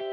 You're 0.00 0.06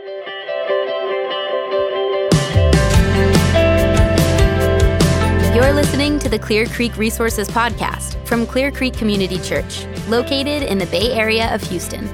listening 5.74 6.20
to 6.20 6.30
the 6.30 6.38
Clear 6.40 6.68
Creek 6.68 6.96
Resources 6.98 7.50
Podcast 7.50 8.24
from 8.28 8.46
Clear 8.46 8.72
Creek 8.72 8.94
Community 8.94 9.40
Church, 9.40 9.88
located 10.08 10.62
in 10.62 10.78
the 10.78 10.86
Bay 10.88 11.14
Area 11.14 11.52
of 11.54 11.64
Houston. 11.64 12.08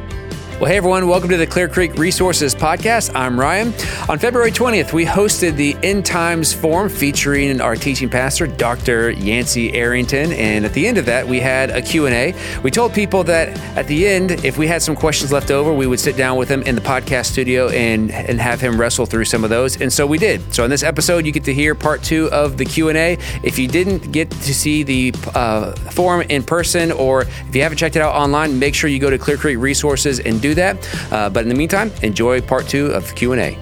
Well, 0.60 0.72
hey 0.72 0.78
everyone, 0.78 1.08
welcome 1.08 1.30
to 1.30 1.38
the 1.38 1.46
Clear 1.46 1.68
Creek 1.68 1.94
Resources 2.00 2.56
Podcast. 2.56 3.12
I'm 3.14 3.40
Ryan. 3.40 3.68
On 4.10 4.18
February 4.18 4.50
20th, 4.50 4.92
we 4.92 5.06
hosted 5.06 5.56
the 5.56 5.78
End 5.84 6.04
Times 6.04 6.52
Forum 6.52 6.90
featuring 6.90 7.62
our 7.62 7.76
teaching 7.76 8.10
pastor, 8.10 8.48
Dr. 8.48 9.12
Yancey 9.12 9.72
Arrington. 9.76 10.32
And 10.32 10.66
at 10.66 10.74
the 10.74 10.88
end 10.88 10.98
of 10.98 11.06
that, 11.06 11.28
we 11.28 11.40
had 11.40 11.70
a 11.70 11.80
Q&A. 11.80 12.34
We 12.64 12.72
told 12.72 12.92
people 12.92 13.24
that 13.26 13.50
at 13.78 13.86
the 13.86 14.08
end, 14.08 14.32
if 14.44 14.58
we 14.58 14.66
had 14.66 14.82
some 14.82 14.96
questions 14.96 15.32
left 15.32 15.52
over, 15.52 15.72
we 15.72 15.86
would 15.86 16.00
sit 16.00 16.18
down 16.18 16.38
with 16.38 16.50
him 16.50 16.64
in 16.64 16.74
the 16.74 16.82
podcast 16.82 17.28
studio 17.28 17.70
and, 17.70 18.10
and 18.10 18.42
have 18.42 18.60
him 18.60 18.82
wrestle 18.82 19.06
through 19.06 19.26
some 19.26 19.44
of 19.44 19.52
those. 19.52 19.80
And 19.80 19.94
so 19.94 20.08
we 20.08 20.18
did. 20.18 20.56
So 20.56 20.64
in 20.64 20.72
this 20.72 20.82
episode, 20.82 21.24
you 21.24 21.32
get 21.32 21.44
to 21.44 21.54
hear 21.54 21.76
part 21.76 22.02
two 22.02 22.32
of 22.32 22.58
the 22.58 22.66
Q&A. 22.66 23.20
If 23.44 23.60
you 23.60 23.68
didn't 23.68 24.12
get 24.12 24.32
to 24.32 24.56
see 24.56 24.82
the 24.82 25.14
uh, 25.36 25.74
forum 25.92 26.26
in 26.30 26.42
person 26.42 26.92
or 26.92 27.22
if 27.22 27.56
you 27.56 27.62
haven't 27.62 27.78
checked 27.78 27.96
it 27.96 28.02
out 28.02 28.16
online, 28.16 28.58
make 28.58 28.74
sure 28.74 28.90
you 28.90 28.98
go 28.98 29.12
to 29.12 29.20
Clear 29.20 29.38
Creek 29.38 29.60
Resources 29.60 30.20
and 30.20 30.42
do 30.42 30.47
do 30.50 30.56
that. 30.56 31.12
Uh, 31.12 31.30
but 31.30 31.44
in 31.44 31.50
the 31.50 31.56
meantime, 31.56 31.92
enjoy 32.02 32.42
part 32.42 32.68
two 32.68 32.88
of 32.88 33.08
the 33.08 33.14
Q&A. 33.14 33.58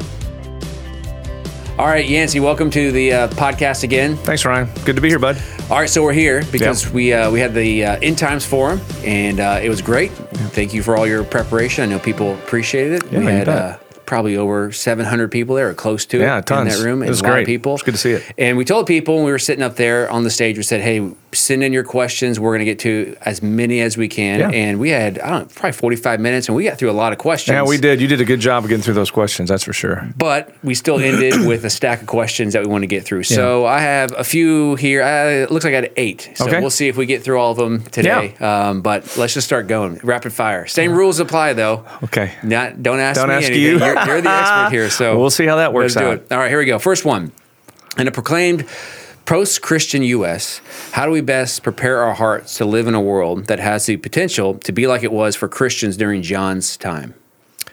All 1.77 1.87
right, 1.87 2.07
Yancey, 2.07 2.39
welcome 2.39 2.69
to 2.71 2.91
the 2.93 3.11
uh, 3.11 3.27
podcast 3.29 3.83
again. 3.83 4.15
Thanks, 4.15 4.45
Ryan. 4.45 4.69
Good 4.85 4.95
to 4.95 5.01
be 5.01 5.09
here, 5.09 5.19
bud. 5.19 5.41
All 5.69 5.77
right, 5.77 5.89
so 5.89 6.03
we're 6.03 6.13
here 6.13 6.41
because 6.49 6.89
we 6.89 7.11
uh, 7.11 7.29
we 7.29 7.41
had 7.41 7.53
the 7.53 7.83
uh, 7.83 7.99
End 8.01 8.17
Times 8.17 8.45
Forum, 8.45 8.79
and 9.03 9.41
uh, 9.41 9.59
it 9.61 9.67
was 9.67 9.81
great. 9.81 10.11
Thank 10.53 10.73
you 10.73 10.81
for 10.81 10.95
all 10.95 11.05
your 11.05 11.25
preparation. 11.25 11.83
I 11.83 11.87
know 11.87 11.99
people 11.99 12.35
appreciated 12.35 13.03
it. 13.03 13.11
Yeah, 13.11 13.19
we 13.19 13.25
had 13.25 13.49
uh, 13.49 13.77
probably 14.05 14.37
over 14.37 14.71
700 14.71 15.31
people 15.31 15.55
there 15.55 15.69
or 15.69 15.73
close 15.73 16.05
to 16.07 16.19
yeah, 16.19 16.39
it 16.39 16.45
tons. 16.45 16.73
in 16.73 16.79
that 16.79 16.85
room. 16.85 17.03
It 17.03 17.09
was 17.09 17.21
a 17.21 17.23
lot 17.23 17.31
great. 17.31 17.41
Of 17.41 17.47
people. 17.47 17.73
It's 17.73 17.83
good 17.83 17.95
to 17.95 17.99
see 17.99 18.11
it. 18.11 18.23
And 18.37 18.57
we 18.57 18.65
told 18.65 18.87
people 18.87 19.15
when 19.15 19.25
we 19.25 19.31
were 19.31 19.39
sitting 19.39 19.63
up 19.63 19.75
there 19.75 20.09
on 20.09 20.23
the 20.23 20.29
stage, 20.29 20.57
we 20.57 20.63
said, 20.63 20.81
hey, 20.81 21.11
send 21.33 21.63
in 21.63 21.73
your 21.73 21.83
questions. 21.83 22.39
We're 22.39 22.51
going 22.51 22.59
to 22.59 22.65
get 22.65 22.79
to 22.79 23.15
as 23.21 23.41
many 23.41 23.81
as 23.81 23.97
we 23.97 24.07
can. 24.07 24.39
Yeah. 24.39 24.49
And 24.51 24.79
we 24.79 24.89
had, 24.89 25.19
I 25.19 25.29
don't 25.29 25.39
know, 25.41 25.53
probably 25.53 25.73
45 25.73 26.19
minutes 26.19 26.47
and 26.47 26.55
we 26.55 26.63
got 26.63 26.77
through 26.77 26.91
a 26.91 26.93
lot 26.93 27.11
of 27.11 27.19
questions. 27.19 27.53
Yeah, 27.53 27.63
we 27.63 27.77
did. 27.77 28.01
You 28.01 28.07
did 28.07 28.21
a 28.21 28.25
good 28.25 28.39
job 28.39 28.63
of 28.63 28.69
getting 28.69 28.83
through 28.83 28.93
those 28.93 29.11
questions, 29.11 29.49
that's 29.49 29.63
for 29.63 29.73
sure. 29.73 30.07
But 30.17 30.53
we 30.63 30.75
still 30.75 30.99
ended 30.99 31.33
with 31.47 31.65
a 31.65 31.69
stack 31.69 32.01
of 32.01 32.07
questions 32.07 32.53
that 32.53 32.61
we 32.61 32.67
want 32.67 32.83
to 32.83 32.87
get 32.87 33.03
through. 33.03 33.23
So 33.23 33.63
yeah. 33.63 33.69
I 33.69 33.79
have 33.79 34.13
a 34.17 34.23
few 34.23 34.75
here. 34.75 35.01
Uh, 35.01 35.43
it 35.43 35.51
looks 35.51 35.65
like 35.65 35.73
I 35.73 35.81
had 35.81 35.91
eight. 35.97 36.31
So 36.35 36.47
okay. 36.47 36.61
we'll 36.61 36.69
see 36.69 36.87
if 36.87 36.97
we 36.97 37.05
get 37.05 37.23
through 37.23 37.39
all 37.39 37.51
of 37.51 37.57
them 37.57 37.83
today. 37.83 38.35
Yeah. 38.39 38.69
Um, 38.69 38.81
but 38.81 39.17
let's 39.17 39.33
just 39.33 39.47
start 39.47 39.67
going. 39.67 39.99
Rapid 40.03 40.33
fire. 40.33 40.67
Same 40.67 40.93
rules 40.93 41.19
apply, 41.19 41.53
though. 41.53 41.85
Okay. 42.03 42.33
Not, 42.43 42.81
don't 42.81 42.99
ask 42.99 43.19
don't 43.19 43.29
me 43.29 43.35
ask 43.35 43.45
anything. 43.45 43.79
You. 43.79 43.94
You're, 43.95 44.05
you're 44.07 44.21
the 44.21 44.29
expert 44.29 44.71
here. 44.71 44.89
So 44.89 45.19
we'll 45.19 45.29
see 45.29 45.45
how 45.45 45.57
that 45.57 45.73
works 45.73 45.95
let's 45.95 46.05
out. 46.05 46.15
Do 46.15 46.23
it. 46.23 46.31
All 46.31 46.39
right, 46.39 46.49
here 46.49 46.59
we 46.59 46.65
go. 46.65 46.79
First 46.79 47.05
one. 47.05 47.31
In 47.97 48.07
a 48.07 48.11
proclaimed 48.11 48.67
post 49.25 49.61
Christian 49.61 50.03
U.S., 50.03 50.61
how 50.91 51.05
do 51.05 51.11
we 51.11 51.21
best 51.21 51.63
prepare 51.63 52.01
our 52.01 52.13
hearts 52.13 52.57
to 52.57 52.65
live 52.65 52.87
in 52.87 52.93
a 52.93 53.01
world 53.01 53.45
that 53.45 53.59
has 53.59 53.85
the 53.85 53.97
potential 53.97 54.55
to 54.59 54.71
be 54.71 54.87
like 54.87 55.03
it 55.03 55.11
was 55.11 55.35
for 55.35 55.47
Christians 55.47 55.97
during 55.97 56.21
John's 56.21 56.77
time? 56.77 57.13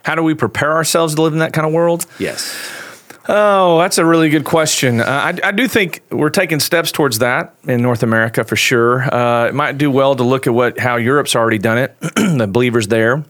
How 0.04 0.14
do 0.14 0.22
we 0.22 0.34
prepare 0.34 0.72
ourselves 0.72 1.14
to 1.14 1.22
live 1.22 1.32
in 1.32 1.38
that 1.40 1.52
kind 1.52 1.66
of 1.66 1.72
world? 1.72 2.06
Yes. 2.18 2.80
Oh, 3.28 3.78
that's 3.78 3.98
a 3.98 4.04
really 4.04 4.30
good 4.30 4.44
question. 4.44 5.00
Uh, 5.00 5.04
I, 5.04 5.48
I, 5.48 5.52
do 5.52 5.68
think 5.68 6.02
we're 6.10 6.30
taking 6.30 6.58
steps 6.58 6.90
towards 6.90 7.20
that 7.20 7.54
in 7.62 7.80
North 7.80 8.02
America 8.02 8.42
for 8.42 8.56
sure. 8.56 9.02
Uh, 9.14 9.46
it 9.46 9.54
might 9.54 9.78
do 9.78 9.92
well 9.92 10.16
to 10.16 10.24
look 10.24 10.48
at 10.48 10.54
what 10.54 10.80
how 10.80 10.96
Europe's 10.96 11.36
already 11.36 11.58
done 11.58 11.78
it, 11.78 11.96
the 12.00 12.48
believers 12.50 12.88
there. 12.88 13.24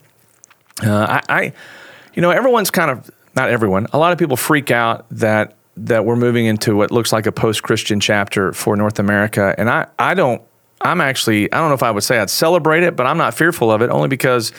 Uh, 0.83 1.21
I, 1.21 1.23
I, 1.29 1.53
you 2.15 2.23
know, 2.23 2.31
everyone's 2.31 2.71
kind 2.71 2.91
of 2.91 3.11
not 3.35 3.51
everyone. 3.51 3.87
A 3.93 3.99
lot 3.99 4.13
of 4.13 4.19
people 4.19 4.37
freak 4.37 4.71
out 4.71 5.07
that 5.11 5.55
that 5.77 6.05
we're 6.05 6.17
moving 6.17 6.45
into 6.45 6.77
what 6.77 6.91
looks 6.91 7.13
like 7.13 7.27
a 7.27 7.33
post-Christian 7.33 7.99
chapter 7.99 8.53
for 8.53 8.77
North 8.77 8.99
America, 8.99 9.55
and 9.57 9.71
I, 9.71 9.87
I 9.99 10.15
don't. 10.15 10.43
I'm 10.85 11.01
actually, 11.01 11.51
I 11.53 11.59
don't 11.59 11.69
know 11.69 11.75
if 11.75 11.85
I 11.85 11.93
would 11.93 12.03
say 12.03 12.19
I'd 12.19 12.29
celebrate 12.29 12.83
it, 12.83 12.97
but 12.97 13.07
I'm 13.07 13.17
not 13.17 13.35
fearful 13.35 13.71
of 13.71 13.83
it 13.83 13.91
only 13.91 14.09
because 14.09 14.51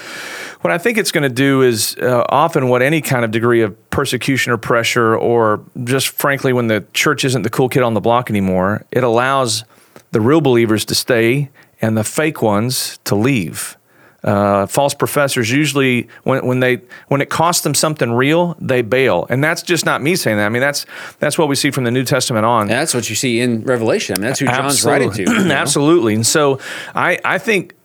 what 0.61 0.71
I 0.71 0.77
think 0.77 0.97
it's 0.97 1.11
going 1.11 1.23
to 1.23 1.29
do 1.29 1.63
is 1.63 1.97
uh, 1.97 2.23
often 2.29 2.69
what 2.69 2.81
any 2.81 3.01
kind 3.01 3.25
of 3.25 3.31
degree 3.31 3.61
of 3.61 3.89
persecution 3.89 4.53
or 4.53 4.57
pressure, 4.57 5.17
or 5.17 5.65
just 5.83 6.07
frankly, 6.07 6.53
when 6.53 6.67
the 6.67 6.85
church 6.93 7.25
isn't 7.25 7.41
the 7.41 7.49
cool 7.49 7.67
kid 7.67 7.83
on 7.83 7.93
the 7.93 7.99
block 7.99 8.29
anymore, 8.29 8.85
it 8.89 9.03
allows 9.03 9.65
the 10.11 10.21
real 10.21 10.39
believers 10.39 10.85
to 10.85 10.95
stay 10.95 11.49
and 11.81 11.97
the 11.97 12.05
fake 12.05 12.41
ones 12.41 12.99
to 13.03 13.15
leave. 13.15 13.77
Uh, 14.23 14.65
false 14.67 14.93
professors 14.93 15.51
usually 15.51 16.07
when, 16.23 16.45
when 16.45 16.61
they 16.61 16.79
when 17.09 17.19
it 17.19 17.29
costs 17.29 17.63
them 17.63 17.73
something 17.73 18.13
real 18.13 18.55
they 18.57 18.81
bail. 18.81 19.27
And 19.29 19.43
that's 19.43 19.61
just 19.61 19.85
not 19.85 20.01
me 20.01 20.15
saying 20.15 20.37
that. 20.37 20.45
I 20.45 20.49
mean 20.49 20.61
that's 20.61 20.85
that's 21.19 21.37
what 21.37 21.49
we 21.49 21.55
see 21.55 21.71
from 21.71 21.83
the 21.83 21.91
new 21.91 22.05
testament 22.05 22.45
on. 22.45 22.61
And 22.61 22.71
that's 22.71 22.93
what 22.93 23.09
you 23.09 23.17
see 23.17 23.41
in 23.41 23.63
revelation. 23.63 24.15
I 24.15 24.19
mean, 24.19 24.27
that's 24.27 24.39
who 24.39 24.45
john's 24.45 24.85
writing 24.85 25.11
to 25.11 25.23
you 25.23 25.25
know? 25.45 25.53
absolutely. 25.53 26.15
And 26.15 26.25
so 26.25 26.59
i 26.95 27.19
i 27.25 27.37
think 27.37 27.75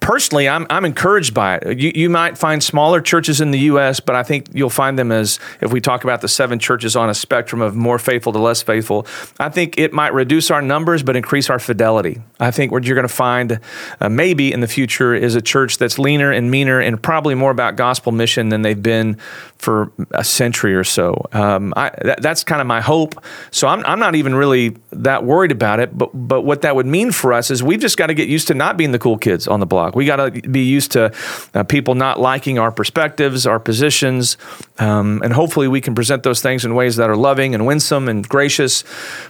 personally, 0.00 0.48
I'm, 0.48 0.66
I'm 0.70 0.84
encouraged 0.84 1.34
by 1.34 1.56
it. 1.56 1.78
You, 1.78 1.92
you 1.94 2.10
might 2.10 2.36
find 2.36 2.62
smaller 2.62 3.00
churches 3.00 3.40
in 3.40 3.50
the 3.50 3.58
U.S., 3.60 4.00
but 4.00 4.14
I 4.16 4.22
think 4.22 4.48
you'll 4.52 4.70
find 4.70 4.98
them 4.98 5.12
as, 5.12 5.38
if 5.60 5.72
we 5.72 5.80
talk 5.80 6.04
about 6.04 6.20
the 6.20 6.28
seven 6.28 6.58
churches 6.58 6.96
on 6.96 7.08
a 7.08 7.14
spectrum 7.14 7.60
of 7.60 7.74
more 7.74 7.98
faithful 7.98 8.32
to 8.32 8.38
less 8.38 8.62
faithful, 8.62 9.06
I 9.38 9.48
think 9.48 9.78
it 9.78 9.92
might 9.92 10.12
reduce 10.12 10.50
our 10.50 10.62
numbers, 10.62 11.02
but 11.02 11.16
increase 11.16 11.50
our 11.50 11.58
fidelity. 11.58 12.20
I 12.40 12.50
think 12.50 12.72
what 12.72 12.84
you're 12.84 12.94
going 12.94 13.08
to 13.08 13.14
find 13.14 13.60
uh, 14.00 14.08
maybe 14.08 14.52
in 14.52 14.60
the 14.60 14.68
future 14.68 15.14
is 15.14 15.34
a 15.34 15.42
church 15.42 15.78
that's 15.78 15.98
leaner 15.98 16.32
and 16.32 16.50
meaner 16.50 16.80
and 16.80 17.02
probably 17.02 17.34
more 17.34 17.50
about 17.50 17.76
gospel 17.76 18.12
mission 18.12 18.48
than 18.48 18.62
they've 18.62 18.82
been 18.82 19.16
for 19.58 19.92
a 20.10 20.24
century 20.24 20.74
or 20.74 20.84
so. 20.84 21.26
Um, 21.32 21.72
I, 21.76 21.90
that, 22.02 22.22
that's 22.22 22.42
kind 22.44 22.60
of 22.60 22.66
my 22.66 22.80
hope. 22.80 23.14
So 23.50 23.68
I'm, 23.68 23.84
I'm 23.86 23.98
not 23.98 24.14
even 24.14 24.34
really 24.34 24.76
that 24.90 25.24
worried 25.24 25.52
about 25.52 25.80
it. 25.80 25.96
But, 25.96 26.10
but 26.12 26.42
what 26.42 26.62
that 26.62 26.74
would 26.74 26.86
mean 26.86 27.12
for 27.12 27.32
us 27.32 27.50
is 27.50 27.62
we've 27.62 27.80
just 27.80 27.96
got 27.96 28.08
to 28.08 28.14
get 28.14 28.28
used 28.28 28.48
to 28.48 28.54
not 28.54 28.76
being 28.76 28.92
the 28.92 28.98
cool 28.98 29.18
kids 29.18 29.46
on 29.46 29.60
the 29.60 29.66
block. 29.72 29.96
We 29.96 30.04
got 30.04 30.16
to 30.16 30.30
be 30.30 30.64
used 30.64 30.92
to 30.92 31.12
uh, 31.54 31.64
people 31.64 31.94
not 31.94 32.20
liking 32.20 32.58
our 32.58 32.70
perspectives, 32.70 33.46
our 33.46 33.58
positions, 33.58 34.36
um, 34.78 35.22
and 35.24 35.32
hopefully 35.32 35.66
we 35.66 35.80
can 35.80 35.94
present 35.94 36.22
those 36.22 36.42
things 36.42 36.64
in 36.64 36.74
ways 36.74 36.96
that 36.96 37.08
are 37.08 37.16
loving 37.16 37.54
and 37.54 37.64
winsome 37.66 38.06
and 38.08 38.28
gracious. 38.28 38.84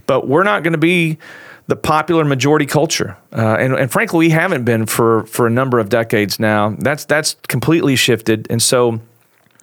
But 0.07 0.27
we're 0.27 0.43
not 0.43 0.65
going 0.65 0.73
to 0.73 0.79
be 0.79 1.19
the 1.69 1.77
popular 1.77 2.25
majority 2.25 2.67
culture, 2.67 3.17
uh, 3.33 3.57
and, 3.61 3.73
and, 3.75 3.91
frankly, 3.91 4.27
we 4.27 4.31
haven't 4.31 4.65
been 4.65 4.85
for 4.87 5.25
for 5.27 5.47
a 5.47 5.51
number 5.51 5.79
of 5.79 5.89
decades 5.89 6.41
now. 6.41 6.75
That's 6.79 7.05
that's 7.05 7.37
completely 7.49 7.97
shifted, 7.97 8.47
and 8.51 8.61
so. 8.61 9.01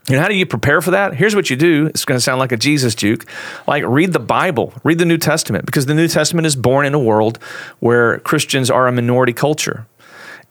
And 0.08 0.18
how 0.18 0.28
do 0.28 0.34
you 0.34 0.48
prepare 0.48 0.82
for 0.82 0.90
that? 0.92 1.14
Here's 1.14 1.36
what 1.36 1.52
you 1.52 1.56
do. 1.56 1.86
It's 1.86 2.04
going 2.04 2.18
to 2.18 2.22
sound 2.22 2.40
like 2.40 2.52
a 2.52 2.58
Jesus 2.58 2.96
juke. 2.96 3.28
Like 3.68 3.84
read 3.86 4.12
the 4.12 4.20
Bible, 4.20 4.74
read 4.84 4.98
the 4.98 5.06
New 5.06 5.20
Testament, 5.20 5.68
because 5.68 5.86
the 5.86 5.94
New 5.94 6.08
Testament 6.08 6.48
is 6.48 6.56
born 6.56 6.88
in 6.88 6.96
a 6.96 7.00
world 7.12 7.38
where 7.80 8.18
Christians 8.22 8.72
are 8.72 8.88
a 8.88 8.92
minority 8.92 9.34
culture 9.34 9.86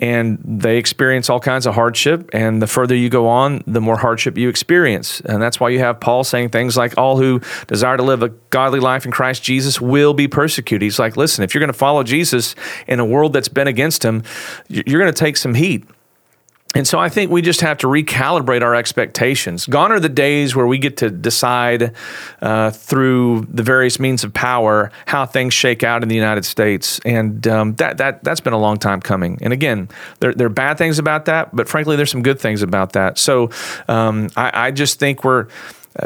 and 0.01 0.39
they 0.45 0.79
experience 0.79 1.29
all 1.29 1.41
kinds 1.41 1.67
of 1.67 1.75
hardship. 1.75 2.31
And 2.33 2.63
the 2.63 2.67
further 2.67 2.95
you 2.95 3.09
go 3.09 3.27
on, 3.29 3.63
the 3.67 3.81
more 3.81 3.97
hardship 3.97 4.39
you 4.39 4.49
experience. 4.49 5.21
And 5.21 5.43
that's 5.43 5.59
why 5.59 5.71
you 5.71 5.81
have 5.81 5.99
Paul 6.01 6.25
saying 6.25 6.51
things 6.51 6.77
like, 6.77 6.97
All 6.97 7.17
who 7.17 7.41
desire 7.67 7.97
to 7.97 8.03
live 8.03 8.23
a 8.23 8.29
godly 8.51 8.81
life 8.81 9.05
in 9.05 9.11
Christ 9.11 9.43
Jesus 9.43 9.81
will 9.81 10.15
be 10.15 10.29
persecuted. 10.29 10.83
He's 10.83 10.99
like, 10.99 11.17
Listen, 11.17 11.43
if 11.43 11.55
you're 11.55 11.61
going 11.61 11.73
to 11.73 11.79
follow 11.79 12.03
Jesus 12.03 12.55
in 12.87 13.01
a 13.01 13.07
world 13.07 13.33
that's 13.33 13.49
been 13.49 13.69
against 13.69 14.05
him, 14.05 14.23
you're 14.69 15.01
going 15.01 15.13
to 15.13 15.19
take 15.19 15.37
some 15.37 15.55
heat. 15.55 15.85
And 16.75 16.87
so 16.87 16.99
I 16.99 17.09
think 17.09 17.31
we 17.31 17.41
just 17.41 17.63
have 17.63 17.79
to 17.79 17.87
recalibrate 17.87 18.61
our 18.63 18.75
expectations. 18.75 19.65
Gone 19.67 19.91
are 19.91 19.99
the 19.99 20.09
days 20.11 20.55
where 20.55 20.67
we 20.67 20.77
get 20.77 20.99
to 20.99 21.11
decide 21.11 21.95
uh, 22.43 22.71
through 22.71 23.47
the 23.51 23.63
various 23.63 23.99
means 23.99 24.23
of 24.23 24.35
power 24.35 24.93
how 25.07 25.25
things 25.25 25.55
shake 25.55 25.83
out 25.83 26.03
in 26.03 26.11
the 26.11 26.15
United 26.15 26.45
States, 26.45 27.01
and 27.07 27.47
um, 27.49 27.75
that 27.77 27.97
that 27.99 28.23
that's 28.23 28.41
been 28.41 28.53
a 28.53 28.59
long 28.59 28.77
time 28.77 29.01
coming. 29.01 29.39
And 29.41 29.53
again, 29.53 29.89
there, 30.21 30.35
there 30.35 30.47
are 30.47 30.51
bad 30.51 30.77
things 30.77 30.99
about 30.99 31.25
that, 31.25 31.57
but 31.57 31.69
frankly, 31.69 31.97
there's 31.97 32.11
some 32.11 32.23
good 32.23 32.39
things 32.39 32.61
about 32.61 32.93
that. 32.93 33.17
So 33.17 33.51
um, 33.89 34.29
I, 34.37 34.67
I 34.67 34.71
just 34.71 34.99
think 34.99 35.25
we're 35.25 35.49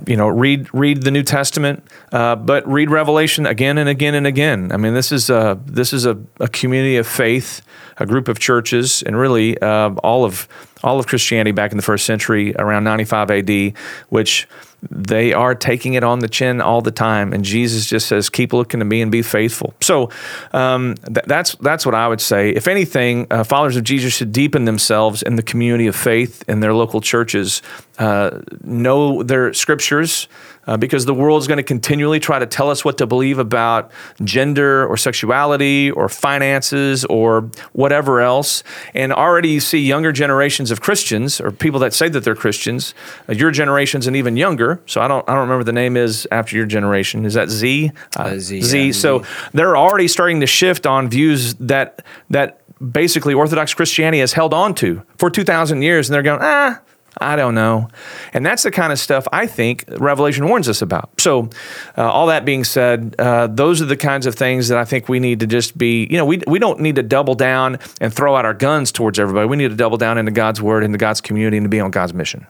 you 0.06 0.16
know, 0.16 0.28
read 0.28 0.72
read 0.72 1.02
the 1.02 1.10
New 1.10 1.22
Testament, 1.22 1.82
uh, 2.12 2.36
but 2.36 2.66
read 2.66 2.90
Revelation 2.90 3.46
again 3.46 3.78
and 3.78 3.88
again 3.88 4.14
and 4.14 4.26
again. 4.26 4.72
I 4.72 4.76
mean, 4.76 4.94
this 4.94 5.12
is 5.12 5.30
a 5.30 5.60
this 5.64 5.92
is 5.92 6.06
a, 6.06 6.18
a 6.40 6.48
community 6.48 6.96
of 6.96 7.06
faith 7.06 7.62
a 7.98 8.06
group 8.06 8.28
of 8.28 8.38
churches, 8.38 9.02
and 9.02 9.16
really 9.16 9.60
uh, 9.60 9.90
all 10.02 10.24
of 10.24 10.48
all 10.82 10.98
of 10.98 11.06
Christianity 11.06 11.52
back 11.52 11.70
in 11.70 11.76
the 11.76 11.82
first 11.82 12.04
century, 12.04 12.54
around 12.58 12.84
95 12.84 13.30
AD, 13.30 13.74
which 14.08 14.48
they 14.90 15.32
are 15.32 15.54
taking 15.54 15.94
it 15.94 16.02
on 16.02 16.18
the 16.18 16.28
chin 16.28 16.60
all 16.60 16.82
the 16.82 16.90
time. 16.90 17.32
And 17.32 17.44
Jesus 17.44 17.86
just 17.86 18.08
says, 18.08 18.28
"Keep 18.28 18.52
looking 18.52 18.80
to 18.80 18.86
me 18.86 19.00
and 19.00 19.12
be 19.12 19.22
faithful." 19.22 19.74
So 19.80 20.10
um, 20.52 20.96
th- 21.06 21.26
that's 21.26 21.54
that's 21.56 21.86
what 21.86 21.94
I 21.94 22.08
would 22.08 22.20
say. 22.20 22.50
If 22.50 22.66
anything, 22.66 23.26
uh, 23.30 23.44
followers 23.44 23.76
of 23.76 23.84
Jesus 23.84 24.12
should 24.12 24.32
deepen 24.32 24.64
themselves 24.64 25.22
in 25.22 25.36
the 25.36 25.42
community 25.42 25.86
of 25.86 25.94
faith 25.94 26.42
in 26.48 26.60
their 26.60 26.74
local 26.74 27.00
churches, 27.00 27.62
uh, 27.98 28.40
know 28.64 29.22
their 29.22 29.52
scriptures, 29.52 30.26
uh, 30.66 30.76
because 30.76 31.04
the 31.04 31.14
world's 31.14 31.46
going 31.46 31.58
to 31.58 31.62
continually 31.62 32.20
try 32.20 32.38
to 32.38 32.46
tell 32.46 32.70
us 32.70 32.84
what 32.84 32.98
to 32.98 33.06
believe 33.06 33.38
about 33.38 33.90
gender 34.22 34.86
or 34.86 34.96
sexuality 34.96 35.90
or 35.90 36.08
finances 36.08 37.04
or 37.06 37.50
whatever 37.72 38.20
else. 38.20 38.62
And 38.94 39.12
already 39.12 39.50
you 39.50 39.60
see 39.60 39.78
younger 39.78 40.12
generations 40.12 40.70
of 40.70 40.80
Christians 40.80 41.40
or 41.40 41.50
people 41.50 41.80
that 41.80 41.92
say 41.92 42.08
that 42.08 42.24
they're 42.24 42.34
Christians, 42.34 42.94
uh, 43.28 43.32
your 43.32 43.50
generation's 43.50 44.06
and 44.06 44.16
even 44.16 44.36
younger. 44.36 44.80
So 44.86 45.00
I 45.00 45.08
don't, 45.08 45.28
I 45.28 45.32
don't 45.32 45.42
remember 45.42 45.64
the 45.64 45.72
name 45.72 45.96
is 45.96 46.26
after 46.30 46.56
your 46.56 46.66
generation. 46.66 47.24
Is 47.24 47.34
that 47.34 47.48
Z? 47.48 47.92
Uh, 48.16 48.38
Z. 48.38 48.62
Z. 48.62 48.86
yeah, 48.86 48.92
so 48.92 49.22
Z. 49.22 49.28
they're 49.54 49.76
already 49.76 50.08
starting 50.08 50.40
to 50.40 50.46
shift 50.46 50.86
on 50.86 51.08
views 51.08 51.54
that 51.54 52.04
that 52.30 52.60
basically 52.90 53.34
Orthodox 53.34 53.74
Christianity 53.74 54.20
has 54.20 54.32
held 54.32 54.52
on 54.52 54.74
to 54.76 55.02
for 55.16 55.30
2,000 55.30 55.82
years, 55.82 56.08
and 56.08 56.14
they're 56.14 56.22
going, 56.22 56.40
ah, 56.42 56.80
I 57.20 57.36
don't 57.36 57.54
know. 57.54 57.88
And 58.32 58.44
that's 58.44 58.62
the 58.62 58.70
kind 58.70 58.92
of 58.92 58.98
stuff 58.98 59.26
I 59.32 59.46
think 59.46 59.84
Revelation 59.88 60.48
warns 60.48 60.68
us 60.68 60.82
about. 60.82 61.20
So, 61.20 61.50
uh, 61.96 62.10
all 62.10 62.26
that 62.28 62.44
being 62.44 62.64
said, 62.64 63.14
uh, 63.18 63.48
those 63.48 63.82
are 63.82 63.86
the 63.86 63.96
kinds 63.96 64.26
of 64.26 64.34
things 64.34 64.68
that 64.68 64.78
I 64.78 64.84
think 64.84 65.08
we 65.08 65.20
need 65.20 65.40
to 65.40 65.46
just 65.46 65.76
be, 65.76 66.06
you 66.10 66.16
know, 66.16 66.24
we, 66.24 66.40
we 66.46 66.58
don't 66.58 66.80
need 66.80 66.96
to 66.96 67.02
double 67.02 67.34
down 67.34 67.78
and 68.00 68.12
throw 68.12 68.34
out 68.34 68.44
our 68.44 68.54
guns 68.54 68.92
towards 68.92 69.18
everybody. 69.18 69.46
We 69.46 69.56
need 69.56 69.70
to 69.70 69.76
double 69.76 69.98
down 69.98 70.18
into 70.18 70.32
God's 70.32 70.62
word, 70.62 70.84
into 70.84 70.98
God's 70.98 71.20
community, 71.20 71.58
and 71.58 71.64
to 71.64 71.68
be 71.68 71.80
on 71.80 71.90
God's 71.90 72.14
mission. 72.14 72.46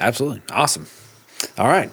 Absolutely. 0.00 0.42
Awesome. 0.50 0.86
All 1.58 1.68
right. 1.68 1.90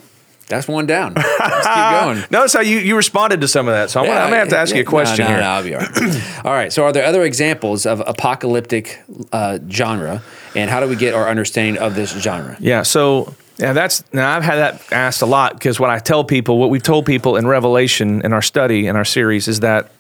That's 0.50 0.68
one 0.68 0.88
down. 0.88 1.14
Let's 1.14 1.68
keep 1.68 2.02
going. 2.02 2.24
Notice 2.32 2.54
how 2.54 2.62
you, 2.62 2.80
you 2.80 2.96
responded 2.98 3.40
to 3.42 3.48
some 3.48 3.68
of 3.68 3.74
that. 3.74 3.92
So 3.92 4.02
I'm, 4.02 4.10
I'm 4.10 4.30
going 4.30 4.32
to 4.32 4.38
have 4.38 4.50
to 4.50 4.58
ask 4.58 4.76
you 4.76 4.82
a 4.82 4.84
question 4.84 5.26
no, 5.26 5.30
no, 5.30 5.36
here. 5.36 5.44
No, 5.44 5.50
I'll 5.50 5.64
be 5.64 5.76
all 5.76 5.82
right. 5.82 6.36
all 6.46 6.52
right. 6.52 6.74
So, 6.74 6.84
are 6.84 6.92
there 6.92 7.06
other 7.06 7.24
examples 7.24 7.86
of 7.86 8.02
apocalyptic 8.06 9.00
uh, 9.32 9.60
genre, 9.70 10.24
and 10.56 10.70
how 10.70 10.80
do 10.80 10.88
we 10.88 10.96
get 10.96 11.14
our 11.14 11.30
understanding 11.30 11.82
of 11.82 11.94
this 11.96 12.12
genre? 12.12 12.58
Yeah. 12.60 12.82
So 12.82 13.36
yeah, 13.60 13.74
that's 13.74 14.04
now 14.14 14.36
I've 14.36 14.44
had 14.44 14.56
that 14.56 14.94
asked 14.94 15.22
a 15.22 15.26
lot 15.26 15.54
because 15.54 15.80
what 15.80 15.90
I 15.90 16.00
tell 16.00 16.24
people, 16.24 16.58
what 16.58 16.70
we've 16.70 16.82
told 16.82 17.06
people 17.06 17.36
in 17.36 17.46
Revelation 17.46 18.22
in 18.24 18.34
our 18.34 18.42
study 18.42 18.88
in 18.88 18.96
our 18.96 19.06
series 19.06 19.48
is 19.48 19.60
that 19.60 19.92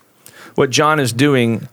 what 0.55 0.69
John 0.69 0.99
is 0.99 1.11
doing, 1.13 1.67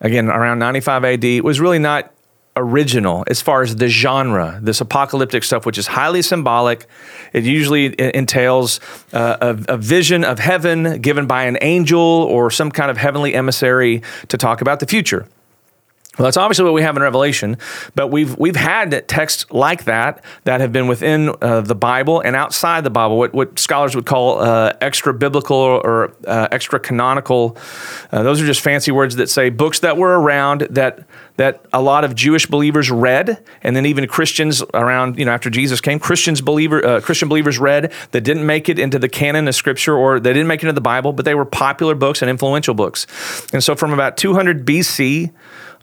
again 0.00 0.28
around 0.28 0.58
95 0.58 1.04
AD, 1.04 1.40
was 1.42 1.60
really 1.60 1.78
not 1.78 2.12
original 2.58 3.24
as 3.28 3.40
far 3.40 3.62
as 3.62 3.76
the 3.76 3.88
genre, 3.88 4.58
this 4.62 4.80
apocalyptic 4.80 5.44
stuff, 5.44 5.64
which 5.64 5.78
is 5.78 5.86
highly 5.86 6.22
symbolic. 6.22 6.86
It 7.32 7.44
usually 7.44 7.94
entails 8.14 8.80
uh, 9.12 9.54
a, 9.68 9.74
a 9.74 9.76
vision 9.76 10.24
of 10.24 10.38
heaven 10.38 11.00
given 11.00 11.26
by 11.26 11.44
an 11.44 11.58
angel 11.60 11.98
or 12.00 12.50
some 12.50 12.70
kind 12.70 12.90
of 12.90 12.96
heavenly 12.96 13.34
emissary 13.34 14.02
to 14.28 14.36
talk 14.36 14.60
about 14.60 14.80
the 14.80 14.86
future. 14.86 15.26
Well, 16.18 16.24
that's 16.24 16.36
obviously 16.36 16.64
what 16.64 16.74
we 16.74 16.82
have 16.82 16.96
in 16.96 17.02
Revelation, 17.02 17.58
but 17.94 18.08
we've 18.08 18.36
we've 18.36 18.56
had 18.56 19.06
texts 19.06 19.46
like 19.52 19.84
that 19.84 20.24
that 20.42 20.60
have 20.60 20.72
been 20.72 20.88
within 20.88 21.32
uh, 21.40 21.60
the 21.60 21.76
Bible 21.76 22.20
and 22.20 22.34
outside 22.34 22.82
the 22.82 22.90
Bible, 22.90 23.18
what, 23.18 23.32
what 23.32 23.56
scholars 23.56 23.94
would 23.94 24.04
call 24.04 24.40
uh, 24.40 24.72
extra 24.80 25.14
biblical 25.14 25.56
or 25.56 26.12
uh, 26.26 26.48
extra 26.50 26.80
canonical. 26.80 27.56
Uh, 28.10 28.24
those 28.24 28.42
are 28.42 28.46
just 28.46 28.62
fancy 28.62 28.90
words 28.90 29.14
that 29.14 29.30
say 29.30 29.48
books 29.48 29.78
that 29.78 29.96
were 29.96 30.18
around 30.18 30.62
that 30.70 31.06
that 31.36 31.64
a 31.72 31.80
lot 31.80 32.02
of 32.02 32.16
Jewish 32.16 32.46
believers 32.46 32.90
read, 32.90 33.40
and 33.62 33.76
then 33.76 33.86
even 33.86 34.08
Christians 34.08 34.60
around 34.74 35.20
you 35.20 35.24
know 35.24 35.30
after 35.30 35.50
Jesus 35.50 35.80
came, 35.80 36.00
Christians 36.00 36.40
believer 36.40 36.84
uh, 36.84 37.00
Christian 37.00 37.28
believers 37.28 37.60
read 37.60 37.92
that 38.10 38.22
didn't 38.22 38.44
make 38.44 38.68
it 38.68 38.80
into 38.80 38.98
the 38.98 39.08
canon 39.08 39.46
of 39.46 39.54
Scripture 39.54 39.96
or 39.96 40.18
they 40.18 40.32
didn't 40.32 40.48
make 40.48 40.64
it 40.64 40.66
into 40.66 40.72
the 40.72 40.80
Bible, 40.80 41.12
but 41.12 41.24
they 41.24 41.36
were 41.36 41.44
popular 41.44 41.94
books 41.94 42.22
and 42.22 42.28
influential 42.28 42.74
books. 42.74 43.06
And 43.52 43.62
so 43.62 43.76
from 43.76 43.92
about 43.92 44.16
200 44.16 44.66
BC 44.66 45.30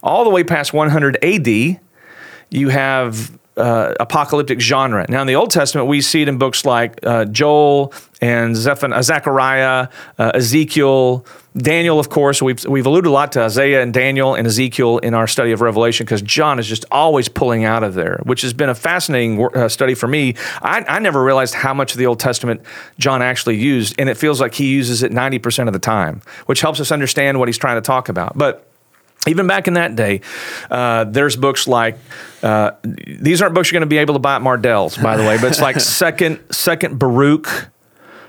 all 0.06 0.24
the 0.24 0.30
way 0.30 0.44
past 0.44 0.72
100 0.72 1.18
AD, 1.24 1.80
you 2.52 2.70
have 2.70 3.38
uh, 3.58 3.94
apocalyptic 4.00 4.60
genre. 4.60 5.06
Now, 5.08 5.22
in 5.22 5.28
the 5.28 5.36
Old 5.36 5.50
Testament, 5.50 5.88
we 5.88 6.02
see 6.02 6.22
it 6.22 6.28
in 6.28 6.38
books 6.38 6.66
like 6.66 7.00
uh, 7.04 7.26
Joel 7.26 7.94
and 8.22 8.56
Zephan- 8.56 8.94
uh, 8.94 9.02
Zechariah, 9.02 9.88
uh, 10.20 10.32
Ezekiel, 10.34 11.26
Daniel, 11.56 11.98
of 12.00 12.10
course. 12.10 12.42
We've, 12.42 12.64
we've 12.66 12.86
alluded 12.86 13.08
a 13.08 13.12
lot 13.12 13.32
to 13.34 13.42
Isaiah 13.42 13.82
and 13.82 13.94
Daniel 13.94 14.36
and 14.36 14.46
Ezekiel 14.46 14.98
in 14.98 15.14
our 15.14 15.26
study 15.26 15.54
of 15.54 15.62
Revelation 15.62 16.06
because 16.06 16.22
John 16.22 16.60
is 16.60 16.68
just 16.68 16.84
always 16.92 17.30
pulling 17.30 17.64
out 17.64 17.84
of 17.84 17.94
there, 17.94 18.20
which 18.24 18.42
has 18.42 18.52
been 18.52 18.70
a 18.70 18.76
fascinating 18.76 19.42
uh, 19.56 19.70
study 19.70 19.96
for 19.96 20.08
me. 20.08 20.36
I, 20.62 20.84
I 20.88 21.00
never 21.00 21.24
realized 21.24 21.54
how 21.54 21.74
much 21.74 21.94
of 21.94 21.98
the 21.98 22.08
Old 22.08 22.20
Testament 22.20 22.62
John 23.00 23.22
actually 23.22 23.56
used, 23.56 23.96
and 23.98 24.10
it 24.10 24.18
feels 24.18 24.42
like 24.42 24.54
he 24.54 24.68
uses 24.68 25.02
it 25.02 25.14
90% 25.14 25.68
of 25.68 25.74
the 25.74 25.80
time, 25.80 26.22
which 26.46 26.60
helps 26.60 26.82
us 26.82 26.92
understand 26.92 27.40
what 27.40 27.48
he's 27.48 27.58
trying 27.58 27.78
to 27.78 27.86
talk 27.86 28.10
about. 28.10 28.38
But 28.38 28.68
even 29.28 29.48
back 29.48 29.68
in 29.68 29.76
that 29.76 29.96
day, 29.96 30.22
uh, 30.70 31.06
there's 31.06 31.36
books 31.36 31.68
like 31.68 31.98
uh, 32.44 32.72
these 32.84 33.42
aren't 33.42 33.56
books 33.56 33.72
you're 33.72 33.80
going 33.80 33.88
to 33.88 33.94
be 33.94 33.98
able 33.98 34.16
to 34.16 34.20
buy 34.20 34.36
at 34.36 34.42
Mardel's, 34.42 34.98
by 34.98 35.18
the 35.18 35.24
way, 35.24 35.38
but 35.38 35.48
it's 35.48 35.62
like 35.62 35.80
second 35.80 36.40
second 36.52 37.00
Baruch. 37.00 37.70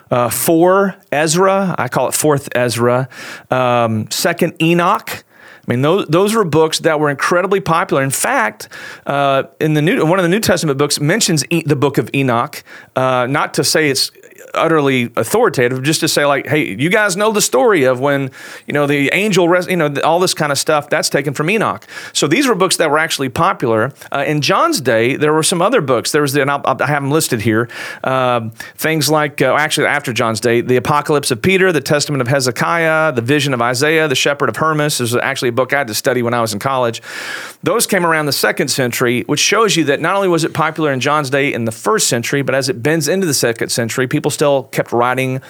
Uh, 0.08 0.30
four 0.30 0.94
Ezra, 1.10 1.74
I 1.76 1.88
call 1.88 2.06
it 2.06 2.14
fourth 2.14 2.48
Ezra. 2.54 3.08
Um, 3.50 4.08
second 4.12 4.54
Enoch, 4.62 5.24
I 5.66 5.72
mean, 5.72 5.82
those, 5.82 6.06
those 6.06 6.34
were 6.34 6.44
books 6.44 6.78
that 6.80 7.00
were 7.00 7.10
incredibly 7.10 7.60
popular. 7.60 8.02
In 8.02 8.10
fact, 8.10 8.68
uh, 9.04 9.44
in 9.60 9.74
the 9.74 9.82
new 9.82 10.06
one 10.06 10.18
of 10.18 10.22
the 10.22 10.28
New 10.28 10.38
Testament 10.38 10.78
books 10.78 11.00
mentions 11.00 11.44
e- 11.50 11.64
the 11.66 11.74
book 11.74 11.98
of 11.98 12.08
Enoch, 12.14 12.62
uh, 12.94 13.26
not 13.28 13.54
to 13.54 13.64
say 13.64 13.90
it's 13.90 14.12
utterly 14.56 15.10
authoritative, 15.16 15.82
just 15.82 16.00
to 16.00 16.08
say 16.08 16.24
like, 16.24 16.46
hey, 16.46 16.74
you 16.74 16.90
guys 16.90 17.16
know 17.16 17.32
the 17.32 17.40
story 17.40 17.84
of 17.84 18.00
when 18.00 18.30
you 18.66 18.72
know 18.72 18.86
the 18.86 19.10
angel, 19.12 19.48
res- 19.48 19.66
you 19.66 19.76
know, 19.76 19.94
all 20.04 20.18
this 20.18 20.34
kind 20.34 20.52
of 20.52 20.58
stuff. 20.58 20.88
That's 20.88 21.08
taken 21.08 21.34
from 21.34 21.50
Enoch. 21.50 21.86
So 22.12 22.26
these 22.26 22.46
were 22.46 22.54
books 22.54 22.76
that 22.76 22.90
were 22.90 22.98
actually 22.98 23.28
popular 23.28 23.92
uh, 24.12 24.24
in 24.26 24.40
John's 24.40 24.80
day. 24.80 25.16
There 25.16 25.32
were 25.32 25.42
some 25.42 25.62
other 25.62 25.80
books. 25.80 26.12
There 26.12 26.22
was 26.22 26.32
the, 26.32 26.42
and 26.42 26.50
I'll, 26.50 26.62
I 26.64 26.86
have 26.86 27.02
them 27.02 27.10
listed 27.10 27.40
here. 27.40 27.68
Um, 28.04 28.50
things 28.76 29.10
like 29.10 29.42
uh, 29.42 29.54
actually 29.54 29.86
after 29.86 30.12
John's 30.12 30.40
day, 30.40 30.60
the 30.60 30.76
Apocalypse 30.76 31.30
of 31.30 31.42
Peter, 31.42 31.72
the 31.72 31.80
Testament 31.80 32.20
of 32.20 32.28
Hezekiah, 32.28 33.12
the 33.12 33.22
Vision 33.22 33.54
of 33.54 33.62
Isaiah, 33.62 34.08
the 34.08 34.14
Shepherd 34.14 34.48
of 34.48 34.56
Hermas. 34.56 34.98
This 34.98 35.12
is 35.12 35.16
actually 35.16 35.48
a 35.50 35.52
book 35.52 35.72
I 35.72 35.78
had 35.78 35.88
to 35.88 35.94
study 35.94 36.22
when 36.22 36.34
I 36.34 36.40
was 36.40 36.52
in 36.52 36.58
college. 36.58 37.02
Those 37.62 37.86
came 37.86 38.06
around 38.06 38.26
the 38.26 38.32
second 38.32 38.68
century, 38.68 39.22
which 39.22 39.40
shows 39.40 39.76
you 39.76 39.84
that 39.84 40.00
not 40.00 40.14
only 40.16 40.28
was 40.28 40.44
it 40.44 40.54
popular 40.54 40.92
in 40.92 41.00
John's 41.00 41.30
day 41.30 41.52
in 41.52 41.64
the 41.64 41.72
first 41.72 42.08
century, 42.08 42.42
but 42.42 42.54
as 42.54 42.68
it 42.68 42.82
bends 42.82 43.08
into 43.08 43.26
the 43.26 43.34
second 43.34 43.70
century, 43.70 44.06
people 44.06 44.30
still 44.30 44.45
kept 44.64 44.92
writing 44.92 45.40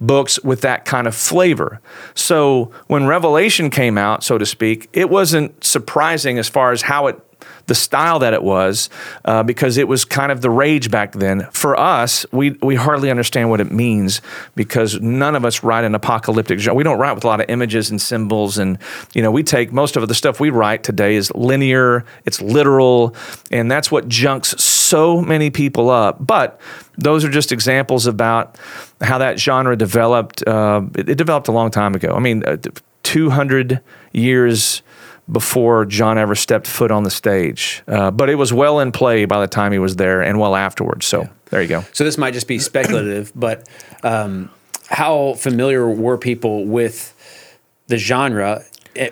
books 0.00 0.42
with 0.42 0.60
that 0.62 0.84
kind 0.84 1.06
of 1.06 1.14
flavor. 1.14 1.80
So 2.14 2.72
when 2.86 3.06
Revelation 3.06 3.70
came 3.70 3.96
out, 3.96 4.24
so 4.24 4.38
to 4.38 4.46
speak, 4.46 4.88
it 4.92 5.08
wasn't 5.08 5.62
surprising 5.62 6.38
as 6.38 6.48
far 6.48 6.72
as 6.72 6.82
how 6.82 7.06
it 7.06 7.20
the 7.66 7.74
style 7.74 8.18
that 8.18 8.34
it 8.34 8.42
was, 8.42 8.90
uh, 9.24 9.42
because 9.42 9.78
it 9.78 9.88
was 9.88 10.04
kind 10.04 10.30
of 10.30 10.40
the 10.42 10.50
rage 10.50 10.90
back 10.90 11.12
then. 11.12 11.48
For 11.52 11.78
us, 11.78 12.26
we 12.32 12.50
we 12.62 12.74
hardly 12.74 13.10
understand 13.10 13.50
what 13.50 13.60
it 13.60 13.70
means 13.70 14.20
because 14.54 15.00
none 15.00 15.34
of 15.34 15.44
us 15.44 15.62
write 15.62 15.84
an 15.84 15.94
apocalyptic 15.94 16.58
genre. 16.58 16.76
We 16.76 16.84
don't 16.84 16.98
write 16.98 17.14
with 17.14 17.24
a 17.24 17.26
lot 17.26 17.40
of 17.40 17.48
images 17.48 17.90
and 17.90 18.00
symbols, 18.00 18.58
and 18.58 18.78
you 19.14 19.22
know, 19.22 19.30
we 19.30 19.42
take 19.42 19.72
most 19.72 19.96
of 19.96 20.06
the 20.08 20.14
stuff 20.14 20.40
we 20.40 20.50
write 20.50 20.84
today 20.84 21.14
is 21.14 21.32
linear, 21.34 22.04
it's 22.24 22.40
literal, 22.40 23.14
and 23.50 23.70
that's 23.70 23.90
what 23.90 24.08
junks 24.08 24.60
so 24.84 25.20
many 25.20 25.50
people 25.50 25.90
up. 25.90 26.24
But 26.24 26.60
those 26.96 27.24
are 27.24 27.30
just 27.30 27.52
examples 27.52 28.06
about 28.06 28.56
how 29.00 29.18
that 29.18 29.38
genre 29.38 29.76
developed. 29.76 30.46
Uh, 30.46 30.82
it, 30.94 31.08
it 31.08 31.14
developed 31.16 31.48
a 31.48 31.52
long 31.52 31.70
time 31.70 31.94
ago. 31.94 32.14
I 32.14 32.20
mean, 32.20 32.44
uh, 32.44 32.56
200 33.02 33.80
years 34.12 34.82
before 35.30 35.86
John 35.86 36.18
ever 36.18 36.34
stepped 36.34 36.66
foot 36.66 36.90
on 36.90 37.02
the 37.02 37.10
stage. 37.10 37.82
Uh, 37.88 38.10
but 38.10 38.28
it 38.28 38.34
was 38.34 38.52
well 38.52 38.80
in 38.80 38.92
play 38.92 39.24
by 39.24 39.40
the 39.40 39.46
time 39.46 39.72
he 39.72 39.78
was 39.78 39.96
there 39.96 40.20
and 40.20 40.38
well 40.38 40.54
afterwards. 40.54 41.06
So 41.06 41.28
there 41.46 41.62
you 41.62 41.68
go. 41.68 41.84
So 41.92 42.04
this 42.04 42.18
might 42.18 42.34
just 42.34 42.48
be 42.48 42.58
speculative, 42.58 43.32
but 43.34 43.66
um, 44.02 44.50
how 44.88 45.34
familiar 45.34 45.88
were 45.88 46.18
people 46.18 46.66
with 46.66 47.12
the 47.86 47.96
genre 47.96 48.64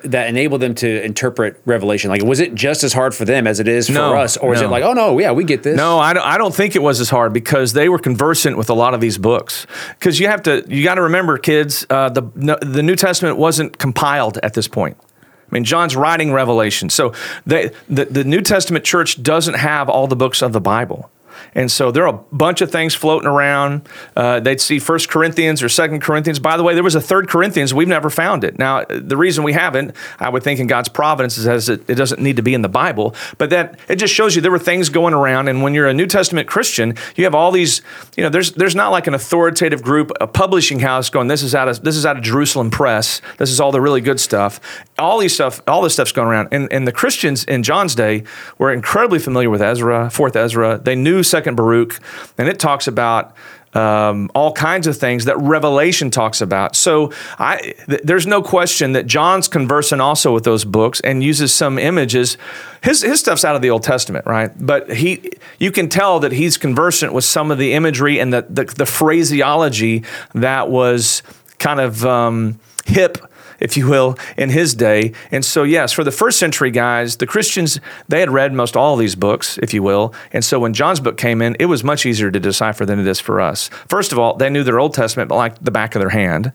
that 0.05 0.29
enabled 0.29 0.61
them 0.61 0.75
to 0.77 1.05
interpret 1.05 1.61
Revelation? 1.65 2.11
Like, 2.11 2.23
was 2.23 2.41
it 2.41 2.55
just 2.55 2.85
as 2.85 2.93
hard 2.93 3.15
for 3.15 3.25
them 3.25 3.47
as 3.47 3.61
it 3.61 3.69
is 3.69 3.87
for 3.87 3.95
No, 3.95 4.15
us, 4.15 4.37
or 4.37 4.55
is 4.55 4.61
it 4.61 4.69
like, 4.69 4.85
oh 4.85 4.93
no, 4.93 5.19
yeah, 5.19 5.33
we 5.33 5.45
get 5.45 5.63
this? 5.63 5.77
No, 5.77 5.99
I 5.99 6.13
don't, 6.13 6.25
I 6.25 6.39
don't 6.39 6.55
think 6.55 6.77
it 6.77 6.83
was 6.83 7.01
as 7.01 7.11
hard 7.11 7.33
because 7.33 7.73
they 7.73 7.89
were 7.89 7.99
conversant 7.99 8.57
with 8.57 8.71
a 8.71 8.75
lot 8.75 8.95
of 8.95 9.01
these 9.01 9.19
books. 9.19 9.67
Because 9.99 10.21
you 10.21 10.29
have 10.29 10.43
to, 10.43 10.65
you 10.69 10.85
got 10.85 10.95
to 10.97 11.03
remember, 11.03 11.39
kids, 11.39 11.87
uh, 11.91 12.09
the 12.09 12.31
no, 12.35 12.57
the 12.61 12.83
New 12.83 12.97
Testament 12.97 13.37
wasn't 13.37 13.79
compiled 13.79 14.39
at 14.43 14.55
this 14.55 14.69
point. 14.69 14.97
I 15.01 15.55
mean, 15.55 15.65
John's 15.65 15.95
writing 15.95 16.33
Revelation, 16.33 16.89
so 16.89 17.13
they, 17.45 17.71
the 17.89 18.07
the 18.07 18.25
New 18.25 18.41
Testament 18.41 18.85
church 18.85 19.23
doesn't 19.23 19.55
have 19.55 19.89
all 19.89 20.07
the 20.07 20.17
books 20.17 20.41
of 20.43 20.53
the 20.53 20.61
Bible. 20.61 21.11
And 21.55 21.71
so 21.71 21.91
there 21.91 22.07
are 22.07 22.15
a 22.15 22.19
bunch 22.33 22.61
of 22.61 22.71
things 22.71 22.95
floating 22.95 23.29
around. 23.29 23.89
Uh, 24.17 24.41
they'd 24.41 24.61
see 24.61 24.79
First 24.79 25.09
Corinthians 25.09 25.63
or 25.63 25.69
Second 25.69 26.01
Corinthians. 26.01 26.39
By 26.39 26.57
the 26.57 26.63
way, 26.63 26.75
there 26.75 26.83
was 26.83 26.95
a 26.95 27.01
Third 27.01 27.29
Corinthians. 27.29 27.75
We've 27.75 27.89
never 27.89 28.11
found 28.11 28.45
it. 28.45 28.59
Now, 28.59 28.85
the 28.85 29.17
reason 29.17 29.45
we 29.45 29.53
haven't, 29.53 29.95
I 30.19 30.29
would 30.29 30.43
think, 30.43 30.61
in 30.61 30.67
God's 30.67 30.89
providence, 30.89 31.39
is 31.39 31.69
it, 31.69 31.89
it 31.89 31.95
doesn't 31.95 32.21
need 32.21 32.37
to 32.37 32.43
be 32.43 32.55
in 32.55 32.63
the 32.63 32.69
Bible. 32.69 33.15
But 33.39 33.51
that 33.51 33.79
it 33.89 33.97
just 33.97 34.15
shows 34.15 34.35
you 34.35 34.43
there 34.43 34.51
were 34.51 34.59
things 34.59 34.89
going 34.89 35.15
around. 35.15 35.49
And 35.49 35.63
when 35.63 35.75
you're 35.75 35.89
a 35.89 35.95
New 35.95 36.07
Testament 36.07 36.49
Christian, 36.49 36.95
you 37.17 37.25
have 37.25 37.35
all 37.35 37.51
these. 37.51 37.83
You 38.17 38.25
know, 38.25 38.31
there's 38.31 38.53
there's 38.53 38.75
not 38.75 38.91
like 38.91 39.07
an 39.07 39.15
authoritative 39.15 39.83
group, 39.83 40.11
a 40.21 40.27
publishing 40.27 40.81
house 40.81 41.11
going. 41.11 41.29
This 41.29 41.43
is 41.43 41.55
out 41.55 41.69
of 41.69 41.83
this 41.83 41.97
is 41.97 42.07
out 42.07 42.17
of 42.17 42.23
Jerusalem 42.23 42.71
Press. 42.71 43.21
This 43.39 43.51
is 43.51 43.61
all 43.61 43.73
the 43.73 43.81
really 43.81 44.01
good 44.01 44.21
stuff. 44.21 44.61
All 44.99 45.19
these 45.19 45.35
stuff, 45.35 45.61
all 45.67 45.83
this 45.83 45.95
stuff's 45.95 46.13
going 46.13 46.29
around. 46.29 46.49
And 46.53 46.73
and 46.73 46.87
the 46.87 46.93
Christians 46.93 47.45
in 47.45 47.63
John's 47.63 47.95
day 47.95 48.25
were 48.59 48.73
incredibly 48.73 49.19
familiar 49.19 49.51
with 49.51 49.63
Ezra, 49.63 50.11
Fourth 50.11 50.37
Ezra. 50.37 50.79
They 50.79 50.95
knew 50.95 51.23
Second 51.33 51.57
Baruch, 51.57 51.99
and 52.39 52.49
it 52.49 52.61
talks 52.61 52.87
about 52.87 53.35
um, 53.75 54.31
all 54.35 54.53
kinds 54.53 54.87
of 54.87 54.97
things 54.99 55.25
that 55.25 55.39
Revelation 55.39 56.11
talks 56.11 56.41
about. 56.41 56.77
So 56.77 57.11
I, 57.39 57.75
th- 57.89 58.03
there's 58.05 58.27
no 58.27 58.43
question 58.43 58.93
that 58.93 59.07
John's 59.07 59.49
conversant 59.49 60.03
also 60.03 60.33
with 60.33 60.45
those 60.45 60.65
books 60.65 61.01
and 61.01 61.23
uses 61.25 61.55
some 61.55 61.79
images. 61.79 62.37
His, 62.83 63.01
his 63.03 63.21
stuff's 63.21 63.45
out 63.45 63.57
of 63.57 63.63
the 63.63 63.71
Old 63.71 63.83
Testament, 63.83 64.27
right? 64.27 64.51
But 64.59 64.93
he, 64.93 65.33
you 65.59 65.73
can 65.73 65.89
tell 65.89 66.21
that 66.21 66.33
he's 66.33 66.59
conversant 66.59 67.15
with 67.15 67.25
some 67.25 67.51
of 67.51 67.59
the 67.59 67.73
imagery 67.73 68.21
and 68.21 68.33
the, 68.33 68.43
the, 68.49 68.65
the 68.65 68.87
phraseology 68.87 70.05
that 70.35 70.69
was 70.69 71.23
kind 71.59 71.81
of 71.81 72.05
um, 72.05 72.61
hip 72.85 73.19
if 73.63 73.77
you 73.77 73.89
will, 73.89 74.17
in 74.37 74.51
his 74.51 74.75
day. 74.75 75.13
And 75.31 75.45
so, 75.45 75.63
yes, 75.63 75.93
for 75.93 76.05
the 76.05 76.11
first 76.11 76.39
century 76.39 76.71
guys, 76.71 77.17
the 77.17 77.27
Christians, 77.27 77.81
they 78.09 78.21
had 78.21 78.31
read 78.31 78.53
most 78.53 78.77
all 78.77 78.97
these 78.97 79.15
books, 79.15 79.59
if 79.59 79.73
you 79.73 79.83
will. 79.83 80.13
And 80.33 80.45
so 80.45 80.59
when 80.59 80.75
John's 80.75 81.01
book 81.01 81.17
came 81.17 81.41
in, 81.41 81.57
it 81.59 81.67
was 81.67 81.83
much 81.83 82.05
easier 82.05 82.31
to 82.31 82.41
decipher 82.41 82.85
than 82.85 82.99
it 82.99 83.07
is 83.07 83.21
for 83.21 83.41
us. 83.41 83.69
First 83.89 84.13
of 84.13 84.19
all, 84.19 84.37
they 84.37 84.51
knew 84.51 84.65
their 84.65 84.81
Old 84.81 84.95
Testament 84.95 85.31
like 85.31 85.59
the 85.63 85.71
back 85.71 85.95
of 85.95 86.01
their 86.01 86.11
hand. 86.11 86.53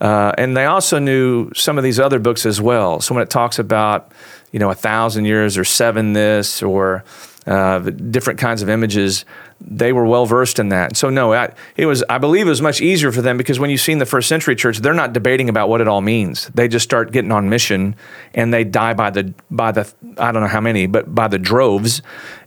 Uh, 0.00 0.32
and 0.38 0.56
they 0.56 0.66
also 0.66 0.98
knew 0.98 1.50
some 1.54 1.78
of 1.78 1.84
these 1.84 1.98
other 1.98 2.18
books 2.18 2.46
as 2.46 2.60
well. 2.60 3.00
So 3.00 3.14
when 3.14 3.22
it 3.22 3.30
talks 3.30 3.58
about, 3.58 4.12
you 4.52 4.58
know, 4.58 4.70
a 4.70 4.74
thousand 4.74 5.24
years 5.24 5.56
or 5.56 5.64
seven 5.64 6.12
this 6.12 6.62
or 6.62 7.04
uh, 7.46 7.78
different 7.78 8.38
kinds 8.38 8.62
of 8.62 8.68
images, 8.68 9.24
they 9.60 9.92
were 9.92 10.04
well 10.04 10.26
versed 10.26 10.58
in 10.58 10.68
that. 10.68 10.96
So 10.96 11.10
no, 11.10 11.32
I, 11.32 11.52
it 11.76 11.86
was 11.86 12.04
I 12.08 12.18
believe 12.18 12.46
it 12.46 12.50
was 12.50 12.62
much 12.62 12.80
easier 12.80 13.10
for 13.12 13.22
them 13.22 13.36
because 13.36 13.58
when 13.58 13.70
you 13.70 13.78
see 13.78 13.92
in 13.92 13.98
the 13.98 14.06
first 14.06 14.28
century 14.28 14.54
church, 14.54 14.78
they're 14.78 14.94
not 14.94 15.12
debating 15.12 15.48
about 15.48 15.68
what 15.68 15.80
it 15.80 15.88
all 15.88 16.00
means. 16.00 16.48
They 16.54 16.68
just 16.68 16.84
start 16.84 17.12
getting 17.12 17.32
on 17.32 17.48
mission, 17.48 17.96
and 18.34 18.52
they 18.52 18.64
die 18.64 18.94
by 18.94 19.10
the 19.10 19.32
by 19.50 19.72
the 19.72 19.90
I 20.18 20.32
don't 20.32 20.42
know 20.42 20.48
how 20.48 20.60
many, 20.60 20.86
but 20.86 21.14
by 21.14 21.28
the 21.28 21.38
droves, 21.38 22.02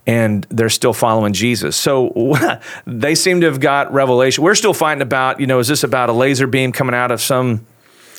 and 0.06 0.46
they're 0.50 0.70
still 0.70 0.94
following 0.94 1.34
Jesus. 1.34 1.76
So 1.76 2.36
they 2.86 3.16
seem 3.16 3.42
to 3.42 3.48
have 3.48 3.60
got 3.60 3.92
revelation. 3.92 4.44
We're 4.44 4.56
still 4.56 4.74
fighting 4.74 5.02
about 5.02 5.40
you 5.40 5.48
know 5.48 5.60
is 5.60 5.68
this 5.68 5.84
about 5.84 6.10
a 6.10 6.14
laser 6.14 6.48
beam 6.48 6.72
coming 6.72 6.96
out 6.96 7.12
of 7.12 7.22
some 7.22 7.66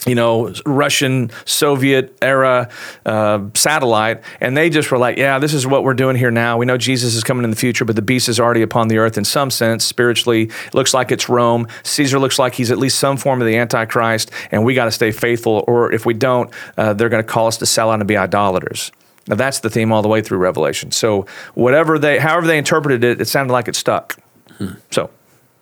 you 0.07 0.15
know, 0.15 0.51
Russian 0.65 1.29
Soviet 1.45 2.17
era 2.21 2.69
uh, 3.05 3.45
satellite, 3.53 4.23
and 4.39 4.57
they 4.57 4.69
just 4.69 4.91
were 4.91 4.97
like, 4.97 5.17
"Yeah, 5.17 5.37
this 5.37 5.53
is 5.53 5.67
what 5.67 5.83
we're 5.83 5.93
doing 5.93 6.15
here 6.15 6.31
now. 6.31 6.57
We 6.57 6.65
know 6.65 6.77
Jesus 6.77 7.13
is 7.13 7.23
coming 7.23 7.43
in 7.43 7.51
the 7.51 7.55
future, 7.55 7.85
but 7.85 7.95
the 7.95 8.01
beast 8.01 8.27
is 8.27 8.39
already 8.39 8.63
upon 8.63 8.87
the 8.87 8.97
earth 8.97 9.17
in 9.17 9.25
some 9.25 9.51
sense 9.51 9.85
spiritually. 9.85 10.43
It 10.43 10.73
looks 10.73 10.93
like 10.93 11.11
it's 11.11 11.29
Rome. 11.29 11.67
Caesar 11.83 12.17
looks 12.17 12.39
like 12.39 12.55
he's 12.55 12.71
at 12.71 12.79
least 12.79 12.97
some 12.97 13.15
form 13.15 13.41
of 13.41 13.47
the 13.47 13.57
Antichrist, 13.57 14.31
and 14.49 14.65
we 14.65 14.73
got 14.73 14.85
to 14.85 14.91
stay 14.91 15.11
faithful. 15.11 15.63
Or 15.67 15.91
if 15.91 16.05
we 16.05 16.15
don't, 16.15 16.49
uh, 16.77 16.93
they're 16.93 17.09
going 17.09 17.23
to 17.23 17.29
call 17.29 17.47
us 17.47 17.57
to 17.57 17.65
sell 17.65 17.91
out 17.91 17.99
and 17.99 18.07
be 18.07 18.17
idolaters." 18.17 18.91
Now 19.27 19.35
that's 19.35 19.59
the 19.59 19.69
theme 19.69 19.91
all 19.91 20.01
the 20.01 20.07
way 20.07 20.21
through 20.21 20.39
Revelation. 20.39 20.91
So 20.91 21.27
whatever 21.53 21.99
they, 21.99 22.17
however 22.17 22.47
they 22.47 22.57
interpreted 22.57 23.03
it, 23.03 23.21
it 23.21 23.27
sounded 23.27 23.53
like 23.53 23.67
it 23.67 23.75
stuck. 23.75 24.17
Hmm. 24.57 24.73
So, 24.89 25.11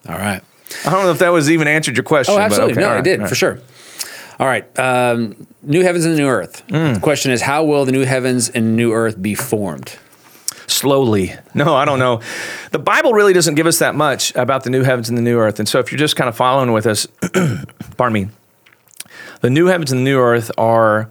all 0.08 0.16
right. 0.16 0.42
I 0.86 0.90
don't 0.92 1.04
know 1.04 1.12
if 1.12 1.20
that 1.20 1.30
was 1.30 1.50
even 1.50 1.68
answered 1.68 1.98
your 1.98 2.04
question. 2.04 2.36
Oh, 2.36 2.40
absolutely. 2.40 2.74
Okay. 2.74 2.82
No, 2.82 2.90
right. 2.90 3.00
it 3.00 3.04
did 3.04 3.20
right. 3.20 3.30
for 3.30 3.36
sure. 3.36 3.60
All 4.40 4.48
right. 4.48 4.80
Um, 4.80 5.48
new 5.62 5.84
heavens 5.84 6.06
and 6.06 6.16
new 6.16 6.28
earth. 6.28 6.66
Mm. 6.68 6.96
The 6.96 7.00
question 7.00 7.32
is, 7.32 7.42
how 7.42 7.64
will 7.66 7.84
the 7.86 7.92
new 7.92 8.06
heavens 8.06 8.50
and 8.50 8.76
new 8.76 8.94
earth 8.94 9.22
be 9.22 9.36
formed? 9.36 9.98
Slowly. 10.68 11.34
No, 11.56 11.76
I 11.76 11.84
don't 11.84 12.00
know. 12.00 12.22
The 12.72 12.80
Bible 12.80 13.12
really 13.12 13.34
doesn't 13.34 13.56
give 13.56 13.68
us 13.68 13.80
that 13.80 13.96
much 13.96 14.34
about 14.36 14.64
the 14.64 14.70
new 14.70 14.84
heavens 14.84 15.10
and 15.10 15.18
the 15.18 15.22
new 15.22 15.38
earth. 15.38 15.60
And 15.60 15.68
so 15.68 15.80
if 15.80 15.92
you're 15.92 16.00
just 16.00 16.16
kind 16.16 16.30
of 16.30 16.38
following 16.38 16.72
with 16.72 16.86
us, 16.86 17.06
pardon 17.98 18.14
me, 18.14 18.28
the 19.42 19.50
new 19.50 19.66
heavens 19.66 19.92
and 19.92 20.00
the 20.00 20.04
new 20.04 20.20
earth 20.20 20.52
are 20.58 21.10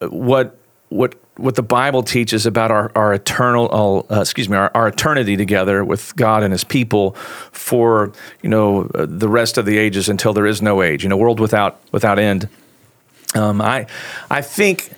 what 0.00 0.58
what 0.88 1.14
what 1.40 1.54
the 1.54 1.62
Bible 1.62 2.02
teaches 2.02 2.46
about 2.46 2.70
our, 2.70 2.92
our 2.94 3.14
eternal, 3.14 4.06
uh, 4.10 4.20
excuse 4.20 4.48
me, 4.48 4.56
our, 4.56 4.70
our, 4.74 4.88
eternity 4.88 5.36
together 5.36 5.84
with 5.84 6.14
God 6.16 6.42
and 6.42 6.52
His 6.52 6.64
people 6.64 7.12
for 7.52 8.12
you 8.42 8.50
know 8.50 8.84
the 8.94 9.28
rest 9.28 9.58
of 9.58 9.66
the 9.66 9.78
ages 9.78 10.08
until 10.08 10.32
there 10.32 10.46
is 10.46 10.60
no 10.60 10.82
age, 10.82 11.02
you 11.02 11.08
know, 11.08 11.16
world 11.16 11.40
without 11.40 11.80
without 11.92 12.18
end. 12.18 12.48
Um, 13.34 13.60
I 13.60 13.86
I 14.30 14.42
think 14.42 14.90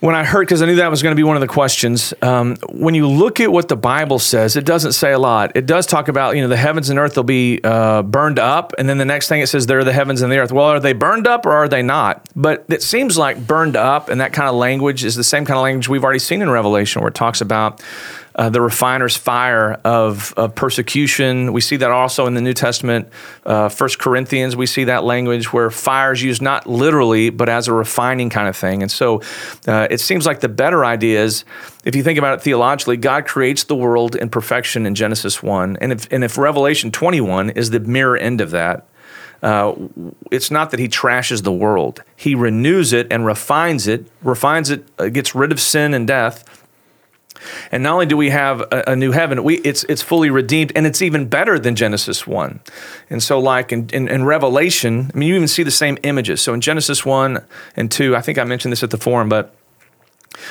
when 0.00 0.14
I 0.14 0.24
heard, 0.24 0.46
because 0.46 0.60
I 0.60 0.66
knew 0.66 0.76
that 0.76 0.90
was 0.90 1.02
going 1.02 1.12
to 1.12 1.16
be 1.16 1.22
one 1.22 1.36
of 1.36 1.40
the 1.40 1.48
questions, 1.48 2.12
um, 2.20 2.56
when 2.68 2.94
you 2.94 3.08
look 3.08 3.40
at 3.40 3.50
what 3.50 3.68
the 3.68 3.76
Bible 3.76 4.18
says, 4.18 4.56
it 4.56 4.66
doesn't 4.66 4.92
say 4.92 5.12
a 5.12 5.18
lot. 5.18 5.52
It 5.56 5.64
does 5.66 5.86
talk 5.86 6.08
about, 6.08 6.36
you 6.36 6.42
know, 6.42 6.48
the 6.48 6.56
heavens 6.56 6.90
and 6.90 6.98
earth 6.98 7.16
will 7.16 7.24
be 7.24 7.60
uh, 7.64 8.02
burned 8.02 8.38
up. 8.38 8.74
And 8.76 8.88
then 8.88 8.98
the 8.98 9.04
next 9.04 9.28
thing 9.28 9.40
it 9.40 9.46
says, 9.46 9.66
there 9.66 9.78
are 9.78 9.84
the 9.84 9.92
heavens 9.92 10.20
and 10.20 10.30
the 10.30 10.38
earth. 10.38 10.52
Well, 10.52 10.66
are 10.66 10.80
they 10.80 10.92
burned 10.92 11.26
up 11.26 11.46
or 11.46 11.52
are 11.52 11.68
they 11.68 11.82
not? 11.82 12.28
But 12.36 12.66
it 12.68 12.82
seems 12.82 13.16
like 13.16 13.46
burned 13.46 13.76
up 13.76 14.08
and 14.10 14.20
that 14.20 14.32
kind 14.32 14.48
of 14.48 14.56
language 14.56 15.04
is 15.04 15.14
the 15.14 15.24
same 15.24 15.46
kind 15.46 15.56
of 15.56 15.62
language 15.62 15.88
we've 15.88 16.04
already 16.04 16.18
seen 16.18 16.42
in 16.42 16.50
Revelation, 16.50 17.00
where 17.00 17.08
it 17.08 17.14
talks 17.14 17.40
about 17.40 17.80
uh, 18.36 18.50
the 18.50 18.60
refiner's 18.60 19.16
fire 19.16 19.74
of, 19.84 20.34
of, 20.36 20.54
persecution. 20.54 21.52
We 21.52 21.60
see 21.60 21.76
that 21.76 21.90
also 21.90 22.26
in 22.26 22.34
the 22.34 22.40
New 22.40 22.52
Testament. 22.52 23.08
Uh, 23.44 23.68
First 23.68 23.98
Corinthians, 23.98 24.56
we 24.56 24.66
see 24.66 24.84
that 24.84 25.04
language 25.04 25.52
where 25.52 25.70
fire 25.70 26.12
is 26.12 26.22
used 26.22 26.42
not 26.42 26.66
literally, 26.66 27.30
but 27.30 27.48
as 27.48 27.68
a 27.68 27.72
refining 27.72 28.30
kind 28.30 28.48
of 28.48 28.56
thing. 28.56 28.82
And 28.82 28.90
so 28.90 29.22
uh, 29.66 29.86
it 29.90 30.00
seems 30.00 30.26
like 30.26 30.40
the 30.40 30.48
better 30.48 30.84
idea 30.84 31.22
is, 31.22 31.44
if 31.84 31.94
you 31.94 32.02
think 32.02 32.18
about 32.18 32.38
it 32.38 32.42
theologically, 32.42 32.96
God 32.96 33.26
creates 33.26 33.64
the 33.64 33.76
world 33.76 34.16
in 34.16 34.28
perfection 34.28 34.86
in 34.86 34.94
Genesis 34.94 35.42
1. 35.42 35.78
And 35.80 35.92
if, 35.92 36.12
and 36.12 36.24
if 36.24 36.36
Revelation 36.36 36.90
21 36.90 37.50
is 37.50 37.70
the 37.70 37.80
mirror 37.80 38.16
end 38.16 38.40
of 38.40 38.50
that, 38.50 38.86
uh, 39.44 39.74
it's 40.30 40.50
not 40.50 40.70
that 40.70 40.80
he 40.80 40.88
trashes 40.88 41.42
the 41.42 41.52
world. 41.52 42.02
He 42.16 42.34
renews 42.34 42.94
it 42.94 43.06
and 43.10 43.26
refines 43.26 43.86
it, 43.86 44.06
refines 44.22 44.70
it, 44.70 44.88
uh, 44.98 45.08
gets 45.10 45.34
rid 45.34 45.52
of 45.52 45.60
sin 45.60 45.92
and 45.92 46.06
death, 46.06 46.53
and 47.70 47.82
not 47.82 47.94
only 47.94 48.06
do 48.06 48.16
we 48.16 48.30
have 48.30 48.60
a, 48.60 48.84
a, 48.88 48.96
new 48.96 49.12
heaven, 49.12 49.42
we 49.44 49.56
it's 49.58 49.84
it's 49.84 50.02
fully 50.02 50.30
redeemed, 50.30 50.72
and 50.74 50.86
it's 50.86 51.02
even 51.02 51.28
better 51.28 51.58
than 51.58 51.76
Genesis 51.76 52.26
one. 52.26 52.60
And 53.10 53.22
so, 53.22 53.38
like 53.38 53.72
in, 53.72 53.88
in, 53.90 54.08
in, 54.08 54.24
Revelation, 54.24 55.10
I 55.14 55.18
mean, 55.18 55.28
you 55.28 55.36
even 55.36 55.48
see 55.48 55.62
the 55.62 55.70
same 55.70 55.98
images. 56.02 56.40
So 56.40 56.54
in 56.54 56.60
Genesis 56.60 57.04
one 57.04 57.44
and 57.76 57.90
two, 57.90 58.16
I 58.16 58.20
think 58.20 58.38
I 58.38 58.44
mentioned 58.44 58.72
this 58.72 58.82
at 58.82 58.90
the 58.90 58.98
forum, 58.98 59.28
but 59.28 59.54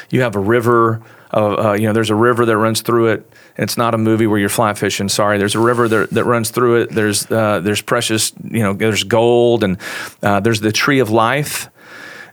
you 0.10 0.22
have 0.22 0.36
a 0.36 0.40
river. 0.40 1.02
Uh, 1.34 1.70
uh, 1.70 1.74
you 1.74 1.88
know, 1.88 1.94
there's 1.94 2.12
a 2.12 2.16
river 2.16 2.46
that 2.46 2.58
runs 2.58 2.82
through 2.82 3.08
it, 3.08 3.20
and 3.58 3.64
it's 3.64 3.78
not 3.78 3.96
a 3.96 3.98
movie 3.98 4.28
where 4.28 4.38
you're 4.38 4.50
fly 4.50 4.74
fishing. 4.76 5.10
Sorry, 5.10 5.40
there's 5.40 5.56
a 5.56 5.60
river 5.60 5.88
that, 5.88 6.12
that 6.12 6.26
runs 6.26 6.52
through 6.52 6.82
it. 6.82 6.92
There's 6.92 7.30
uh, 7.32 7.60
there's 7.60 7.82
precious, 7.82 8.32
you 8.44 8.62
know, 8.62 8.74
there's 8.74 9.04
gold, 9.04 9.64
and 9.64 9.78
uh, 10.22 10.42
there's 10.42 10.60
the 10.60 10.72
tree 10.72 11.00
of 11.00 11.10
life 11.10 11.70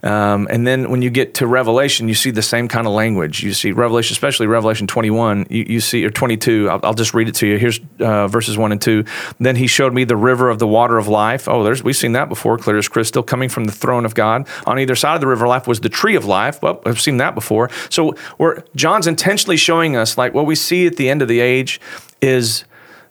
um, 0.02 0.48
and 0.50 0.66
then 0.66 0.90
when 0.90 1.02
you 1.02 1.10
get 1.10 1.34
to 1.34 1.46
Revelation, 1.46 2.08
you 2.08 2.14
see 2.14 2.30
the 2.30 2.42
same 2.42 2.68
kind 2.68 2.86
of 2.86 2.92
language. 2.92 3.42
You 3.42 3.52
see 3.52 3.72
Revelation, 3.72 4.14
especially 4.14 4.46
Revelation 4.46 4.86
21, 4.86 5.46
you, 5.50 5.66
you 5.68 5.80
see, 5.80 6.04
or 6.04 6.10
22, 6.10 6.70
I'll, 6.70 6.80
I'll, 6.82 6.94
just 6.94 7.12
read 7.12 7.28
it 7.28 7.34
to 7.36 7.46
you. 7.46 7.58
Here's 7.58 7.80
uh, 7.98 8.26
verses 8.28 8.56
1 8.56 8.72
and 8.72 8.80
2. 8.80 9.04
Then 9.38 9.56
he 9.56 9.66
showed 9.66 9.92
me 9.92 10.04
the 10.04 10.16
river 10.16 10.48
of 10.48 10.58
the 10.58 10.66
water 10.66 10.96
of 10.96 11.08
life. 11.08 11.48
Oh, 11.48 11.62
there's 11.62 11.82
we've 11.82 11.96
seen 11.96 12.12
that 12.12 12.28
before, 12.28 12.56
clear 12.56 12.78
as 12.78 12.88
crystal, 12.88 13.22
coming 13.22 13.48
from 13.48 13.64
the 13.64 13.72
throne 13.72 14.06
of 14.06 14.14
God. 14.14 14.48
On 14.66 14.78
either 14.78 14.94
side 14.94 15.14
of 15.14 15.20
the 15.20 15.26
river 15.26 15.44
of 15.44 15.50
life 15.50 15.66
was 15.66 15.80
the 15.80 15.88
tree 15.88 16.16
of 16.16 16.24
life. 16.24 16.62
Well, 16.62 16.80
I've 16.86 17.00
seen 17.00 17.18
that 17.18 17.34
before. 17.34 17.70
So 17.90 18.14
we're, 18.38 18.62
John's 18.74 19.06
intentionally 19.06 19.56
showing 19.56 19.96
us, 19.96 20.16
like 20.16 20.32
what 20.32 20.46
we 20.46 20.54
see 20.54 20.86
at 20.86 20.96
the 20.96 21.10
end 21.10 21.20
of 21.20 21.28
the 21.28 21.40
age 21.40 21.80
is 22.22 22.64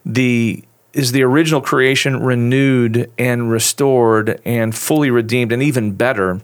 the 0.05 0.63
is 0.91 1.11
the 1.11 1.21
original 1.21 1.61
creation 1.61 2.23
renewed 2.23 3.11
and 3.19 3.51
restored 3.51 4.41
and 4.43 4.75
fully 4.75 5.11
redeemed 5.11 5.51
and 5.51 5.61
even 5.61 5.91
better 5.91 6.41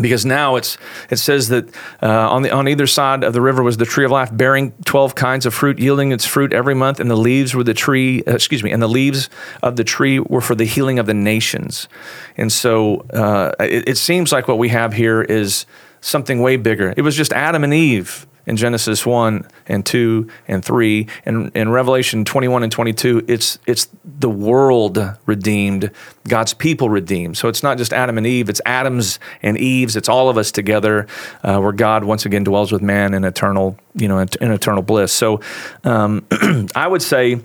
because 0.00 0.24
now 0.24 0.56
it's 0.56 0.78
it 1.10 1.16
says 1.16 1.48
that 1.48 1.68
uh, 2.02 2.30
on 2.30 2.42
the 2.42 2.50
on 2.50 2.68
either 2.68 2.86
side 2.86 3.24
of 3.24 3.32
the 3.32 3.40
river 3.40 3.62
was 3.62 3.76
the 3.76 3.84
tree 3.84 4.04
of 4.04 4.10
life 4.10 4.34
bearing 4.36 4.72
12 4.84 5.14
kinds 5.14 5.46
of 5.46 5.54
fruit 5.54 5.78
yielding 5.78 6.12
its 6.12 6.26
fruit 6.26 6.52
every 6.52 6.74
month 6.74 7.00
and 7.00 7.10
the 7.10 7.16
leaves 7.16 7.54
were 7.54 7.64
the 7.64 7.74
tree 7.74 8.22
uh, 8.26 8.32
excuse 8.32 8.62
me 8.62 8.70
and 8.70 8.82
the 8.82 8.88
leaves 8.88 9.30
of 9.62 9.76
the 9.76 9.84
tree 9.84 10.18
were 10.18 10.40
for 10.40 10.54
the 10.54 10.64
healing 10.64 10.98
of 10.98 11.06
the 11.06 11.14
nations. 11.14 11.88
And 12.36 12.52
so 12.52 13.00
uh, 13.12 13.52
it, 13.60 13.88
it 13.88 13.98
seems 13.98 14.32
like 14.32 14.48
what 14.48 14.58
we 14.58 14.68
have 14.68 14.92
here 14.92 15.22
is 15.22 15.66
something 16.00 16.40
way 16.40 16.56
bigger. 16.56 16.94
It 16.96 17.02
was 17.02 17.16
just 17.16 17.32
adam 17.32 17.64
and 17.64 17.74
eve 17.74 18.26
in 18.46 18.56
Genesis 18.56 19.04
1 19.04 19.46
and 19.66 19.84
2 19.84 20.28
and 20.48 20.64
3. 20.64 21.06
And 21.24 21.50
in 21.54 21.70
Revelation 21.70 22.24
21 22.24 22.62
and 22.62 22.72
22, 22.72 23.24
it's, 23.28 23.58
it's 23.66 23.88
the 24.04 24.30
world 24.30 24.98
redeemed, 25.26 25.90
God's 26.28 26.54
people 26.54 26.88
redeemed. 26.88 27.36
So 27.36 27.48
it's 27.48 27.62
not 27.62 27.78
just 27.78 27.92
Adam 27.92 28.16
and 28.16 28.26
Eve, 28.26 28.48
it's 28.48 28.60
Adam's 28.64 29.18
and 29.42 29.58
Eve's, 29.58 29.96
it's 29.96 30.08
all 30.08 30.28
of 30.28 30.38
us 30.38 30.52
together 30.52 31.06
uh, 31.42 31.58
where 31.58 31.72
God 31.72 32.04
once 32.04 32.24
again 32.24 32.44
dwells 32.44 32.72
with 32.72 32.82
man 32.82 33.14
in 33.14 33.24
eternal, 33.24 33.76
you 33.94 34.08
know, 34.08 34.18
in, 34.18 34.28
eternal 34.40 34.82
bliss. 34.82 35.12
So 35.12 35.40
um, 35.84 36.26
I 36.74 36.86
would 36.86 37.02
say 37.02 37.40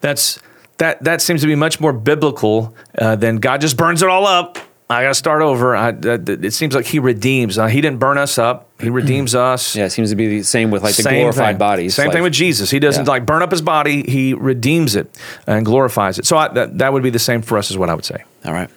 that's 0.00 0.38
that 0.78 1.02
that 1.02 1.20
seems 1.20 1.40
to 1.40 1.46
be 1.46 1.56
much 1.56 1.80
more 1.80 1.92
biblical 1.92 2.74
uh, 2.96 3.16
than 3.16 3.36
God 3.38 3.60
just 3.60 3.76
burns 3.76 4.02
it 4.02 4.08
all 4.08 4.26
up 4.26 4.58
I 4.90 5.02
got 5.02 5.08
to 5.08 5.14
start 5.14 5.42
over. 5.42 5.76
I, 5.76 5.90
it 5.90 6.54
seems 6.54 6.74
like 6.74 6.86
he 6.86 6.98
redeems. 6.98 7.58
Uh, 7.58 7.66
he 7.66 7.80
didn't 7.80 7.98
burn 7.98 8.16
us 8.16 8.38
up. 8.38 8.67
He 8.80 8.90
redeems 8.90 9.34
us. 9.34 9.74
Yeah, 9.74 9.86
it 9.86 9.90
seems 9.90 10.10
to 10.10 10.16
be 10.16 10.28
the 10.28 10.42
same 10.44 10.70
with 10.70 10.84
like 10.84 10.94
the 10.94 11.02
same 11.02 11.22
glorified 11.22 11.54
thing. 11.54 11.58
bodies. 11.58 11.94
Same 11.96 12.06
like, 12.06 12.14
thing 12.14 12.22
with 12.22 12.32
Jesus. 12.32 12.70
He 12.70 12.78
doesn't 12.78 13.06
yeah. 13.06 13.10
like 13.10 13.26
burn 13.26 13.42
up 13.42 13.50
his 13.50 13.62
body. 13.62 14.04
He 14.08 14.34
redeems 14.34 14.94
it 14.94 15.10
and 15.48 15.66
glorifies 15.66 16.18
it. 16.18 16.26
So 16.26 16.36
I, 16.36 16.48
that 16.48 16.78
that 16.78 16.92
would 16.92 17.02
be 17.02 17.10
the 17.10 17.18
same 17.18 17.42
for 17.42 17.58
us, 17.58 17.72
is 17.72 17.78
what 17.78 17.90
I 17.90 17.94
would 17.94 18.04
say. 18.04 18.22
All 18.44 18.52
right. 18.52 18.70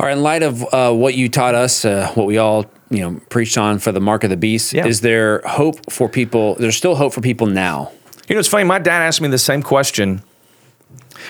All 0.00 0.06
right. 0.06 0.16
In 0.16 0.22
light 0.22 0.42
of 0.42 0.64
uh, 0.74 0.92
what 0.92 1.14
you 1.14 1.28
taught 1.28 1.54
us, 1.54 1.84
uh, 1.84 2.10
what 2.14 2.26
we 2.26 2.38
all 2.38 2.66
you 2.90 3.00
know 3.00 3.20
preached 3.28 3.56
on 3.56 3.78
for 3.78 3.92
the 3.92 4.00
mark 4.00 4.24
of 4.24 4.30
the 4.30 4.36
beast, 4.36 4.72
yeah. 4.72 4.84
is 4.84 5.00
there 5.00 5.42
hope 5.46 5.92
for 5.92 6.08
people? 6.08 6.56
There's 6.56 6.76
still 6.76 6.96
hope 6.96 7.12
for 7.12 7.20
people 7.20 7.46
now 7.46 7.92
You 8.28 8.34
know, 8.34 8.40
it's 8.40 8.48
funny. 8.48 8.64
My 8.64 8.80
dad 8.80 9.00
asked 9.00 9.20
me 9.20 9.28
the 9.28 9.38
same 9.38 9.62
question, 9.62 10.24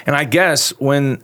and 0.07 0.17
I 0.17 0.25
guess 0.25 0.71
when 0.81 1.23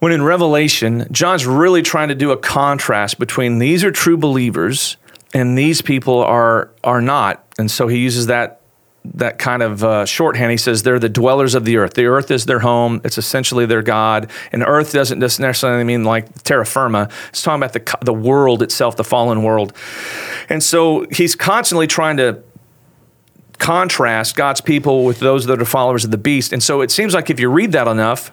when 0.00 0.12
in 0.12 0.22
Revelation, 0.22 1.06
John's 1.10 1.46
really 1.46 1.80
trying 1.80 2.08
to 2.08 2.14
do 2.14 2.32
a 2.32 2.36
contrast 2.36 3.18
between 3.18 3.60
these 3.60 3.82
are 3.82 3.90
true 3.90 4.18
believers 4.18 4.98
and 5.34 5.58
these 5.58 5.82
people 5.82 6.20
are 6.20 6.70
are 6.82 7.02
not, 7.02 7.44
and 7.58 7.70
so 7.70 7.88
he 7.88 7.98
uses 7.98 8.26
that 8.26 8.60
that 9.04 9.38
kind 9.38 9.62
of 9.62 9.84
uh, 9.84 10.06
shorthand. 10.06 10.50
He 10.50 10.56
says 10.56 10.82
they're 10.82 10.98
the 10.98 11.10
dwellers 11.10 11.54
of 11.54 11.66
the 11.66 11.76
earth. 11.76 11.92
The 11.92 12.06
earth 12.06 12.30
is 12.30 12.46
their 12.46 12.60
home. 12.60 13.02
It's 13.04 13.18
essentially 13.18 13.66
their 13.66 13.82
God. 13.82 14.30
And 14.50 14.62
earth 14.62 14.92
doesn't 14.92 15.18
necessarily 15.18 15.84
mean 15.84 16.04
like 16.04 16.42
terra 16.42 16.64
firma. 16.64 17.10
It's 17.28 17.42
talking 17.42 17.62
about 17.62 17.74
the 17.74 17.98
the 18.02 18.14
world 18.14 18.62
itself, 18.62 18.96
the 18.96 19.04
fallen 19.04 19.42
world. 19.42 19.74
And 20.48 20.62
so 20.62 21.06
he's 21.10 21.34
constantly 21.36 21.86
trying 21.86 22.16
to 22.16 22.42
contrast 23.58 24.36
God's 24.36 24.60
people 24.60 25.04
with 25.04 25.20
those 25.20 25.46
that 25.46 25.60
are 25.60 25.64
followers 25.64 26.04
of 26.04 26.10
the 26.10 26.18
beast. 26.18 26.52
And 26.52 26.62
so 26.62 26.80
it 26.80 26.90
seems 26.90 27.14
like 27.14 27.30
if 27.30 27.38
you 27.38 27.50
read 27.50 27.72
that 27.72 27.86
enough, 27.86 28.32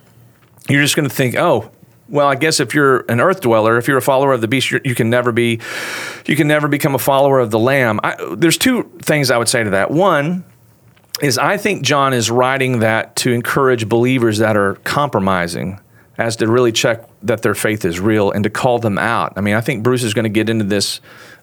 you're 0.69 0.81
just 0.81 0.95
going 0.95 1.07
to 1.07 1.13
think, 1.13 1.35
oh, 1.35 1.71
well, 2.11 2.27
I 2.27 2.35
guess 2.35 2.59
if 2.59 2.75
you're 2.75 2.99
an 3.09 3.21
earth 3.21 3.39
dweller, 3.41 3.77
if 3.77 3.87
you're 3.87 3.97
a 3.97 4.01
follower 4.01 4.33
of 4.33 4.41
the 4.41 4.47
beast, 4.47 4.69
you 4.69 4.93
can 4.93 5.09
never 5.09 5.31
be, 5.31 5.61
you 6.27 6.35
can 6.35 6.47
never 6.47 6.67
become 6.67 6.93
a 6.93 6.99
follower 6.99 7.39
of 7.39 7.51
the 7.51 7.59
lamb. 7.59 8.01
I, 8.03 8.15
there's 8.35 8.57
two 8.57 8.83
things 9.01 9.31
I 9.31 9.37
would 9.37 9.47
say 9.47 9.63
to 9.63 9.69
that. 9.71 9.89
One 9.89 10.43
is 11.21 11.37
I 11.37 11.55
think 11.55 11.83
John 11.83 12.13
is 12.13 12.29
writing 12.29 12.79
that 12.79 13.15
to 13.17 13.31
encourage 13.31 13.87
believers 13.87 14.39
that 14.39 14.57
are 14.57 14.75
compromising 14.83 15.79
as 16.17 16.35
to 16.35 16.47
really 16.47 16.73
check 16.73 17.07
that 17.23 17.41
their 17.43 17.55
faith 17.55 17.85
is 17.85 17.99
real 17.99 18.29
and 18.29 18.43
to 18.43 18.49
call 18.49 18.79
them 18.79 18.97
out. 18.97 19.33
I 19.37 19.41
mean, 19.41 19.55
I 19.55 19.61
think 19.61 19.81
Bruce 19.81 20.03
is 20.03 20.13
going 20.13 20.23
to 20.23 20.29
get 20.29 20.49
into 20.49 20.65
this 20.65 20.99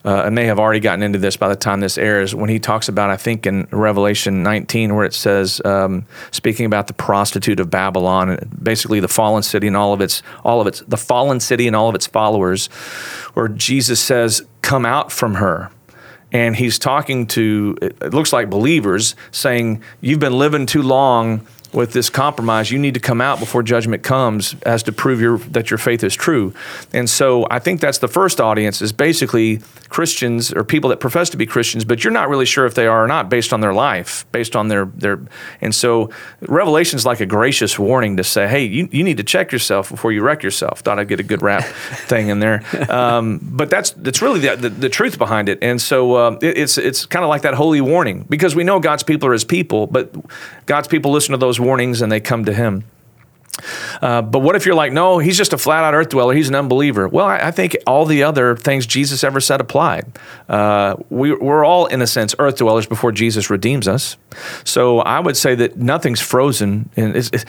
uh, 0.08 0.22
and 0.24 0.34
may 0.34 0.46
have 0.46 0.58
already 0.58 0.80
gotten 0.80 1.02
into 1.02 1.18
this 1.18 1.36
by 1.36 1.48
the 1.48 1.54
time 1.54 1.80
this 1.80 1.98
airs 1.98 2.34
when 2.34 2.48
he 2.48 2.58
talks 2.58 2.88
about, 2.88 3.10
I 3.10 3.18
think, 3.18 3.44
in 3.44 3.68
Revelation 3.70 4.42
19, 4.42 4.94
where 4.94 5.04
it 5.04 5.12
says, 5.12 5.60
um, 5.66 6.06
speaking 6.30 6.64
about 6.64 6.86
the 6.86 6.94
prostitute 6.94 7.60
of 7.60 7.68
Babylon, 7.68 8.38
basically 8.62 9.00
the 9.00 9.08
fallen 9.08 9.42
city 9.42 9.66
and 9.66 9.76
all 9.76 9.92
of 9.92 10.00
its, 10.00 10.22
all 10.44 10.62
of 10.62 10.66
its, 10.66 10.80
the 10.88 10.96
fallen 10.96 11.40
city 11.40 11.66
and 11.66 11.76
all 11.76 11.90
of 11.90 11.94
its 11.94 12.06
followers, 12.06 12.68
where 13.34 13.48
Jesus 13.48 14.00
says, 14.00 14.46
"Come 14.62 14.86
out 14.86 15.12
from 15.12 15.34
her." 15.34 15.70
And 16.32 16.56
he's 16.56 16.78
talking 16.78 17.26
to, 17.28 17.76
it 17.80 18.14
looks 18.14 18.32
like 18.32 18.48
believers, 18.48 19.14
saying, 19.30 19.82
You've 20.00 20.20
been 20.20 20.38
living 20.38 20.66
too 20.66 20.82
long 20.82 21.46
with 21.72 21.92
this 21.92 22.08
compromise, 22.08 22.70
you 22.70 22.78
need 22.78 22.94
to 22.94 23.00
come 23.00 23.20
out 23.20 23.38
before 23.38 23.62
judgment 23.62 24.02
comes 24.02 24.56
as 24.62 24.82
to 24.84 24.92
prove 24.92 25.20
your, 25.20 25.38
that 25.38 25.70
your 25.70 25.78
faith 25.78 26.02
is 26.02 26.14
true. 26.14 26.54
And 26.94 27.08
so 27.10 27.46
I 27.50 27.58
think 27.58 27.80
that's 27.80 27.98
the 27.98 28.08
first 28.08 28.40
audience 28.40 28.80
is 28.80 28.92
basically 28.92 29.60
Christians 29.90 30.52
or 30.52 30.64
people 30.64 30.90
that 30.90 31.00
profess 31.00 31.30
to 31.30 31.36
be 31.36 31.46
Christians, 31.46 31.84
but 31.84 32.04
you're 32.04 32.12
not 32.12 32.28
really 32.28 32.46
sure 32.46 32.66
if 32.66 32.74
they 32.74 32.86
are 32.86 33.04
or 33.04 33.06
not 33.06 33.28
based 33.28 33.52
on 33.52 33.60
their 33.60 33.72
life, 33.72 34.26
based 34.32 34.56
on 34.56 34.68
their 34.68 34.86
their. 34.86 35.20
And 35.60 35.74
so 35.74 36.10
Revelation 36.40 36.96
is 36.96 37.06
like 37.06 37.20
a 37.20 37.26
gracious 37.26 37.78
warning 37.78 38.16
to 38.16 38.24
say, 38.24 38.48
hey, 38.48 38.64
you, 38.64 38.88
you 38.90 39.02
need 39.02 39.16
to 39.18 39.22
check 39.22 39.52
yourself 39.52 39.90
before 39.90 40.12
you 40.12 40.22
wreck 40.22 40.42
yourself. 40.42 40.80
Thought 40.80 40.98
I'd 40.98 41.08
get 41.08 41.20
a 41.20 41.22
good 41.22 41.42
rap 41.42 41.64
thing 42.08 42.28
in 42.28 42.40
there, 42.40 42.62
um, 42.90 43.40
but 43.42 43.70
that's 43.70 43.90
that's 43.90 44.20
really 44.22 44.40
the, 44.40 44.56
the, 44.56 44.68
the, 44.68 44.88
truth 44.88 45.18
behind 45.18 45.48
it. 45.48 45.58
And 45.62 45.80
so 45.80 46.14
uh, 46.14 46.38
it, 46.42 46.58
it's 46.58 46.78
it's 46.78 47.06
kind 47.06 47.24
of 47.24 47.28
like 47.28 47.42
that 47.42 47.54
holy 47.54 47.80
warning 47.80 48.26
because 48.28 48.54
we 48.54 48.64
know 48.64 48.80
God's 48.80 49.02
people 49.02 49.28
are 49.28 49.32
His 49.32 49.44
people, 49.44 49.86
but 49.86 50.14
God's 50.66 50.88
people 50.88 51.12
listen 51.12 51.32
to 51.32 51.38
those 51.38 51.57
those 51.57 51.57
warnings 51.58 52.02
and 52.02 52.10
they 52.10 52.20
come 52.20 52.44
to 52.44 52.52
him. 52.52 52.84
Uh, 54.00 54.22
but 54.22 54.40
what 54.40 54.56
if 54.56 54.66
you're 54.66 54.74
like, 54.74 54.92
no, 54.92 55.18
he's 55.18 55.36
just 55.36 55.52
a 55.52 55.58
flat 55.58 55.84
out 55.84 55.94
earth 55.94 56.10
dweller. 56.10 56.34
He's 56.34 56.48
an 56.48 56.54
unbeliever. 56.54 57.08
Well, 57.08 57.26
I, 57.26 57.38
I 57.38 57.50
think 57.50 57.76
all 57.86 58.04
the 58.04 58.22
other 58.22 58.56
things 58.56 58.86
Jesus 58.86 59.24
ever 59.24 59.40
said 59.40 59.60
applied. 59.60 60.06
Uh, 60.48 60.96
we, 61.10 61.32
are 61.32 61.64
all, 61.64 61.86
in 61.86 62.02
a 62.02 62.06
sense, 62.06 62.34
earth 62.38 62.56
dwellers 62.56 62.86
before 62.86 63.12
Jesus 63.12 63.50
redeems 63.50 63.88
us. 63.88 64.16
So 64.64 65.00
I 65.00 65.20
would 65.20 65.36
say 65.36 65.54
that 65.56 65.76
nothing's 65.76 66.20
frozen. 66.20 66.90
And 66.96 67.16
it's, 67.16 67.30
it's, 67.32 67.44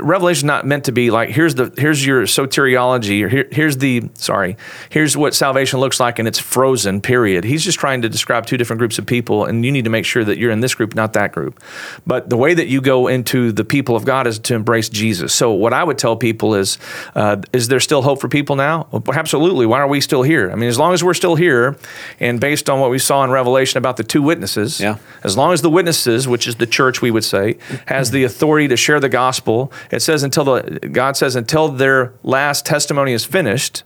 Revelation 0.00 0.46
not 0.46 0.66
meant 0.66 0.84
to 0.84 0.92
be 0.92 1.10
like, 1.10 1.30
here's 1.30 1.54
the 1.54 1.72
here's 1.76 2.04
your 2.04 2.22
soteriology, 2.22 3.22
or 3.22 3.28
here, 3.28 3.48
here's 3.50 3.78
the 3.78 4.08
sorry, 4.14 4.56
here's 4.88 5.16
what 5.16 5.34
salvation 5.34 5.80
looks 5.80 6.00
like, 6.00 6.18
and 6.18 6.26
it's 6.26 6.38
frozen. 6.38 7.00
Period. 7.00 7.44
He's 7.44 7.64
just 7.64 7.78
trying 7.78 8.02
to 8.02 8.08
describe 8.08 8.46
two 8.46 8.56
different 8.56 8.78
groups 8.78 8.98
of 8.98 9.06
people, 9.06 9.44
and 9.44 9.64
you 9.64 9.72
need 9.72 9.84
to 9.84 9.90
make 9.90 10.04
sure 10.04 10.24
that 10.24 10.38
you're 10.38 10.50
in 10.50 10.60
this 10.60 10.74
group, 10.74 10.94
not 10.94 11.12
that 11.14 11.32
group. 11.32 11.62
But 12.06 12.30
the 12.30 12.36
way 12.36 12.54
that 12.54 12.68
you 12.68 12.80
go 12.80 13.08
into 13.08 13.52
the 13.52 13.64
people 13.64 13.96
of 13.96 14.04
God 14.04 14.26
is 14.26 14.38
to 14.40 14.54
embrace 14.54 14.88
Jesus. 14.88 15.34
So 15.34 15.49
what 15.54 15.72
I 15.72 15.84
would 15.84 15.98
tell 15.98 16.16
people 16.16 16.54
is, 16.54 16.78
uh, 17.14 17.38
is 17.52 17.68
there 17.68 17.80
still 17.80 18.02
hope 18.02 18.20
for 18.20 18.28
people 18.28 18.56
now? 18.56 18.86
Well, 18.90 19.02
absolutely. 19.12 19.66
Why 19.66 19.80
are 19.80 19.88
we 19.88 20.00
still 20.00 20.22
here? 20.22 20.50
I 20.50 20.54
mean, 20.54 20.68
as 20.68 20.78
long 20.78 20.92
as 20.92 21.04
we're 21.04 21.14
still 21.14 21.34
here, 21.34 21.76
and 22.18 22.40
based 22.40 22.68
on 22.68 22.80
what 22.80 22.90
we 22.90 22.98
saw 22.98 23.24
in 23.24 23.30
Revelation 23.30 23.78
about 23.78 23.96
the 23.96 24.04
two 24.04 24.22
witnesses, 24.22 24.80
yeah. 24.80 24.98
as 25.24 25.36
long 25.36 25.52
as 25.52 25.62
the 25.62 25.70
witnesses, 25.70 26.28
which 26.28 26.46
is 26.46 26.56
the 26.56 26.66
church, 26.66 27.02
we 27.02 27.10
would 27.10 27.24
say, 27.24 27.58
has 27.86 28.10
the 28.10 28.24
authority 28.24 28.68
to 28.68 28.76
share 28.76 29.00
the 29.00 29.08
gospel, 29.08 29.72
it 29.90 30.00
says 30.00 30.22
until 30.22 30.44
the 30.44 30.88
God 30.92 31.16
says 31.16 31.36
until 31.36 31.68
their 31.68 32.12
last 32.22 32.66
testimony 32.66 33.12
is 33.12 33.24
finished 33.24 33.82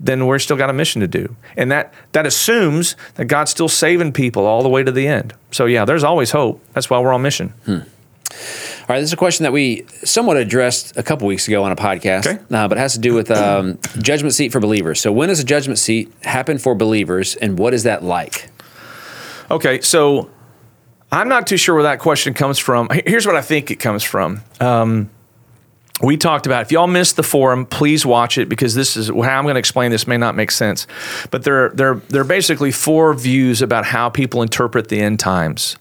then 0.00 0.26
we're 0.26 0.38
still 0.38 0.56
got 0.56 0.70
a 0.70 0.72
mission 0.72 1.02
to 1.02 1.06
do. 1.06 1.36
And 1.56 1.70
that 1.70 1.92
that 2.12 2.26
assumes 2.26 2.96
that 3.16 3.26
God's 3.26 3.50
still 3.50 3.68
saving 3.68 4.12
people 4.12 4.46
all 4.46 4.62
the 4.62 4.68
way 4.68 4.82
to 4.82 4.90
the 4.90 5.06
end. 5.06 5.34
So 5.52 5.66
yeah, 5.66 5.84
there's 5.84 6.02
always 6.02 6.30
hope. 6.30 6.64
That's 6.72 6.88
why 6.88 6.98
we're 6.98 7.12
on 7.12 7.22
mission. 7.22 7.50
Hmm. 7.66 7.80
All 8.30 8.86
right, 8.88 9.00
this 9.00 9.08
is 9.08 9.12
a 9.12 9.16
question 9.16 9.44
that 9.44 9.52
we 9.52 9.86
somewhat 10.04 10.36
addressed 10.36 10.96
a 10.96 11.02
couple 11.02 11.26
weeks 11.26 11.48
ago 11.48 11.64
on 11.64 11.72
a 11.72 11.76
podcast, 11.76 12.26
okay. 12.26 12.38
uh, 12.50 12.68
but 12.68 12.78
it 12.78 12.80
has 12.80 12.94
to 12.94 12.98
do 12.98 13.14
with 13.14 13.30
um, 13.30 13.78
judgment 13.98 14.34
seat 14.34 14.52
for 14.52 14.60
believers. 14.60 15.00
So, 15.00 15.12
when 15.12 15.28
does 15.28 15.40
a 15.40 15.44
judgment 15.44 15.78
seat 15.78 16.12
happen 16.22 16.58
for 16.58 16.74
believers, 16.74 17.36
and 17.36 17.58
what 17.58 17.74
is 17.74 17.84
that 17.84 18.02
like? 18.02 18.50
Okay, 19.50 19.80
so 19.80 20.30
I'm 21.10 21.28
not 21.28 21.46
too 21.46 21.56
sure 21.56 21.74
where 21.74 21.84
that 21.84 21.98
question 21.98 22.34
comes 22.34 22.58
from. 22.58 22.88
Here's 23.06 23.26
what 23.26 23.36
I 23.36 23.42
think 23.42 23.70
it 23.70 23.76
comes 23.76 24.02
from. 24.02 24.42
Um, 24.60 25.10
we 26.02 26.16
talked 26.16 26.46
about 26.46 26.62
if 26.62 26.72
y'all 26.72 26.86
missed 26.86 27.16
the 27.16 27.22
forum 27.22 27.66
please 27.66 28.06
watch 28.06 28.38
it 28.38 28.48
because 28.48 28.74
this 28.74 28.96
is 28.96 29.08
how 29.08 29.20
i'm 29.20 29.44
going 29.44 29.54
to 29.54 29.58
explain 29.58 29.90
this 29.90 30.06
may 30.06 30.16
not 30.16 30.34
make 30.34 30.50
sense 30.50 30.86
but 31.30 31.44
there, 31.44 31.70
there, 31.70 31.96
there 32.08 32.22
are 32.22 32.24
basically 32.24 32.72
four 32.72 33.12
views 33.12 33.60
about 33.60 33.84
how 33.84 34.08
people 34.08 34.40
interpret 34.42 34.88
the 34.88 34.98
end 34.98 35.20
times 35.20 35.76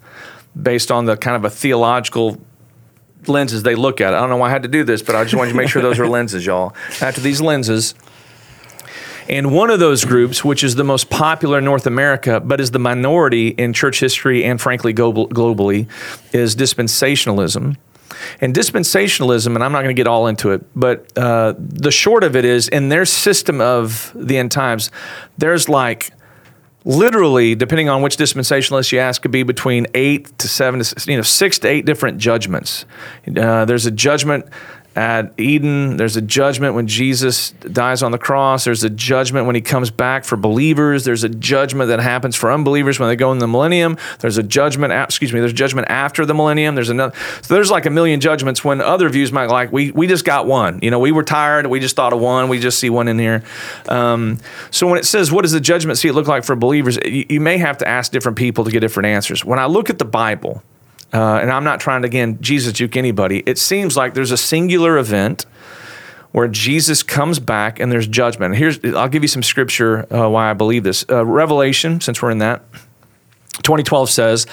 based 0.59 0.91
on 0.91 1.05
the 1.05 1.17
kind 1.17 1.35
of 1.35 1.45
a 1.45 1.49
theological 1.49 2.39
lenses 3.27 3.63
they 3.63 3.75
look 3.75 4.01
at. 4.01 4.13
I 4.13 4.19
don't 4.19 4.29
know 4.29 4.37
why 4.37 4.47
I 4.47 4.51
had 4.51 4.63
to 4.63 4.69
do 4.69 4.83
this, 4.83 5.01
but 5.01 5.15
I 5.15 5.23
just 5.23 5.35
wanted 5.35 5.51
to 5.51 5.57
make 5.57 5.69
sure 5.69 5.81
those 5.81 5.99
are 5.99 6.07
lenses, 6.17 6.45
y'all. 6.45 6.73
After 7.01 7.21
these 7.21 7.41
lenses, 7.41 7.95
and 9.29 9.53
one 9.53 9.69
of 9.69 9.79
those 9.79 10.05
groups, 10.05 10.43
which 10.43 10.63
is 10.63 10.73
the 10.73 10.83
most 10.83 11.11
popular 11.11 11.59
in 11.59 11.65
North 11.65 11.85
America, 11.85 12.39
but 12.39 12.59
is 12.59 12.71
the 12.71 12.79
minority 12.79 13.49
in 13.49 13.73
church 13.73 13.99
history 13.99 14.43
and 14.43 14.59
frankly 14.59 14.91
globally, 14.91 15.87
is 16.33 16.55
dispensationalism. 16.55 17.77
And 18.41 18.55
dispensationalism, 18.55 19.53
and 19.53 19.63
I'm 19.63 19.71
not 19.71 19.83
going 19.83 19.95
to 19.95 19.99
get 19.99 20.07
all 20.07 20.25
into 20.25 20.51
it, 20.51 20.65
but 20.75 21.15
uh, 21.15 21.53
the 21.57 21.91
short 21.91 22.23
of 22.23 22.35
it 22.35 22.43
is 22.43 22.67
in 22.67 22.89
their 22.89 23.05
system 23.05 23.61
of 23.61 24.11
the 24.15 24.37
end 24.37 24.51
times, 24.51 24.89
there's 25.37 25.69
like 25.69 26.11
literally, 26.85 27.55
depending 27.55 27.89
on 27.89 28.01
which 28.01 28.17
dispensationalist 28.17 28.91
you 28.91 28.99
ask, 28.99 29.21
could 29.21 29.31
be 29.31 29.43
between 29.43 29.87
eight 29.93 30.37
to 30.39 30.47
seven, 30.47 30.79
to, 30.81 31.11
you 31.11 31.17
know, 31.17 31.23
six 31.23 31.59
to 31.59 31.67
eight 31.67 31.85
different 31.85 32.17
judgments. 32.17 32.85
Uh, 33.35 33.65
there's 33.65 33.85
a 33.85 33.91
judgment 33.91 34.45
at 34.95 35.39
Eden. 35.39 35.97
There's 35.97 36.17
a 36.17 36.21
judgment 36.21 36.75
when 36.75 36.87
Jesus 36.87 37.51
dies 37.51 38.03
on 38.03 38.11
the 38.11 38.17
cross. 38.17 38.65
There's 38.65 38.83
a 38.83 38.89
judgment 38.89 39.45
when 39.45 39.55
he 39.55 39.61
comes 39.61 39.91
back 39.91 40.25
for 40.25 40.35
believers. 40.35 41.05
There's 41.05 41.23
a 41.23 41.29
judgment 41.29 41.89
that 41.89 41.99
happens 41.99 42.35
for 42.35 42.51
unbelievers 42.51 42.99
when 42.99 43.07
they 43.07 43.15
go 43.15 43.31
in 43.31 43.39
the 43.39 43.47
millennium. 43.47 43.97
There's 44.19 44.37
a 44.37 44.43
judgment, 44.43 44.91
excuse 44.91 45.31
me, 45.31 45.39
there's 45.39 45.53
judgment 45.53 45.89
after 45.89 46.25
the 46.25 46.33
millennium. 46.33 46.75
There's 46.75 46.89
another. 46.89 47.15
So 47.41 47.53
there's 47.53 47.71
like 47.71 47.85
a 47.85 47.89
million 47.89 48.19
judgments 48.19 48.63
when 48.63 48.81
other 48.81 49.09
views 49.09 49.31
might 49.31 49.49
like, 49.49 49.71
we, 49.71 49.91
we 49.91 50.07
just 50.07 50.25
got 50.25 50.47
one. 50.47 50.79
You 50.81 50.91
know, 50.91 50.99
we 50.99 51.11
were 51.11 51.23
tired. 51.23 51.67
We 51.67 51.79
just 51.79 51.95
thought 51.95 52.13
of 52.13 52.19
one. 52.19 52.49
We 52.49 52.59
just 52.59 52.79
see 52.79 52.89
one 52.89 53.07
in 53.07 53.19
here. 53.19 53.43
Um, 53.87 54.39
so 54.71 54.87
when 54.87 54.99
it 54.99 55.05
says, 55.05 55.31
what 55.31 55.43
does 55.43 55.51
the 55.51 55.61
judgment 55.61 55.97
seat 55.97 56.11
look 56.11 56.27
like 56.27 56.43
for 56.43 56.55
believers? 56.55 56.97
You, 57.05 57.25
you 57.29 57.39
may 57.39 57.57
have 57.57 57.77
to 57.79 57.87
ask 57.87 58.11
different 58.11 58.37
people 58.37 58.63
to 58.65 58.71
get 58.71 58.79
different 58.79 59.07
answers. 59.07 59.45
When 59.45 59.59
I 59.59 59.67
look 59.67 59.89
at 59.89 59.99
the 59.99 60.05
Bible, 60.05 60.63
uh, 61.13 61.39
and 61.41 61.51
I'm 61.51 61.63
not 61.63 61.79
trying 61.79 62.03
to, 62.03 62.07
again, 62.07 62.37
Jesus 62.41 62.73
juke 62.73 62.95
anybody. 62.95 63.43
It 63.45 63.57
seems 63.57 63.97
like 63.97 64.13
there's 64.13 64.31
a 64.31 64.37
singular 64.37 64.97
event 64.97 65.45
where 66.31 66.47
Jesus 66.47 67.01
comes 67.01 67.39
back 67.39 67.79
and 67.79 67.91
there's 67.91 68.07
judgment. 68.07 68.55
Here's, 68.55 68.83
I'll 68.93 69.09
give 69.09 69.23
you 69.23 69.27
some 69.27 69.41
scripture 69.41 70.11
uh, 70.13 70.29
why 70.29 70.49
I 70.49 70.53
believe 70.53 70.83
this. 70.83 71.05
Uh, 71.09 71.25
Revelation, 71.25 72.01
since 72.01 72.21
we're 72.21 72.29
in 72.29 72.37
that, 72.39 72.63
2012 73.63 74.09
says, 74.09 74.45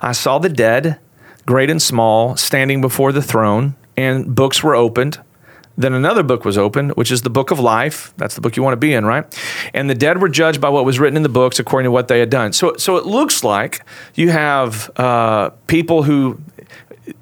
I 0.00 0.12
saw 0.12 0.38
the 0.38 0.48
dead, 0.48 0.98
great 1.46 1.70
and 1.70 1.82
small, 1.82 2.36
standing 2.36 2.80
before 2.80 3.12
the 3.12 3.22
throne, 3.22 3.74
and 3.96 4.34
books 4.34 4.62
were 4.62 4.74
opened. 4.74 5.20
Then 5.76 5.92
another 5.92 6.22
book 6.22 6.44
was 6.44 6.56
opened, 6.56 6.92
which 6.92 7.10
is 7.10 7.22
the 7.22 7.30
book 7.30 7.50
of 7.50 7.58
life. 7.58 8.14
That's 8.16 8.34
the 8.34 8.40
book 8.40 8.56
you 8.56 8.62
want 8.62 8.74
to 8.74 8.78
be 8.78 8.94
in, 8.94 9.04
right? 9.04 9.24
And 9.72 9.90
the 9.90 9.94
dead 9.94 10.20
were 10.20 10.28
judged 10.28 10.60
by 10.60 10.68
what 10.68 10.84
was 10.84 11.00
written 11.00 11.16
in 11.16 11.22
the 11.22 11.28
books 11.28 11.58
according 11.58 11.86
to 11.86 11.90
what 11.90 12.08
they 12.08 12.20
had 12.20 12.30
done. 12.30 12.52
So, 12.52 12.76
so 12.76 12.96
it 12.96 13.06
looks 13.06 13.42
like 13.42 13.84
you 14.14 14.30
have 14.30 14.90
uh, 14.96 15.50
people 15.66 16.04
who, 16.04 16.40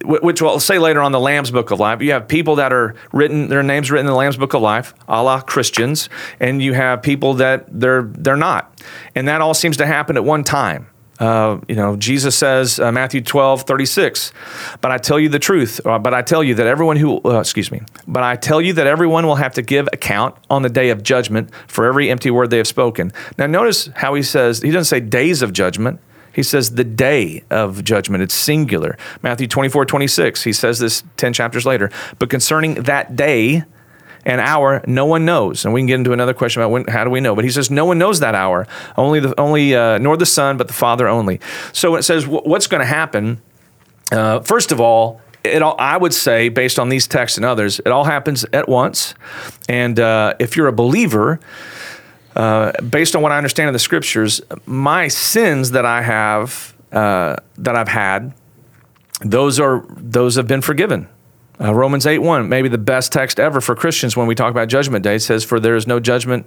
which 0.04 0.42
we'll 0.42 0.60
say 0.60 0.78
later 0.78 1.00
on 1.00 1.12
the 1.12 1.20
Lamb's 1.20 1.50
Book 1.50 1.70
of 1.70 1.80
Life. 1.80 2.02
You 2.02 2.12
have 2.12 2.28
people 2.28 2.56
that 2.56 2.72
are 2.72 2.94
written, 3.12 3.48
their 3.48 3.62
names 3.62 3.90
written 3.90 4.06
in 4.06 4.12
the 4.12 4.16
Lamb's 4.16 4.36
Book 4.36 4.54
of 4.54 4.60
Life, 4.60 4.92
a 5.08 5.22
la 5.22 5.40
Christians, 5.40 6.10
and 6.38 6.62
you 6.62 6.74
have 6.74 7.02
people 7.02 7.34
that 7.34 7.64
they're 7.68 8.02
they're 8.02 8.36
not, 8.36 8.80
and 9.14 9.26
that 9.28 9.40
all 9.40 9.54
seems 9.54 9.78
to 9.78 9.86
happen 9.86 10.16
at 10.16 10.24
one 10.24 10.44
time. 10.44 10.88
Uh, 11.22 11.60
you 11.68 11.76
know, 11.76 11.94
Jesus 11.94 12.34
says, 12.34 12.80
uh, 12.80 12.90
Matthew 12.90 13.20
12, 13.20 13.62
36, 13.62 14.32
but 14.80 14.90
I 14.90 14.98
tell 14.98 15.20
you 15.20 15.28
the 15.28 15.38
truth, 15.38 15.80
uh, 15.86 15.96
but 16.00 16.12
I 16.12 16.20
tell 16.20 16.42
you 16.42 16.56
that 16.56 16.66
everyone 16.66 16.96
who, 16.96 17.20
uh, 17.24 17.38
excuse 17.38 17.70
me, 17.70 17.80
but 18.08 18.24
I 18.24 18.34
tell 18.34 18.60
you 18.60 18.72
that 18.72 18.88
everyone 18.88 19.24
will 19.24 19.36
have 19.36 19.54
to 19.54 19.62
give 19.62 19.88
account 19.92 20.34
on 20.50 20.62
the 20.62 20.68
day 20.68 20.90
of 20.90 21.04
judgment 21.04 21.50
for 21.68 21.86
every 21.86 22.10
empty 22.10 22.32
word 22.32 22.50
they 22.50 22.56
have 22.56 22.66
spoken. 22.66 23.12
Now, 23.38 23.46
notice 23.46 23.88
how 23.94 24.14
he 24.14 24.24
says, 24.24 24.62
he 24.62 24.72
doesn't 24.72 24.86
say 24.86 24.98
days 24.98 25.42
of 25.42 25.52
judgment. 25.52 26.00
He 26.32 26.42
says 26.42 26.74
the 26.74 26.82
day 26.82 27.44
of 27.50 27.84
judgment. 27.84 28.24
It's 28.24 28.34
singular. 28.34 28.98
Matthew 29.22 29.46
24, 29.46 29.84
26, 29.84 30.42
he 30.42 30.52
says 30.52 30.80
this 30.80 31.04
10 31.18 31.34
chapters 31.34 31.64
later. 31.64 31.88
But 32.18 32.30
concerning 32.30 32.82
that 32.82 33.14
day, 33.14 33.62
and 34.24 34.40
hour 34.40 34.82
no 34.86 35.06
one 35.06 35.24
knows. 35.24 35.64
And 35.64 35.74
we 35.74 35.80
can 35.80 35.86
get 35.86 35.94
into 35.94 36.12
another 36.12 36.34
question 36.34 36.62
about 36.62 36.70
when, 36.70 36.84
how 36.86 37.04
do 37.04 37.10
we 37.10 37.20
know? 37.20 37.34
But 37.34 37.44
he 37.44 37.50
says 37.50 37.70
no 37.70 37.84
one 37.84 37.98
knows 37.98 38.20
that 38.20 38.34
hour. 38.34 38.66
Only 38.96 39.20
the 39.20 39.38
only 39.38 39.74
uh, 39.74 39.98
nor 39.98 40.16
the 40.16 40.26
son 40.26 40.56
but 40.56 40.68
the 40.68 40.74
father 40.74 41.08
only. 41.08 41.40
So 41.72 41.96
it 41.96 42.02
says 42.02 42.26
what's 42.26 42.66
going 42.66 42.80
to 42.80 42.86
happen? 42.86 43.40
Uh, 44.10 44.40
first 44.40 44.72
of 44.72 44.80
all 44.80 45.20
it 45.44 45.62
all, 45.62 45.74
I 45.78 45.96
would 45.96 46.14
say, 46.14 46.48
based 46.48 46.78
on 46.78 46.88
these 46.88 47.06
texts 47.06 47.36
and 47.36 47.44
others, 47.44 47.80
it 47.80 47.88
all 47.88 48.04
happens 48.04 48.44
at 48.52 48.68
once. 48.68 49.14
And 49.68 49.98
uh, 49.98 50.34
if 50.38 50.56
you're 50.56 50.68
a 50.68 50.72
believer, 50.72 51.40
uh, 52.36 52.72
based 52.80 53.16
on 53.16 53.22
what 53.22 53.32
I 53.32 53.38
understand 53.38 53.68
of 53.68 53.72
the 53.72 53.78
scriptures, 53.78 54.40
my 54.66 55.08
sins 55.08 55.72
that 55.72 55.84
I 55.84 56.02
have 56.02 56.74
uh, 56.92 57.36
that 57.58 57.74
I've 57.74 57.88
had, 57.88 58.34
those 59.20 59.58
are 59.58 59.84
those 59.96 60.36
have 60.36 60.46
been 60.46 60.62
forgiven. 60.62 61.08
Uh, 61.62 61.72
Romans 61.72 62.06
8 62.06 62.18
1, 62.18 62.48
maybe 62.48 62.68
the 62.68 62.78
best 62.78 63.12
text 63.12 63.38
ever 63.38 63.60
for 63.60 63.76
Christians 63.76 64.16
when 64.16 64.26
we 64.26 64.34
talk 64.34 64.50
about 64.50 64.68
judgment 64.68 65.04
day, 65.04 65.18
says, 65.18 65.44
For 65.44 65.60
there 65.60 65.76
is 65.76 65.86
no 65.86 66.00
judgment, 66.00 66.46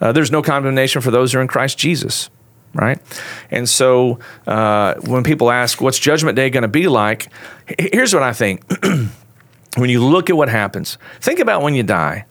uh, 0.00 0.10
there's 0.12 0.32
no 0.32 0.42
condemnation 0.42 1.02
for 1.02 1.10
those 1.10 1.32
who 1.32 1.38
are 1.38 1.42
in 1.42 1.48
Christ 1.48 1.78
Jesus, 1.78 2.30
right? 2.74 3.00
And 3.50 3.68
so 3.68 4.18
uh, 4.46 4.94
when 5.02 5.22
people 5.22 5.52
ask, 5.52 5.80
What's 5.80 5.98
judgment 5.98 6.34
day 6.34 6.50
going 6.50 6.62
to 6.62 6.68
be 6.68 6.88
like? 6.88 7.28
Here's 7.78 8.12
what 8.12 8.24
I 8.24 8.32
think. 8.32 8.62
when 9.76 9.88
you 9.88 10.04
look 10.04 10.30
at 10.30 10.36
what 10.36 10.48
happens, 10.48 10.98
think 11.20 11.38
about 11.38 11.62
when 11.62 11.74
you 11.74 11.84
die. 11.84 12.26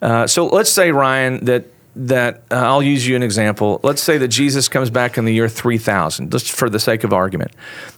Uh, 0.00 0.26
so 0.26 0.46
let's 0.46 0.70
say, 0.70 0.92
Ryan, 0.92 1.44
that 1.46 1.64
that 1.96 2.42
uh, 2.50 2.56
I'll 2.56 2.82
use 2.82 3.06
you 3.06 3.16
an 3.16 3.22
example. 3.22 3.80
Let's 3.82 4.02
say 4.02 4.18
that 4.18 4.28
Jesus 4.28 4.68
comes 4.68 4.90
back 4.90 5.16
in 5.16 5.24
the 5.24 5.32
year 5.32 5.48
3000, 5.48 6.30
just 6.30 6.52
for 6.52 6.68
the 6.68 6.78
sake 6.78 7.04
of 7.04 7.12
argument. 7.12 7.52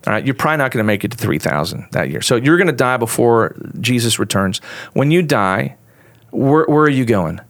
All 0.07 0.13
right, 0.13 0.25
you're 0.25 0.37
probably 0.37 0.59
not 0.59 0.71
going 0.71 0.83
to 0.83 0.87
make 0.87 1.05
it 1.05 1.11
to 1.11 1.17
3000 1.17 1.89
that 1.91 2.09
year. 2.09 2.23
So 2.23 2.37
you're 2.37 2.57
going 2.57 2.69
to 2.69 2.73
die 2.73 2.97
before 2.97 3.57
Jesus 3.81 4.21
returns. 4.21 4.61
When 4.93 5.11
you 5.11 5.23
die, 5.23 5.77
where, 6.31 6.65
where 6.67 6.85
are 6.85 6.89
you 6.89 7.05
going? 7.05 7.41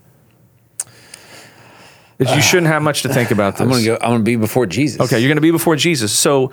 You 2.19 2.43
shouldn't 2.43 2.67
have 2.67 2.83
much 2.83 3.03
to 3.03 3.09
think 3.09 3.31
about 3.31 3.53
this. 3.55 3.61
I'm 3.61 3.69
going 3.69 3.85
to 3.85 3.87
go. 3.87 3.95
I'm 3.97 4.11
going 4.11 4.21
to 4.21 4.25
be 4.25 4.37
before 4.37 4.67
Jesus. 4.67 5.01
Okay, 5.01 5.21
you're 5.21 5.29
going 5.29 5.37
to 5.37 5.43
be 5.43 5.51
before 5.51 5.77
Jesus. 5.77 6.13
So, 6.13 6.53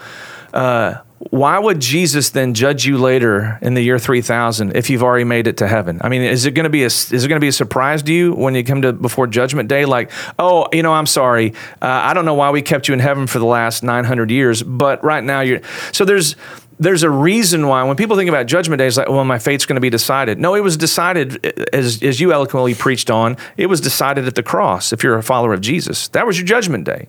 uh, 0.54 0.96
why 1.18 1.58
would 1.58 1.80
Jesus 1.80 2.32
then 2.32 2.54
judge 2.54 2.86
you 2.86 2.98
later 2.98 3.58
in 3.62 3.74
the 3.74 3.82
year 3.82 3.98
3000 3.98 4.76
if 4.76 4.90
you've 4.90 5.04
already 5.04 5.24
made 5.24 5.48
it 5.48 5.58
to 5.58 5.68
heaven? 5.68 6.00
I 6.04 6.10
mean, 6.10 6.22
is 6.22 6.46
it 6.46 6.52
going 6.52 6.66
to 6.66 6.70
be 6.70 6.84
a 6.84 6.88
is 6.88 7.24
it 7.24 7.28
going 7.28 7.40
to 7.40 7.44
be 7.44 7.48
a 7.48 7.54
surprise 7.54 8.04
to 8.04 8.14
you 8.14 8.34
when 8.34 8.54
you 8.54 8.64
come 8.64 8.82
to 8.82 8.92
before 8.92 9.26
judgment 9.26 9.70
day 9.70 9.86
like, 9.86 10.12
"Oh, 10.38 10.68
you 10.74 10.84
know, 10.84 10.94
I'm 10.94 11.06
sorry. 11.06 11.54
Uh, 11.82 11.86
I 11.86 12.14
don't 12.14 12.26
know 12.26 12.34
why 12.34 12.52
we 12.52 12.62
kept 12.62 12.90
you 12.90 12.94
in 12.94 13.00
heaven 13.00 13.28
for 13.28 13.40
the 13.40 13.46
last 13.46 13.82
900 13.82 14.30
years, 14.30 14.62
but 14.62 15.04
right 15.04 15.24
now 15.24 15.40
you're 15.40 15.62
So 15.94 16.04
there's 16.04 16.36
there's 16.80 17.04
a 17.04 17.10
reason 17.10 17.68
why 17.68 17.84
when 17.84 17.96
people 17.96 18.18
think 18.18 18.28
about 18.28 18.48
judgment 18.48 18.80
day, 18.80 18.88
it's 18.88 18.98
like, 18.98 19.08
well, 19.08 19.24
my 19.24 19.40
fate's 19.40 19.66
going 19.66 19.76
to 19.76 19.82
be 19.82 19.90
decided. 19.90 20.40
No, 20.40 20.56
it 20.56 20.60
was 20.60 20.76
decided, 20.76 21.46
as, 21.74 22.04
as 22.04 22.20
you 22.20 22.34
eloquently 22.34 22.74
preached 22.74 23.10
on, 23.10 23.38
it 23.56 23.68
was 23.68 23.80
decided 23.80 24.28
at 24.28 24.36
the 24.36 24.44
cross 24.44 24.92
if 24.92 25.02
you're 25.02 25.18
a 25.18 25.24
follower 25.24 25.54
of 25.54 25.62
Jesus. 25.62 26.10
That 26.10 26.28
was 26.28 26.38
your 26.38 26.46
judgment 26.46 26.84
day. 26.84 27.08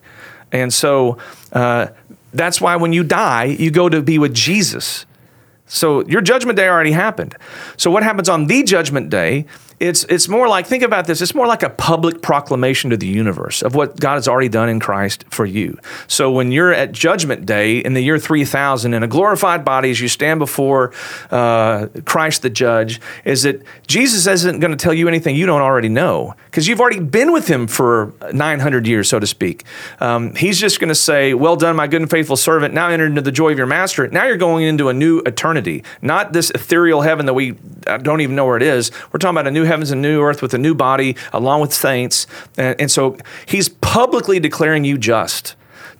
And 0.52 0.72
so 0.72 1.18
uh, 1.52 1.88
that's 2.36 2.60
why 2.60 2.76
when 2.76 2.92
you 2.92 3.04
die, 3.04 3.44
you 3.44 3.70
go 3.70 3.88
to 3.88 4.02
be 4.02 4.18
with 4.18 4.34
Jesus. 4.34 5.06
So 5.66 6.06
your 6.06 6.20
judgment 6.20 6.56
day 6.56 6.68
already 6.68 6.92
happened. 6.92 7.34
So 7.76 7.90
what 7.90 8.02
happens 8.02 8.28
on 8.28 8.46
the 8.46 8.62
judgment 8.62 9.10
day 9.10 9.46
it's 9.78 10.04
it's 10.04 10.28
more 10.28 10.48
like 10.48 10.66
think 10.66 10.82
about 10.82 11.06
this 11.06 11.20
it's 11.20 11.34
more 11.34 11.46
like 11.46 11.62
a 11.62 11.70
public 11.70 12.22
proclamation 12.22 12.90
to 12.90 12.96
the 12.96 13.06
universe 13.06 13.62
of 13.62 13.74
what 13.74 13.98
god 14.00 14.14
has 14.14 14.26
already 14.26 14.48
done 14.48 14.68
in 14.68 14.80
christ 14.80 15.24
for 15.30 15.44
you. 15.44 15.78
So 16.06 16.30
when 16.30 16.50
you're 16.52 16.72
at 16.72 16.92
judgment 16.92 17.46
day 17.46 17.78
in 17.78 17.94
the 17.94 18.00
year 18.00 18.18
3000 18.18 18.94
in 18.94 19.02
a 19.02 19.06
glorified 19.06 19.64
body 19.64 19.90
as 19.90 20.00
you 20.00 20.08
stand 20.08 20.38
before 20.38 20.92
uh, 21.30 21.88
christ 22.04 22.42
the 22.42 22.50
judge 22.50 23.00
is 23.24 23.42
that 23.42 23.62
jesus 23.86 24.26
isn't 24.26 24.60
going 24.60 24.70
to 24.70 24.76
tell 24.76 24.94
you 24.94 25.08
anything 25.08 25.36
you 25.36 25.46
don't 25.46 25.62
already 25.62 25.88
know 25.88 26.34
because 26.46 26.66
you've 26.66 26.80
already 26.80 27.00
been 27.00 27.32
with 27.32 27.46
him 27.46 27.66
for 27.66 28.14
900 28.32 28.86
years 28.86 29.08
so 29.08 29.18
to 29.18 29.26
speak. 29.26 29.64
Um, 30.00 30.34
he's 30.34 30.58
just 30.58 30.80
going 30.80 30.88
to 30.88 30.94
say 30.94 31.34
well 31.34 31.56
done 31.56 31.76
my 31.76 31.86
good 31.86 32.00
and 32.00 32.10
faithful 32.10 32.36
servant. 32.36 32.72
Now 32.72 32.88
enter 32.88 33.06
into 33.06 33.20
the 33.20 33.32
joy 33.32 33.52
of 33.52 33.58
your 33.58 33.66
master. 33.66 34.08
Now 34.08 34.24
you're 34.24 34.36
going 34.36 34.64
into 34.64 34.88
a 34.88 34.94
new 34.94 35.20
eternity 35.20 35.84
not 36.02 36.32
this 36.32 36.50
ethereal 36.50 37.02
heaven 37.02 37.26
that 37.26 37.34
we 37.34 37.52
don't 38.02 38.20
even 38.20 38.36
know 38.36 38.46
where 38.46 38.56
it 38.56 38.62
is. 38.62 38.90
We're 39.12 39.18
talking 39.18 39.36
about 39.36 39.46
a 39.46 39.50
new 39.50 39.64
heavens 39.66 39.90
and 39.90 40.02
new 40.02 40.22
earth 40.22 40.42
with 40.42 40.54
a 40.54 40.58
new 40.58 40.74
body, 40.74 41.16
along 41.32 41.60
with 41.60 41.72
saints. 41.72 42.26
And, 42.56 42.80
and 42.80 42.90
so 42.90 43.16
he's 43.46 43.68
publicly 43.68 44.40
declaring 44.40 44.84
you 44.84 44.98
just 44.98 45.54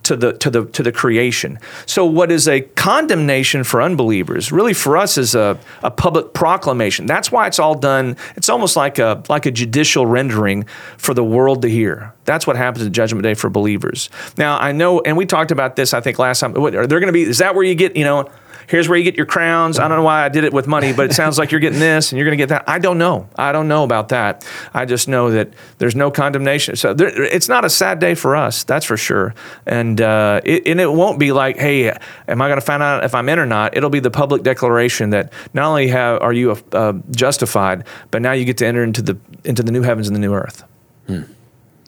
to 0.07 0.15
the 0.15 0.33
to 0.33 0.49
the 0.49 0.65
to 0.65 0.83
the 0.83 0.91
creation. 0.91 1.59
So 1.85 2.05
what 2.05 2.31
is 2.31 2.47
a 2.47 2.61
condemnation 2.61 3.63
for 3.63 3.81
unbelievers 3.81 4.51
really 4.51 4.73
for 4.73 4.95
us 4.95 5.17
is 5.17 5.35
a, 5.35 5.59
a 5.83 5.91
public 5.91 6.33
proclamation. 6.33 7.05
That's 7.05 7.31
why 7.31 7.47
it's 7.47 7.59
all 7.59 7.75
done. 7.75 8.15
It's 8.35 8.49
almost 8.49 8.75
like 8.75 8.99
a 8.99 9.21
like 9.27 9.45
a 9.45 9.51
judicial 9.51 10.05
rendering 10.05 10.65
for 10.97 11.13
the 11.13 11.23
world 11.23 11.61
to 11.63 11.69
hear. 11.69 12.13
That's 12.25 12.47
what 12.47 12.55
happens 12.55 12.85
at 12.85 12.91
Judgment 12.91 13.23
Day 13.23 13.33
for 13.33 13.49
believers. 13.49 14.09
Now 14.37 14.57
I 14.57 14.71
know, 14.71 15.01
and 15.01 15.17
we 15.17 15.25
talked 15.25 15.51
about 15.51 15.75
this 15.75 15.93
I 15.93 16.01
think 16.01 16.19
last 16.19 16.39
time. 16.39 16.53
What, 16.53 16.75
are 16.75 16.87
there 16.87 16.99
going 16.99 17.07
to 17.07 17.13
be? 17.13 17.23
Is 17.23 17.39
that 17.39 17.55
where 17.55 17.65
you 17.65 17.75
get 17.75 17.95
you 17.95 18.05
know? 18.05 18.29
Here's 18.67 18.87
where 18.87 18.97
you 18.97 19.03
get 19.03 19.15
your 19.15 19.25
crowns. 19.25 19.79
I 19.79 19.87
don't 19.87 19.97
know 19.97 20.03
why 20.03 20.23
I 20.23 20.29
did 20.29 20.43
it 20.43 20.53
with 20.53 20.67
money, 20.67 20.93
but 20.93 21.09
it 21.09 21.13
sounds 21.13 21.37
like 21.37 21.51
you're 21.51 21.61
getting 21.61 21.79
this 21.79 22.11
and 22.11 22.17
you're 22.17 22.25
going 22.25 22.37
to 22.37 22.41
get 22.41 22.49
that. 22.49 22.65
I 22.67 22.79
don't 22.79 22.97
know. 22.97 23.27
I 23.35 23.51
don't 23.51 23.67
know 23.67 23.83
about 23.83 24.09
that. 24.09 24.45
I 24.73 24.85
just 24.85 25.07
know 25.07 25.31
that 25.31 25.49
there's 25.77 25.95
no 25.95 26.11
condemnation. 26.11 26.75
So 26.75 26.93
there, 26.93 27.09
it's 27.23 27.47
not 27.47 27.65
a 27.65 27.69
sad 27.69 27.99
day 27.99 28.13
for 28.13 28.35
us, 28.35 28.63
that's 28.63 28.85
for 28.85 28.97
sure. 28.97 29.33
And 29.65 29.99
uh, 29.99 30.41
it, 30.43 30.67
and 30.67 30.79
it 30.79 30.91
won't 30.91 31.17
be 31.17 31.31
like, 31.31 31.57
hey, 31.57 31.89
am 32.27 32.41
I 32.41 32.47
going 32.47 32.59
to 32.59 32.65
find 32.65 32.83
out 32.83 33.03
if 33.03 33.15
I'm 33.15 33.29
in 33.29 33.39
or 33.39 33.45
not? 33.45 33.75
It'll 33.75 33.89
be 33.89 34.01
the 34.01 34.11
public 34.11 34.43
declaration 34.43 35.11
that 35.11 35.31
not 35.53 35.67
only 35.67 35.87
have 35.87 36.21
are 36.21 36.33
you 36.33 36.51
uh, 36.73 36.93
justified, 37.11 37.85
but 38.11 38.21
now 38.21 38.33
you 38.33 38.45
get 38.45 38.57
to 38.57 38.67
enter 38.67 38.83
into 38.83 39.01
the 39.01 39.17
into 39.43 39.63
the 39.63 39.71
new 39.71 39.81
heavens 39.81 40.07
and 40.07 40.15
the 40.15 40.19
new 40.19 40.33
earth. 40.33 40.63
Hmm. 41.07 41.23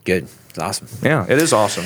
Good. 0.06 0.28
It's 0.50 0.60
awesome. 0.60 0.88
Yeah, 1.04 1.26
it 1.28 1.38
is 1.42 1.54
awesome. 1.54 1.86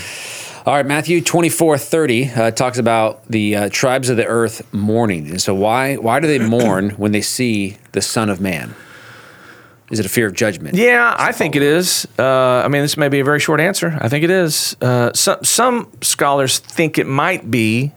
All 0.65 0.73
right, 0.73 0.85
Matthew 0.85 1.19
24 1.19 1.77
30 1.77 2.29
uh, 2.29 2.51
talks 2.51 2.77
about 2.77 3.27
the 3.27 3.53
uh, 3.53 3.69
tribes 3.69 4.07
of 4.07 4.15
the 4.15 4.25
earth 4.25 4.73
mourning. 4.73 5.29
And 5.29 5.41
so, 5.41 5.53
why, 5.53 5.97
why 5.97 6.21
do 6.21 6.27
they 6.27 6.39
mourn 6.47 6.91
when 6.91 7.11
they 7.11 7.19
see 7.19 7.77
the 7.91 8.01
Son 8.01 8.29
of 8.29 8.39
Man? 8.39 8.73
Is 9.91 9.99
it 9.99 10.05
a 10.05 10.09
fear 10.09 10.25
of 10.25 10.33
judgment? 10.33 10.75
Yeah, 10.75 11.13
I 11.19 11.33
think 11.33 11.57
it 11.57 11.63
is. 11.63 12.07
Uh, 12.17 12.61
I 12.63 12.69
mean, 12.69 12.81
this 12.81 12.95
may 12.95 13.09
be 13.09 13.19
a 13.19 13.25
very 13.25 13.41
short 13.41 13.59
answer. 13.59 13.97
I 13.99 14.07
think 14.07 14.23
it 14.23 14.29
is. 14.29 14.77
Uh, 14.79 15.11
some, 15.11 15.43
some 15.43 15.91
scholars 16.01 16.59
think 16.59 16.97
it 16.97 17.07
might 17.07 17.51
be 17.51 17.91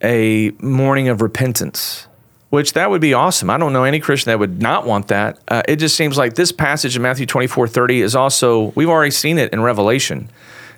a 0.00 0.52
mourning 0.60 1.08
of 1.08 1.20
repentance 1.20 2.06
which 2.50 2.72
that 2.72 2.90
would 2.90 3.00
be 3.00 3.14
awesome. 3.14 3.48
I 3.48 3.58
don't 3.58 3.72
know 3.72 3.84
any 3.84 4.00
Christian 4.00 4.30
that 4.30 4.40
would 4.40 4.60
not 4.60 4.84
want 4.84 5.06
that. 5.08 5.38
Uh, 5.46 5.62
it 5.68 5.76
just 5.76 5.96
seems 5.96 6.18
like 6.18 6.34
this 6.34 6.50
passage 6.50 6.96
in 6.96 7.02
Matthew 7.02 7.24
24 7.24 7.68
30 7.68 8.02
is 8.02 8.16
also, 8.16 8.72
we've 8.74 8.88
already 8.88 9.12
seen 9.12 9.38
it 9.38 9.52
in 9.52 9.62
Revelation. 9.62 10.28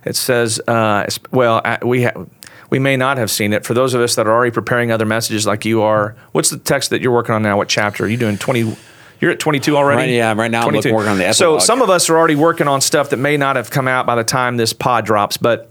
It 0.05 0.17
says, 0.17 0.61
uh, 0.67 1.07
well, 1.31 1.61
uh, 1.65 1.79
we 1.83 2.05
ha- 2.05 2.25
we 2.71 2.79
may 2.79 2.97
not 2.97 3.19
have 3.19 3.31
seen 3.31 3.53
it. 3.53 3.67
For 3.67 3.75
those 3.75 3.93
of 3.95 4.01
us 4.01 4.15
that 4.15 4.27
are 4.27 4.33
already 4.33 4.51
preparing 4.51 4.91
other 4.91 5.05
messages 5.05 5.47
like 5.47 5.65
you 5.65 5.83
are, 5.83 6.17
what's 6.33 6.51
the 6.51 6.59
text 6.59 6.91
that 6.91 7.03
you're 7.03 7.13
working 7.13 7.35
on 7.35 7.43
now? 7.43 7.57
What 7.57 7.69
chapter 7.69 8.05
are 8.05 8.09
you 8.09 8.17
doing? 8.17 8.39
20. 8.39 8.77
You're 9.21 9.31
at 9.31 9.39
22 9.39 9.77
already? 9.77 10.01
Right, 10.01 10.11
yeah, 10.11 10.35
right 10.35 10.51
now 10.51 10.63
22. 10.63 10.89
I'm 10.89 10.95
working 10.95 11.11
on 11.11 11.19
the 11.19 11.27
epilogue. 11.27 11.61
So 11.61 11.65
some 11.65 11.83
of 11.83 11.91
us 11.91 12.11
are 12.11 12.17
already 12.17 12.35
working 12.35 12.67
on 12.67 12.81
stuff 12.81 13.11
that 13.11 13.19
may 13.19 13.37
not 13.37 13.57
have 13.57 13.71
come 13.71 13.87
out 13.87 14.07
by 14.07 14.17
the 14.17 14.25
time 14.25 14.57
this 14.57 14.73
pod 14.73 15.05
drops, 15.05 15.37
but 15.37 15.71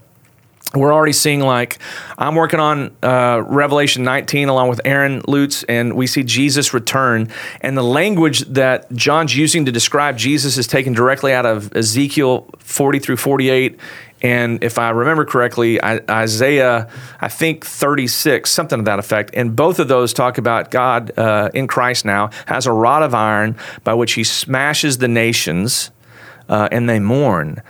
we're 0.74 0.94
already 0.94 1.12
seeing 1.12 1.42
like 1.42 1.80
I'm 2.18 2.36
working 2.36 2.60
on 2.60 2.96
uh, 3.04 3.44
Revelation 3.46 4.04
19 4.04 4.48
along 4.48 4.70
with 4.70 4.80
Aaron 4.86 5.22
Lutz, 5.28 5.64
and 5.64 5.94
we 5.94 6.08
see 6.08 6.24
Jesus 6.24 6.74
return. 6.74 7.30
And 7.60 7.78
the 7.78 7.84
language 7.84 8.42
that 8.42 8.92
John's 8.94 9.36
using 9.36 9.66
to 9.66 9.72
describe 9.72 10.18
Jesus 10.18 10.58
is 10.58 10.68
taken 10.68 10.94
directly 10.94 11.34
out 11.34 11.46
of 11.46 11.76
Ezekiel 11.76 12.48
40 12.60 13.00
through 13.00 13.18
48 13.18 13.78
and 14.22 14.64
if 14.64 14.78
I 14.78 14.92
remember 14.92 15.26
correctly, 15.26 15.84
Isaiah, 15.84 16.90
I 17.20 17.28
think 17.28 17.66
36, 17.66 18.52
something 18.52 18.80
to 18.80 18.84
that 18.84 19.00
effect. 19.00 19.32
And 19.34 19.56
both 19.56 19.80
of 19.80 19.88
those 19.88 20.14
talk 20.14 20.38
about 20.38 20.70
God 20.70 21.18
uh, 21.18 21.50
in 21.54 21.68
Christ 21.68 22.06
now 22.06 22.30
has 22.46 22.68
a 22.68 22.72
rod 22.72 23.04
of 23.04 23.16
iron 23.16 23.58
by 23.84 23.94
which 23.96 24.14
he 24.14 24.24
smashes 24.24 25.00
the 25.00 25.08
nations 25.08 25.90
uh, 26.50 26.70
and 26.72 26.88
they 26.88 27.00
mourn. 27.00 27.62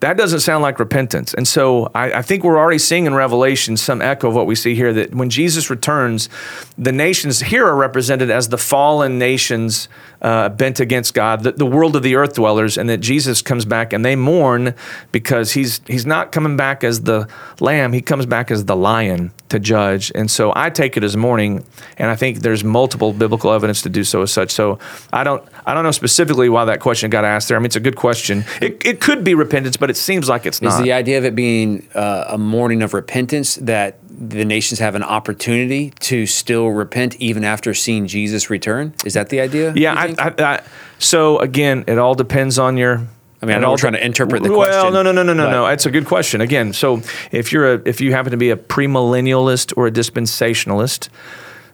That 0.00 0.18
doesn't 0.18 0.40
sound 0.40 0.62
like 0.62 0.78
repentance. 0.78 1.32
And 1.32 1.48
so 1.48 1.90
I, 1.94 2.18
I, 2.18 2.22
think 2.22 2.44
we're 2.44 2.58
already 2.58 2.78
seeing 2.78 3.06
in 3.06 3.14
Revelation 3.14 3.78
some 3.78 4.02
echo 4.02 4.28
of 4.28 4.34
what 4.34 4.46
we 4.46 4.54
see 4.54 4.74
here 4.74 4.92
that 4.92 5.14
when 5.14 5.30
Jesus 5.30 5.70
returns, 5.70 6.28
the 6.76 6.92
nations 6.92 7.40
here 7.40 7.66
are 7.66 7.74
represented 7.74 8.30
as 8.30 8.48
the 8.48 8.58
fallen 8.58 9.18
nations 9.18 9.88
uh, 10.20 10.50
bent 10.50 10.80
against 10.80 11.14
God, 11.14 11.44
the, 11.44 11.52
the, 11.52 11.66
world 11.66 11.96
of 11.96 12.02
the 12.02 12.14
earth 12.14 12.34
dwellers, 12.34 12.76
and 12.76 12.90
that 12.90 12.98
Jesus 12.98 13.40
comes 13.40 13.64
back 13.64 13.94
and 13.94 14.04
they 14.04 14.16
mourn 14.16 14.74
because 15.12 15.52
he's, 15.52 15.80
he's 15.86 16.04
not 16.04 16.30
coming 16.30 16.56
back 16.56 16.84
as 16.84 17.02
the 17.02 17.26
lamb, 17.58 17.94
he 17.94 18.02
comes 18.02 18.26
back 18.26 18.50
as 18.50 18.66
the 18.66 18.76
lion 18.76 19.32
to 19.48 19.58
judge. 19.58 20.12
And 20.14 20.30
so 20.30 20.52
I 20.56 20.70
take 20.70 20.96
it 20.96 21.04
as 21.04 21.16
mourning, 21.16 21.64
and 21.98 22.10
I 22.10 22.16
think 22.16 22.40
there's 22.40 22.64
multiple 22.64 23.12
biblical 23.12 23.52
evidence 23.52 23.82
to 23.82 23.88
do 23.88 24.04
so 24.04 24.22
as 24.22 24.32
such. 24.32 24.50
So 24.50 24.78
I 25.12 25.24
don't, 25.24 25.46
I 25.64 25.74
don't 25.74 25.84
know 25.84 25.90
specifically 25.90 26.48
why 26.48 26.64
that 26.64 26.80
question 26.80 27.10
got 27.10 27.24
asked 27.24 27.48
there. 27.48 27.56
I 27.56 27.60
mean, 27.60 27.66
it's 27.66 27.76
a 27.76 27.80
good 27.80 27.96
question. 27.96 28.44
It, 28.60 28.84
it 28.84 29.00
could 29.00 29.24
be 29.24 29.34
repentance, 29.34 29.76
but 29.76 29.90
it 29.90 29.96
seems 29.96 30.28
like 30.28 30.46
it's 30.46 30.60
not. 30.60 30.78
Is 30.78 30.84
the 30.84 30.92
idea 30.92 31.18
of 31.18 31.24
it 31.24 31.34
being 31.34 31.88
uh, 31.94 32.26
a 32.28 32.38
mourning 32.38 32.82
of 32.82 32.94
repentance 32.94 33.56
that 33.56 33.98
the 34.08 34.44
nations 34.44 34.78
have 34.80 34.94
an 34.94 35.02
opportunity 35.02 35.90
to 36.00 36.26
still 36.26 36.68
repent 36.68 37.16
even 37.16 37.44
after 37.44 37.74
seeing 37.74 38.06
Jesus 38.06 38.50
return? 38.50 38.94
Is 39.04 39.14
that 39.14 39.28
the 39.28 39.40
idea? 39.40 39.72
Yeah. 39.76 39.94
I, 39.94 40.14
I, 40.18 40.34
I, 40.38 40.62
so 40.98 41.38
again, 41.38 41.84
it 41.86 41.98
all 41.98 42.14
depends 42.14 42.58
on 42.58 42.76
your 42.76 43.06
I 43.42 43.46
mean, 43.46 43.56
I 43.56 43.60
know 43.60 43.70
we're 43.70 43.76
trying 43.76 43.92
to 43.92 44.04
interpret 44.04 44.42
the 44.42 44.50
well, 44.50 44.60
question. 44.60 44.92
Well, 44.92 44.92
no, 44.92 45.02
no, 45.02 45.12
no, 45.12 45.22
no, 45.22 45.34
no, 45.34 45.50
no. 45.50 45.66
It's 45.66 45.84
a 45.84 45.90
good 45.90 46.06
question. 46.06 46.40
Again, 46.40 46.72
so 46.72 47.02
if 47.30 47.52
you're 47.52 47.74
a, 47.74 47.82
if 47.84 48.00
you 48.00 48.12
happen 48.12 48.30
to 48.30 48.36
be 48.36 48.50
a 48.50 48.56
premillennialist 48.56 49.74
or 49.76 49.86
a 49.86 49.90
dispensationalist, 49.90 51.08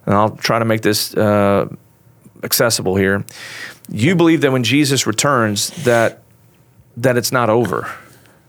and 0.06 0.14
I'll 0.14 0.36
try 0.36 0.58
to 0.58 0.64
make 0.64 0.82
this 0.82 1.14
uh, 1.14 1.68
accessible 2.42 2.96
here, 2.96 3.24
you 3.88 4.16
believe 4.16 4.40
that 4.40 4.50
when 4.50 4.64
Jesus 4.64 5.06
returns, 5.06 5.70
that 5.84 6.22
that 6.96 7.16
it's 7.16 7.32
not 7.32 7.48
over. 7.48 7.90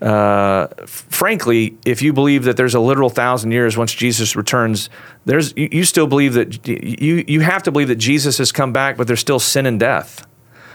Uh, 0.02 0.68
frankly, 0.86 1.78
if 1.86 2.02
you 2.02 2.12
believe 2.12 2.44
that 2.44 2.58
there's 2.58 2.76
a 2.76 2.80
literal 2.80 3.10
thousand 3.10 3.52
years 3.52 3.78
once 3.78 3.94
Jesus 3.94 4.36
returns, 4.36 4.90
there's 5.26 5.54
you, 5.56 5.70
you 5.72 5.84
still 5.86 6.08
believe 6.08 6.34
that 6.34 6.68
you 6.68 7.24
you 7.28 7.40
have 7.42 7.64
to 7.64 7.72
believe 7.72 7.88
that 7.88 7.98
Jesus 7.98 8.40
has 8.40 8.52
come 8.52 8.74
back, 8.74 8.98
but 8.98 9.08
there's 9.08 9.22
still 9.22 9.40
sin 9.40 9.66
and 9.66 9.80
death, 9.80 10.26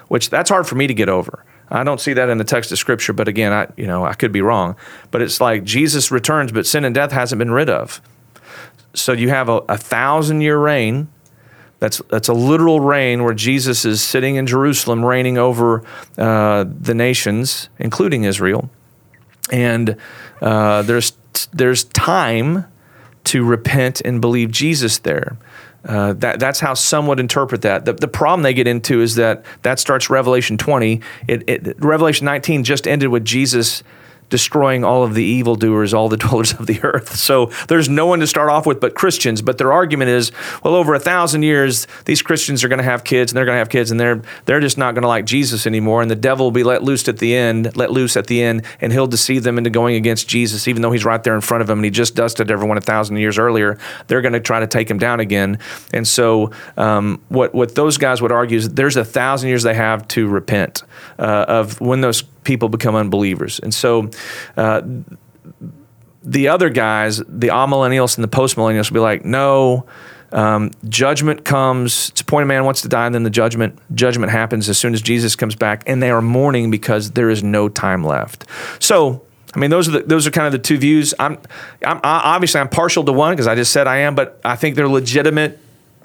which 0.06 0.30
that's 0.30 0.48
hard 0.48 0.66
for 0.66 0.76
me 0.76 0.86
to 0.86 0.94
get 0.94 1.08
over. 1.08 1.44
I 1.70 1.84
don't 1.84 2.00
see 2.00 2.14
that 2.14 2.28
in 2.28 2.38
the 2.38 2.44
text 2.44 2.72
of 2.72 2.78
Scripture, 2.78 3.12
but 3.12 3.28
again, 3.28 3.52
I 3.52 3.68
you 3.76 3.86
know 3.86 4.04
I 4.04 4.14
could 4.14 4.32
be 4.32 4.40
wrong. 4.40 4.76
But 5.10 5.22
it's 5.22 5.40
like 5.40 5.64
Jesus 5.64 6.10
returns, 6.10 6.52
but 6.52 6.66
sin 6.66 6.84
and 6.84 6.94
death 6.94 7.12
hasn't 7.12 7.38
been 7.38 7.50
rid 7.50 7.70
of. 7.70 8.00
So 8.94 9.12
you 9.12 9.28
have 9.28 9.48
a, 9.48 9.62
a 9.68 9.76
thousand 9.76 10.40
year 10.40 10.58
reign 10.58 11.08
that's, 11.80 12.02
that's 12.08 12.28
a 12.28 12.32
literal 12.32 12.80
reign 12.80 13.22
where 13.22 13.34
Jesus 13.34 13.84
is 13.84 14.02
sitting 14.02 14.34
in 14.34 14.46
Jerusalem, 14.46 15.04
reigning 15.04 15.38
over 15.38 15.84
uh, 16.16 16.64
the 16.68 16.94
nations, 16.94 17.68
including 17.78 18.24
Israel. 18.24 18.68
And 19.52 19.96
uh, 20.42 20.82
there's, 20.82 21.12
there's 21.52 21.84
time 21.84 22.66
to 23.24 23.44
repent 23.44 24.00
and 24.04 24.20
believe 24.20 24.50
Jesus 24.50 24.98
there. 24.98 25.38
Uh, 25.84 26.12
that, 26.14 26.40
that's 26.40 26.60
how 26.60 26.74
some 26.74 27.06
would 27.06 27.20
interpret 27.20 27.62
that. 27.62 27.84
The, 27.84 27.92
the 27.92 28.08
problem 28.08 28.42
they 28.42 28.54
get 28.54 28.66
into 28.66 29.00
is 29.00 29.14
that 29.14 29.44
that 29.62 29.78
starts 29.78 30.10
Revelation 30.10 30.58
20. 30.58 31.00
It, 31.28 31.48
it, 31.48 31.82
Revelation 31.82 32.24
19 32.24 32.64
just 32.64 32.86
ended 32.86 33.08
with 33.08 33.24
Jesus 33.24 33.82
destroying 34.28 34.84
all 34.84 35.02
of 35.02 35.14
the 35.14 35.24
evildoers, 35.24 35.94
all 35.94 36.08
the 36.08 36.16
dwellers 36.28 36.52
of 36.52 36.66
the 36.66 36.80
earth. 36.82 37.16
So 37.16 37.46
there's 37.68 37.88
no 37.88 38.06
one 38.06 38.20
to 38.20 38.26
start 38.26 38.50
off 38.50 38.66
with 38.66 38.80
but 38.80 38.94
Christians. 38.94 39.42
But 39.42 39.58
their 39.58 39.72
argument 39.72 40.10
is, 40.10 40.32
well, 40.62 40.74
over 40.74 40.94
a 40.94 41.00
thousand 41.00 41.42
years, 41.42 41.86
these 42.04 42.22
Christians 42.22 42.64
are 42.64 42.68
going 42.68 42.78
to 42.78 42.84
have 42.84 43.04
kids, 43.04 43.32
and 43.32 43.36
they're 43.36 43.44
going 43.44 43.56
to 43.56 43.60
have 43.60 43.68
kids, 43.68 43.90
and 43.90 43.98
they're 43.98 44.22
they're 44.44 44.60
just 44.60 44.78
not 44.78 44.94
going 44.94 45.02
to 45.02 45.08
like 45.08 45.24
Jesus 45.24 45.66
anymore, 45.66 46.02
and 46.02 46.10
the 46.10 46.16
devil 46.16 46.46
will 46.46 46.50
be 46.50 46.62
let 46.62 46.82
loose 46.82 47.08
at 47.08 47.18
the 47.18 47.34
end, 47.34 47.76
let 47.76 47.90
loose 47.90 48.16
at 48.16 48.26
the 48.26 48.42
end, 48.42 48.64
and 48.80 48.92
he'll 48.92 49.06
deceive 49.06 49.42
them 49.42 49.58
into 49.58 49.70
going 49.70 49.96
against 49.96 50.28
Jesus, 50.28 50.68
even 50.68 50.82
though 50.82 50.92
he's 50.92 51.04
right 51.04 51.22
there 51.22 51.34
in 51.34 51.40
front 51.40 51.60
of 51.60 51.66
them, 51.66 51.78
and 51.78 51.84
he 51.84 51.90
just 51.90 52.14
dusted 52.14 52.50
everyone 52.50 52.76
a 52.78 52.80
thousand 52.80 53.16
years 53.16 53.38
earlier. 53.38 53.78
They're 54.06 54.22
going 54.22 54.32
to 54.34 54.40
try 54.40 54.60
to 54.60 54.66
take 54.66 54.90
him 54.90 54.98
down 54.98 55.20
again. 55.20 55.58
And 55.92 56.06
so 56.06 56.50
um, 56.76 57.20
what 57.28 57.54
what 57.54 57.74
those 57.74 57.98
guys 57.98 58.22
would 58.22 58.32
argue 58.32 58.58
is 58.58 58.70
there's 58.70 58.96
a 58.96 59.04
thousand 59.04 59.48
years 59.48 59.62
they 59.62 59.74
have 59.74 60.06
to 60.08 60.28
repent 60.28 60.82
uh, 61.18 61.44
of 61.48 61.80
when 61.80 62.00
those 62.00 62.24
people 62.48 62.70
become 62.70 62.96
unbelievers. 62.96 63.60
And 63.60 63.74
so 63.74 64.10
uh, 64.56 64.80
the 66.22 66.48
other 66.48 66.70
guys, 66.70 67.18
the 67.18 67.48
amillennials 67.48 68.16
and 68.16 68.24
the 68.24 68.36
postmillennials, 68.36 68.90
will 68.90 68.94
be 68.94 69.00
like, 69.00 69.24
no. 69.24 69.86
Um, 70.30 70.72
judgment 70.86 71.44
comes. 71.44 72.10
It's 72.10 72.20
a 72.20 72.24
point 72.24 72.42
a 72.42 72.46
man 72.46 72.64
wants 72.64 72.82
to 72.82 72.88
die, 72.88 73.06
and 73.06 73.14
then 73.14 73.22
the 73.22 73.30
judgment 73.30 73.78
judgment 73.94 74.30
happens 74.30 74.68
as 74.68 74.76
soon 74.76 74.92
as 74.92 75.00
Jesus 75.00 75.36
comes 75.36 75.56
back, 75.56 75.84
and 75.86 76.02
they 76.02 76.10
are 76.10 76.20
mourning 76.20 76.70
because 76.70 77.12
there 77.12 77.30
is 77.30 77.42
no 77.42 77.70
time 77.70 78.04
left. 78.04 78.44
So, 78.78 79.22
I 79.54 79.58
mean, 79.58 79.70
those 79.70 79.88
are 79.88 79.92
the, 79.92 80.00
those 80.00 80.26
are 80.26 80.30
kind 80.30 80.46
of 80.46 80.52
the 80.52 80.58
two 80.58 80.76
views. 80.76 81.14
I'm, 81.18 81.38
I'm 81.82 82.00
obviously 82.04 82.60
I'm 82.60 82.68
partial 82.68 83.04
to 83.04 83.12
one 83.12 83.32
because 83.32 83.46
I 83.46 83.54
just 83.54 83.72
said 83.72 83.86
I 83.86 83.98
am, 83.98 84.14
but 84.14 84.38
I 84.44 84.54
think 84.56 84.76
they're 84.76 84.86
legitimate 84.86 85.58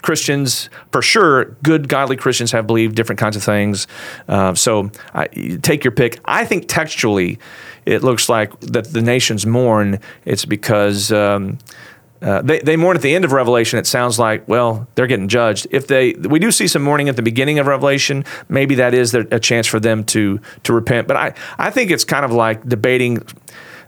Christians, 0.03 0.69
for 0.91 1.01
sure, 1.01 1.45
good, 1.63 1.89
godly 1.89 2.15
Christians 2.15 2.51
have 2.51 2.67
believed 2.67 2.95
different 2.95 3.19
kinds 3.19 3.35
of 3.35 3.43
things. 3.43 3.87
Uh, 4.27 4.53
so 4.53 4.91
I, 5.13 5.27
take 5.27 5.83
your 5.83 5.91
pick. 5.91 6.19
I 6.25 6.45
think 6.45 6.67
textually, 6.67 7.39
it 7.85 8.03
looks 8.03 8.29
like 8.29 8.59
that 8.59 8.93
the 8.93 9.01
nations 9.01 9.47
mourn. 9.47 9.99
It's 10.25 10.45
because. 10.45 11.11
Um, 11.11 11.57
uh, 12.21 12.41
they, 12.41 12.59
they 12.59 12.77
mourn 12.77 12.95
at 12.95 13.01
the 13.03 13.13
end 13.13 13.25
of 13.25 13.33
Revelation. 13.33 13.79
It 13.79 13.85
sounds 13.85 14.17
like, 14.17 14.47
well, 14.47 14.87
they're 14.95 15.07
getting 15.07 15.27
judged. 15.27 15.67
If 15.71 15.87
they, 15.87 16.13
we 16.13 16.39
do 16.39 16.51
see 16.51 16.69
some 16.69 16.81
mourning 16.81 17.09
at 17.09 17.17
the 17.17 17.21
beginning 17.21 17.59
of 17.59 17.67
Revelation. 17.67 18.23
Maybe 18.47 18.75
that 18.75 18.93
is 18.93 19.13
a 19.13 19.41
chance 19.41 19.67
for 19.67 19.77
them 19.77 20.05
to 20.05 20.39
to 20.63 20.71
repent. 20.71 21.05
But 21.05 21.17
I, 21.17 21.33
I 21.57 21.69
think 21.69 21.91
it's 21.91 22.05
kind 22.05 22.23
of 22.23 22.31
like 22.31 22.65
debating 22.65 23.27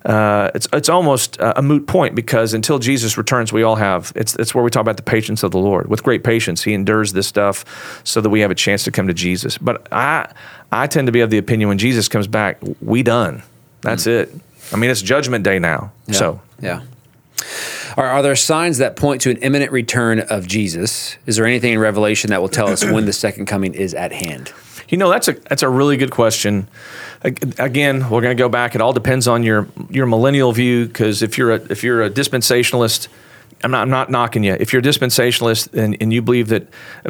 uh, 0.06 0.52
it's 0.54 0.68
it's 0.72 0.88
almost 0.88 1.38
a 1.40 1.62
moot 1.62 1.88
point 1.88 2.14
because 2.14 2.54
until 2.54 2.78
Jesus 2.78 3.18
returns, 3.18 3.52
we 3.52 3.64
all 3.64 3.76
have 3.76 4.14
it's 4.16 4.36
it's 4.36 4.54
where 4.54 4.64
we 4.64 4.70
talk 4.70 4.82
about 4.82 4.98
the 4.98 5.04
patience 5.04 5.42
of 5.42 5.52
the 5.52 5.58
Lord. 5.58 5.88
With 5.88 6.04
great 6.04 6.24
patience, 6.24 6.64
He 6.64 6.74
endures 6.74 7.14
this 7.14 7.28
stuff 7.28 8.02
so 8.04 8.22
that 8.22 8.30
we 8.30 8.42
have 8.42 8.52
a 8.52 8.56
chance 8.56 8.84
to 8.84 8.92
come 8.92 9.08
to 9.08 9.14
Jesus. 9.14 9.58
But 9.58 9.88
I 9.92 10.32
I 10.72 10.86
tend 10.88 11.08
to 11.08 11.12
be 11.12 11.22
of 11.22 11.32
the 11.32 11.40
opinion 11.40 11.70
when 11.70 11.80
Jesus 11.80 12.08
comes 12.08 12.28
back, 12.28 12.60
we 12.82 13.02
done. 13.02 13.42
That's 13.82 14.06
mm. 14.06 14.22
it. 14.22 14.34
I 14.72 14.78
mean, 14.78 14.92
it's 14.92 15.02
Judgment 15.02 15.44
Day 15.44 15.58
now. 15.58 15.92
Yeah. 16.06 16.14
So 16.14 16.42
yeah. 16.62 16.82
Are, 17.98 18.06
are 18.06 18.22
there 18.22 18.36
signs 18.36 18.78
that 18.80 18.96
point 18.96 19.22
to 19.22 19.32
an 19.32 19.38
imminent 19.38 19.72
return 19.72 20.20
of 20.20 20.48
Jesus? 20.48 21.18
Is 21.26 21.38
there 21.38 21.46
anything 21.46 21.74
in 21.74 21.80
Revelation 21.80 22.30
that 22.30 22.42
will 22.42 22.50
tell 22.50 22.68
us 22.68 22.84
when 22.84 23.06
the 23.06 23.14
second 23.14 23.46
coming 23.46 23.74
is 23.74 23.94
at 23.94 24.12
hand? 24.12 24.54
You 24.90 24.98
know, 24.98 25.10
that's 25.10 25.28
a 25.28 25.34
that's 25.34 25.64
a 25.64 25.70
really 25.70 25.98
good 25.98 26.12
question. 26.12 26.68
Again, 27.24 28.10
we're 28.10 28.22
going 28.22 28.36
to 28.36 28.42
go 28.42 28.50
back. 28.50 28.76
It 28.76 28.82
all 28.82 28.94
depends 28.94 29.28
on 29.28 29.44
your 29.44 29.68
your 29.90 30.06
millennial 30.06 30.52
view 30.52 30.86
because 30.86 31.22
if 31.22 31.38
you're 31.38 31.54
a 31.54 31.62
if 31.72 31.84
you're 31.84 32.04
a 32.04 32.10
dispensationalist, 32.10 33.08
I'm 33.64 33.72
not 33.72 33.82
I'm 33.82 33.90
not 33.90 34.12
knocking 34.12 34.44
you. 34.44 34.56
If 34.60 34.74
you're 34.74 34.82
a 34.82 34.86
dispensationalist 34.86 35.74
and, 35.74 35.98
and 36.00 36.14
you 36.14 36.22
believe 36.22 36.50
that, 36.50 36.68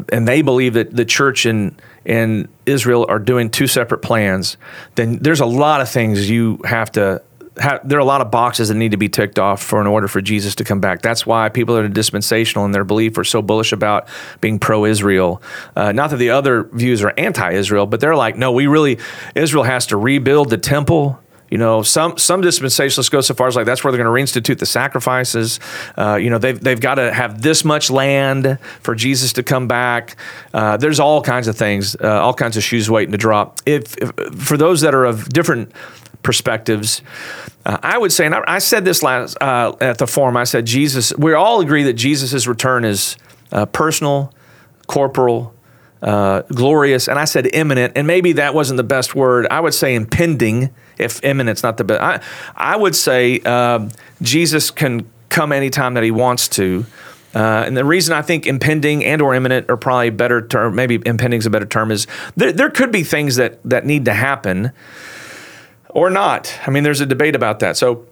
and 0.09 0.27
they 0.27 0.41
believe 0.41 0.73
that 0.73 0.95
the 0.95 1.05
church 1.05 1.45
and 1.45 1.79
and 2.05 2.47
Israel 2.65 3.05
are 3.09 3.19
doing 3.19 3.49
two 3.49 3.67
separate 3.67 3.99
plans, 3.99 4.57
then 4.95 5.17
there's 5.17 5.41
a 5.41 5.45
lot 5.45 5.81
of 5.81 5.89
things 5.89 6.29
you 6.29 6.61
have 6.65 6.91
to 6.93 7.21
there 7.55 7.97
are 7.97 8.01
a 8.01 8.05
lot 8.05 8.21
of 8.21 8.31
boxes 8.31 8.67
that 8.67 8.75
need 8.75 8.91
to 8.91 8.97
be 8.97 9.09
ticked 9.09 9.39
off 9.39 9.63
for 9.63 9.79
in 9.79 9.87
order 9.87 10.07
for 10.07 10.21
Jesus 10.21 10.55
to 10.55 10.63
come 10.63 10.79
back. 10.79 11.01
That's 11.01 11.25
why 11.25 11.49
people 11.49 11.75
that 11.75 11.85
are 11.85 11.89
dispensational 11.89 12.65
in 12.65 12.71
their 12.71 12.83
belief 12.83 13.17
are 13.17 13.23
so 13.23 13.41
bullish 13.41 13.71
about 13.71 14.07
being 14.41 14.59
pro-Israel. 14.59 15.41
Uh, 15.75 15.91
not 15.91 16.09
that 16.09 16.17
the 16.17 16.31
other 16.31 16.63
views 16.63 17.03
are 17.03 17.13
anti-Israel, 17.17 17.85
but 17.85 17.99
they're 17.99 18.15
like, 18.15 18.35
no, 18.37 18.51
we 18.51 18.67
really 18.67 18.99
Israel 19.35 19.63
has 19.63 19.87
to 19.87 19.97
rebuild 19.97 20.49
the 20.49 20.57
temple. 20.57 21.19
You 21.49 21.59
know, 21.59 21.83
some 21.83 22.17
some 22.17 22.41
dispensationalists 22.41 23.11
go 23.11 23.21
so 23.21 23.35
far 23.35 23.47
as 23.47 23.55
like 23.55 23.67
that's 23.67 23.83
where 23.83 23.91
they're 23.91 24.03
going 24.03 24.13
to 24.13 24.39
reinstitute 24.39 24.57
the 24.57 24.65
sacrifices. 24.65 25.59
Uh, 25.95 26.15
you 26.15 26.29
know, 26.31 26.39
they've 26.39 26.59
they've 26.59 26.79
got 26.79 26.95
to 26.95 27.13
have 27.13 27.41
this 27.41 27.63
much 27.63 27.91
land 27.91 28.57
for 28.81 28.95
Jesus 28.95 29.31
to 29.33 29.43
come 29.43 29.67
back. 29.67 30.17
Uh, 30.53 30.75
there's 30.77 30.99
all 30.99 31.21
kinds 31.21 31.47
of 31.47 31.55
things, 31.55 31.95
uh, 32.01 32.19
all 32.19 32.33
kinds 32.33 32.57
of 32.57 32.63
shoes 32.63 32.89
waiting 32.89 33.11
to 33.11 33.17
drop. 33.17 33.61
If, 33.65 33.95
if, 33.99 34.11
for 34.39 34.57
those 34.57 34.81
that 34.81 34.95
are 34.95 35.05
of 35.05 35.29
different 35.29 35.71
perspectives. 36.25 37.01
Uh, 37.65 37.77
I 37.81 37.97
would 37.97 38.11
say, 38.11 38.25
and 38.25 38.35
I, 38.35 38.43
I 38.47 38.59
said 38.59 38.83
this 38.83 39.01
last 39.01 39.37
uh, 39.39 39.73
at 39.79 39.99
the 39.99 40.07
forum. 40.07 40.35
I 40.35 40.43
said 40.43 40.65
Jesus. 40.65 41.15
We 41.17 41.33
all 41.33 41.61
agree 41.61 41.83
that 41.83 41.93
Jesus' 41.93 42.47
return 42.47 42.83
is 42.83 43.15
uh, 43.53 43.67
personal, 43.67 44.33
corporal, 44.87 45.53
uh, 46.01 46.41
glorious, 46.53 47.07
and 47.07 47.17
I 47.17 47.25
said 47.25 47.47
imminent. 47.53 47.93
And 47.95 48.07
maybe 48.07 48.33
that 48.33 48.53
wasn't 48.53 48.77
the 48.77 48.83
best 48.83 49.15
word. 49.15 49.47
I 49.49 49.61
would 49.61 49.73
say 49.73 49.95
impending. 49.95 50.71
If 50.97 51.23
imminent's 51.23 51.61
not 51.61 51.77
the 51.77 51.83
best, 51.83 52.01
I, 52.01 52.21
I 52.55 52.75
would 52.77 52.95
say 52.95 53.39
um, 53.41 53.91
Jesus 54.21 54.71
can 54.71 55.09
come 55.29 55.51
anytime 55.51 55.93
that 55.95 56.03
he 56.03 56.11
wants 56.11 56.47
to. 56.49 56.85
Uh, 57.33 57.65
and 57.67 57.75
the 57.75 57.83
reason 57.83 58.15
I 58.15 58.21
think 58.21 58.47
impending 58.47 59.03
and 59.03 59.21
or 59.21 59.35
imminent 59.35 59.69
are 59.69 59.75
probably 59.75 60.09
better 60.09 60.47
term, 60.47 60.73
maybe 60.73 61.01
impending 61.05 61.39
is 61.39 61.45
a 61.45 61.49
better 61.49 61.65
term, 61.65 61.91
is 61.91 62.07
there, 62.37 62.53
there 62.53 62.69
could 62.69 62.93
be 62.93 63.03
things 63.03 63.35
that 63.35 63.59
that 63.65 63.85
need 63.85 64.05
to 64.05 64.13
happen 64.13 64.71
or 65.95 66.09
not. 66.09 66.53
I 66.67 66.71
mean, 66.71 66.83
there's 66.83 67.01
a 67.01 67.05
debate 67.05 67.35
about 67.35 67.59
that. 67.61 67.77
So 67.77 68.05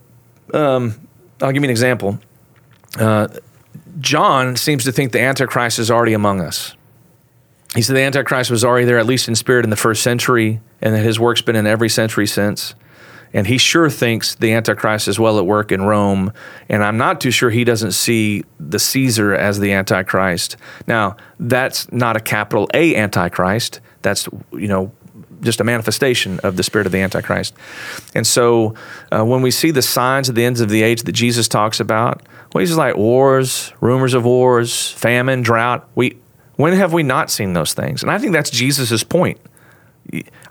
um, 0.54 0.96
I'll 1.42 1.52
give 1.52 1.62
you 1.62 1.68
an 1.68 1.70
example. 1.70 2.18
Uh, 2.98 3.28
John 4.00 4.56
seems 4.56 4.86
to 4.86 4.92
think 4.92 5.12
the 5.12 5.20
Antichrist 5.20 5.78
is 5.78 5.92
already 5.92 6.14
among 6.14 6.40
us. 6.40 6.76
He 7.76 7.82
said 7.82 7.96
the 7.96 8.02
Antichrist 8.02 8.50
was 8.50 8.64
already 8.64 8.86
there, 8.86 9.00
at 9.00 9.06
least 9.06 9.28
in 9.28 9.36
spirit, 9.36 9.66
in 9.66 9.70
the 9.70 9.76
first 9.76 10.02
century, 10.02 10.62
and 10.82 10.96
that 10.96 11.04
his 11.04 11.20
work's 11.20 11.42
been 11.42 11.56
in 11.58 11.68
every 11.68 11.90
century 11.90 12.26
since. 12.26 12.74
And 13.34 13.48
he 13.48 13.58
sure 13.58 13.90
thinks 13.90 14.36
the 14.36 14.54
Antichrist 14.54 15.08
is 15.08 15.20
well 15.20 15.38
at 15.38 15.46
work 15.46 15.72
in 15.72 15.82
Rome. 15.82 16.32
And 16.70 16.84
I'm 16.84 16.98
not 16.98 17.20
too 17.20 17.32
sure 17.32 17.50
he 17.50 17.64
doesn't 17.64 17.92
see 17.92 18.46
the 18.60 18.80
Caesar 18.80 19.34
as 19.34 19.60
the 19.60 19.74
Antichrist. 19.74 20.56
Now, 20.88 21.18
that's 21.40 21.92
not 21.92 22.16
a 22.16 22.20
capital 22.22 22.70
A 22.74 22.96
Antichrist. 22.96 23.82
That's, 24.04 24.30
you 24.54 24.68
know, 24.68 24.92
just 25.44 25.60
a 25.60 25.64
manifestation 25.64 26.40
of 26.40 26.58
the 26.58 26.64
spirit 26.64 26.86
of 26.86 26.92
the 26.92 27.00
Antichrist. 27.00 27.54
And 28.16 28.26
so 28.26 28.76
uh, 29.12 29.24
when 29.24 29.42
we 29.42 29.52
see 29.52 29.72
the 29.72 29.82
signs 29.82 30.30
of 30.30 30.36
the 30.36 30.46
ends 30.46 30.62
of 30.62 30.70
the 30.70 30.84
age 30.84 31.04
that 31.04 31.12
Jesus 31.12 31.48
talks 31.48 31.80
about, 31.80 32.22
well, 32.54 32.62
he's 32.62 32.76
like 32.76 32.96
wars, 32.96 33.74
rumors 33.82 34.14
of 34.14 34.26
wars, 34.26 34.92
famine, 34.92 35.42
drought. 35.42 35.88
We, 35.96 36.18
when 36.56 36.74
have 36.74 36.94
we 36.94 37.04
not 37.04 37.30
seen 37.30 37.54
those 37.54 37.74
things? 37.74 38.04
And 38.04 38.12
I 38.12 38.18
think 38.18 38.34
that's 38.34 38.50
Jesus' 38.50 39.04
point. 39.04 39.40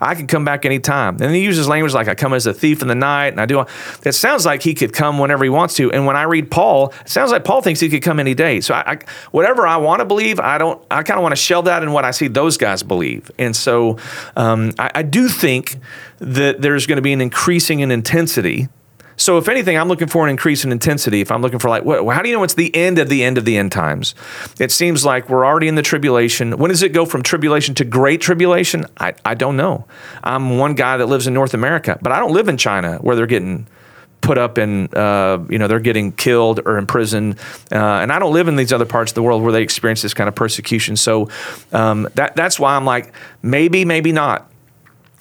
I 0.01 0.15
can 0.15 0.27
come 0.27 0.45
back 0.45 0.65
anytime. 0.65 1.21
And 1.21 1.35
he 1.35 1.43
uses 1.43 1.69
language 1.69 1.93
like 1.93 2.09
I 2.09 2.15
come 2.15 2.33
as 2.33 2.47
a 2.47 2.55
thief 2.55 2.83
in 2.83 2.88
the 2.88 2.95
night 2.95 3.29
and 3.29 3.41
I 3.41 3.47
do. 3.47 3.65
It 4.05 4.12
sounds 4.12 4.45
like 4.45 4.62
he 4.62 4.75
could 4.75 4.93
come 4.93 5.19
whenever 5.19 5.45
he 5.45 5.51
wants 5.51 5.75
to. 5.75 5.93
And 5.93 6.07
when 6.07 6.17
I 6.17 6.23
read 6.23 6.51
Paul, 6.51 6.93
it 7.03 7.09
sounds 7.09 7.31
like 7.31 7.45
Paul 7.45 7.62
thinks 7.62 7.79
he 7.79 7.88
could 7.88 8.03
come 8.03 8.19
any 8.19 8.35
day. 8.35 8.61
So 8.61 8.75
I, 8.75 8.93
I 8.93 8.99
whatever 9.31 9.67
I 9.67 9.77
want 9.77 10.01
to 10.01 10.05
believe, 10.05 10.41
I 10.41 10.59
don't. 10.59 10.83
I 10.91 11.03
kind 11.03 11.19
of 11.19 11.23
want 11.23 11.33
to 11.33 11.41
shell 11.41 11.62
that 11.62 11.83
in 11.83 11.93
what 11.93 12.05
I 12.05 12.11
see 12.11 12.29
those 12.29 12.57
guys 12.57 12.83
believe. 12.83 13.31
And 13.38 13.55
so 13.55 13.99
um, 14.37 14.73
I, 14.79 14.91
I 14.97 15.03
do 15.03 15.29
think 15.29 15.77
that 16.19 16.61
there's 16.61 16.87
going 16.87 16.97
to 16.97 17.03
be 17.03 17.12
an 17.12 17.21
increasing 17.21 17.81
in 17.81 17.91
intensity 17.91 18.69
so, 19.16 19.38
if 19.38 19.48
anything, 19.48 19.77
I'm 19.77 19.88
looking 19.88 20.09
for 20.09 20.25
an 20.25 20.31
increase 20.31 20.64
in 20.64 20.72
intensity. 20.72 21.20
If 21.20 21.31
I'm 21.31 21.42
looking 21.42 21.59
for 21.59 21.68
like, 21.68 21.85
how 21.85 22.22
do 22.22 22.29
you 22.29 22.37
know 22.37 22.42
it's 22.42 22.55
the 22.55 22.75
end 22.75 22.98
of 22.98 23.09
the 23.09 23.22
end 23.22 23.38
of 23.38 23.44
the 23.44 23.57
end 23.57 23.72
times? 23.72 24.14
It 24.59 24.70
seems 24.70 25.05
like 25.05 25.29
we're 25.29 25.46
already 25.46 25.68
in 25.68 25.75
the 25.75 25.83
tribulation. 25.83 26.59
When 26.59 26.70
does 26.70 26.83
it 26.83 26.92
go 26.92 27.05
from 27.05 27.22
tribulation 27.22 27.75
to 27.77 27.85
great 27.85 28.20
tribulation? 28.20 28.87
I, 28.98 29.14
I 29.25 29.35
don't 29.35 29.57
know. 29.57 29.87
I'm 30.22 30.59
one 30.59 30.75
guy 30.75 30.96
that 30.96 31.07
lives 31.07 31.27
in 31.27 31.35
North 31.35 31.55
America, 31.55 31.98
but 32.01 32.12
I 32.12 32.18
don't 32.18 32.33
live 32.33 32.48
in 32.48 32.57
China 32.57 32.98
where 32.98 33.16
they're 33.16 33.27
getting 33.27 33.66
put 34.22 34.38
up 34.38 34.57
in, 34.57 34.88
uh, 34.94 35.44
you 35.51 35.59
know, 35.59 35.66
they're 35.66 35.81
getting 35.81 36.12
killed 36.12 36.61
or 36.64 36.79
imprisoned. 36.79 37.37
Uh, 37.72 37.77
and 37.77 38.12
I 38.12 38.18
don't 38.20 38.33
live 38.33 38.46
in 38.46 38.57
these 38.57 38.72
other 38.72 38.87
parts 38.87 39.11
of 39.11 39.14
the 39.16 39.22
world 39.22 39.42
where 39.42 39.53
they 39.53 39.62
experience 39.62 40.01
this 40.01 40.14
kind 40.14 40.29
of 40.29 40.35
persecution. 40.35 40.96
So 40.96 41.29
um, 41.72 42.09
that, 42.14 42.37
that's 42.37 42.59
why 42.59 42.77
I'm 42.77 42.85
like, 42.85 43.12
maybe, 43.42 43.85
maybe 43.85 44.12
not 44.12 44.52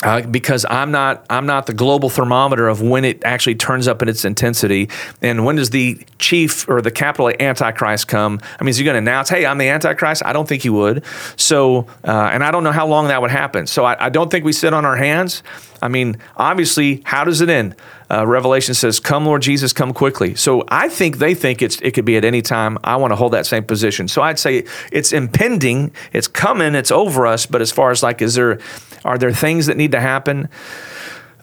uh, 0.04 0.22
because 0.22 0.66
I'm 0.70 0.92
not 0.92 1.26
I'm 1.30 1.46
not 1.46 1.66
the 1.66 1.74
global 1.74 2.10
thermometer 2.10 2.68
of 2.68 2.82
when 2.82 3.06
it 3.06 3.24
actually 3.24 3.56
turns 3.56 3.88
up 3.88 4.02
in 4.02 4.10
its 4.10 4.26
intensity 4.26 4.90
and 5.22 5.46
when 5.46 5.56
does 5.56 5.70
the 5.70 6.00
chief 6.20 6.68
or 6.68 6.82
the 6.82 6.92
capital 6.92 7.32
Antichrist 7.40 8.08
come? 8.08 8.40
I 8.60 8.64
mean, 8.64 8.70
is 8.70 8.78
he 8.78 8.84
going 8.84 8.96
to 8.96 9.00
announce, 9.00 9.30
"Hey, 9.30 9.46
I'm 9.46 9.58
the 9.58 9.70
Antichrist"? 9.70 10.24
I 10.26 10.34
don't 10.34 10.48
think 10.48 10.64
he 10.64 10.70
would. 10.70 11.04
So, 11.36 11.88
uh, 12.04 12.30
and 12.32 12.44
I 12.44 12.52
don't 12.52 12.64
know 12.64 12.72
how 12.72 12.88
long 12.88 13.08
that 13.08 13.22
would 13.22 13.32
happen. 13.32 13.68
So, 13.68 13.86
I, 13.86 14.06
I 14.06 14.10
don't 14.10 14.30
think 14.30 14.46
we 14.46 14.54
sit 14.54 14.74
on 14.74 14.86
our 14.86 14.96
hands. 14.96 15.44
I 15.82 15.88
mean, 15.88 16.18
obviously, 16.38 17.02
how 17.06 17.24
does 17.24 17.42
it 17.42 17.50
end? 17.50 17.76
Uh, 18.10 18.28
Revelation 18.28 18.74
says, 18.74 19.00
"Come, 19.00 19.26
Lord 19.26 19.42
Jesus, 19.42 19.74
come 19.74 19.94
quickly." 19.94 20.36
So 20.36 20.64
I 20.68 20.90
think 20.90 21.18
they 21.18 21.34
think 21.34 21.62
it's 21.62 21.80
it 21.82 21.92
could 21.92 22.06
be 22.06 22.18
at 22.18 22.26
any 22.26 22.42
time. 22.42 22.78
I 22.84 22.98
want 22.98 23.12
to 23.12 23.16
hold 23.16 23.34
that 23.34 23.46
same 23.46 23.64
position. 23.64 24.08
So 24.08 24.22
I'd 24.22 24.38
say 24.38 24.66
it's 24.92 25.12
impending, 25.12 25.92
it's 26.14 26.28
coming, 26.28 26.76
it's 26.76 26.92
over 26.92 27.26
us. 27.26 27.46
But 27.46 27.62
as 27.62 27.72
far 27.72 27.90
as 27.90 28.04
like, 28.04 28.22
is 28.22 28.36
there 28.36 28.60
are 29.04 29.18
there 29.18 29.32
things 29.32 29.66
that 29.68 29.78
need 29.78 29.92
to 29.94 30.00
happen? 30.00 30.50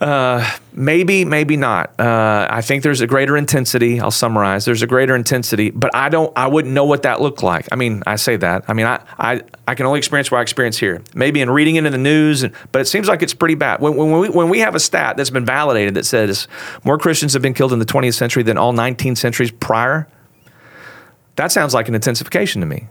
Uh, 0.01 0.49
maybe, 0.73 1.25
maybe 1.25 1.57
not. 1.57 1.99
Uh, 1.99 2.47
I 2.49 2.61
think 2.61 2.85
there's 2.85 3.01
a 3.01 3.07
greater 3.07 3.37
intensity. 3.37 4.01
I'll 4.01 4.13
summarize. 4.13 4.65
There's 4.65 4.83
a 4.83 4.87
greater 4.87 5.17
intensity, 5.17 5.71
but 5.71 5.93
I 5.95 6.09
don't. 6.09 6.33
I 6.37 6.47
wouldn't 6.47 6.73
know 6.73 6.85
what 6.85 7.03
that 7.03 7.21
looked 7.21 7.43
like. 7.43 7.67
I 7.73 7.77
mean, 7.77 8.05
I 8.07 8.15
say 8.15 8.37
that. 8.37 8.65
I 8.69 8.75
mean, 8.75 8.87
I 8.87 9.03
I, 9.19 9.43
I 9.67 9.75
can 9.75 9.87
only 9.87 9.99
experience 9.99 10.31
what 10.31 10.39
I 10.39 10.43
experience 10.43 10.79
here. 10.79 11.03
Maybe 11.15 11.41
in 11.41 11.51
reading 11.51 11.77
it 11.77 11.85
in 11.85 11.91
the 11.91 11.99
news, 11.99 12.45
and, 12.45 12.55
but 12.71 12.81
it 12.81 12.85
seems 12.85 13.09
like 13.09 13.23
it's 13.23 13.35
pretty 13.35 13.57
bad. 13.57 13.81
When, 13.81 13.97
when 13.97 14.21
we 14.21 14.29
when 14.29 14.49
we 14.49 14.61
have 14.61 14.77
a 14.77 14.81
stat 14.81 15.17
that's 15.17 15.31
been 15.31 15.45
validated 15.45 15.95
that 15.95 16.07
says 16.07 16.47
more 16.85 16.97
Christians 16.97 17.33
have 17.33 17.43
been 17.43 17.55
killed 17.55 17.73
in 17.73 17.81
the 17.81 17.87
20th 17.87 18.15
century 18.15 18.45
than 18.45 18.57
all 18.57 18.73
19 18.73 19.17
centuries 19.17 19.51
prior, 19.51 20.07
that 21.35 21.51
sounds 21.51 21.75
like 21.75 21.89
an 21.89 21.97
intensification 21.97 22.61
to 22.61 22.67
me. 22.69 22.87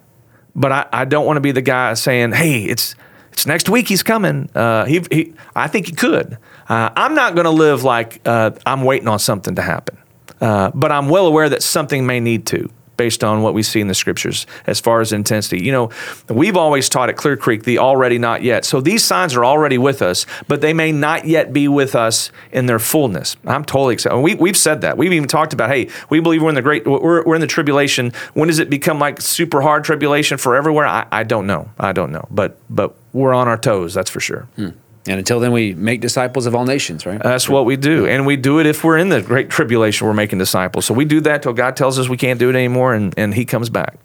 But 0.56 0.71
I, 0.73 0.86
I 0.91 1.06
don't 1.06 1.25
want 1.25 1.38
to 1.38 1.41
be 1.41 1.53
the 1.53 1.62
guy 1.62 1.93
saying, 1.93 2.34
"Hey, 2.34 2.63
it's." 2.63 2.95
It's 3.38 3.45
next 3.45 3.69
week 3.69 3.88
he's 3.88 4.02
coming. 4.02 4.50
Uh, 4.56 4.86
he, 4.86 5.04
he, 5.12 5.34
I 5.56 5.67
think 5.67 5.86
he 5.86 5.91
could. 5.91 6.39
Uh, 6.67 6.89
I'm 6.95 7.13
not 7.13 7.36
going 7.36 7.45
to 7.45 7.52
live 7.52 7.84
like 7.84 8.19
uh, 8.26 8.50
I'm 8.65 8.84
waiting 8.84 9.08
on 9.08 9.19
something 9.19 9.54
to 9.54 9.62
happen, 9.62 9.95
uh, 10.41 10.71
but 10.73 10.91
I'm 10.91 11.08
well 11.08 11.28
aware 11.28 11.47
that 11.47 11.62
something 11.62 12.08
may 12.08 12.19
need 12.19 12.47
to 12.47 12.67
based 12.98 13.24
on 13.24 13.42
what 13.42 13.54
we 13.54 13.64
see 13.64 13.80
in 13.80 13.88
the 13.88 13.96
scriptures 13.96 14.46
as 14.66 14.80
far 14.80 15.02
as 15.02 15.14
intensity. 15.14 15.64
You 15.64 15.72
know, 15.72 15.90
we've 16.30 16.58
always 16.58 16.90
taught 16.90 17.10
at 17.10 17.16
Clear 17.16 17.38
Creek 17.38 17.64
the 17.64 17.78
already 17.78 18.18
not 18.18 18.42
yet. 18.44 18.66
So 18.66 18.82
these 18.82 19.04
signs 19.04 19.36
are 19.36 19.46
already 19.46 19.78
with 19.78 20.02
us, 20.02 20.26
but 20.48 20.62
they 20.62 20.74
may 20.74 20.92
not 20.92 21.26
yet 21.26 21.54
be 21.54 21.68
with 21.68 21.96
us 21.96 22.32
in 22.52 22.66
their 22.66 22.80
fullness. 22.80 23.38
I'm 23.46 23.64
totally 23.64 23.94
excited. 23.94 24.18
We, 24.18 24.36
we've 24.36 24.58
said 24.58 24.82
that. 24.82 24.98
We've 24.98 25.14
even 25.14 25.28
talked 25.28 25.54
about, 25.54 25.70
hey, 25.70 25.90
we 26.10 26.20
believe 26.20 26.42
we're 26.42 26.50
in 26.50 26.56
the 26.56 26.62
great, 26.62 26.86
we're, 26.86 27.24
we're 27.24 27.36
in 27.36 27.42
the 27.42 27.48
tribulation. 27.48 28.12
When 28.34 28.48
does 28.48 28.60
it 28.60 28.70
become 28.70 29.00
like 29.00 29.22
super 29.22 29.62
hard 29.62 29.84
tribulation 29.84 30.38
for 30.38 30.56
everywhere? 30.56 30.88
I, 30.88 31.06
I 31.12 31.24
don't 31.24 31.48
know. 31.48 31.70
I 31.80 31.92
don't 31.94 32.12
know. 32.12 32.28
But, 32.32 32.58
but 32.70 32.96
we're 33.14 33.34
on 33.34 33.48
our 33.48 33.58
toes, 33.58 33.94
that's 33.94 34.10
for 34.10 34.20
sure. 34.20 34.48
Hmm. 34.56 34.70
And 35.08 35.20
until 35.20 35.39
then, 35.39 35.52
we 35.52 35.74
make 35.74 36.02
disciples 36.02 36.46
of 36.46 36.56
all 36.56 36.65
nations, 36.65 37.06
right? 37.06 37.22
That's 37.22 37.48
what 37.48 37.65
we 37.65 37.78
do. 37.78 38.06
And 38.08 38.26
we 38.26 38.36
do 38.36 38.60
it 38.60 38.65
if 38.65 38.84
we're 38.84 38.98
in 38.98 39.10
the 39.10 39.22
great 39.22 39.50
tribulation, 39.50 40.06
we're 40.06 40.13
making 40.13 40.39
disciples. 40.39 40.86
So 40.86 40.93
we 40.93 41.06
do 41.06 41.22
that 41.22 41.43
till 41.43 41.54
God 41.54 41.76
tells 41.76 41.98
us 41.98 42.10
we 42.10 42.17
can't 42.17 42.39
do 42.39 42.50
it 42.50 42.56
anymore 42.56 42.93
and, 42.93 43.13
and 43.17 43.34
He 43.34 43.46
comes 43.46 43.70
back. 43.70 43.98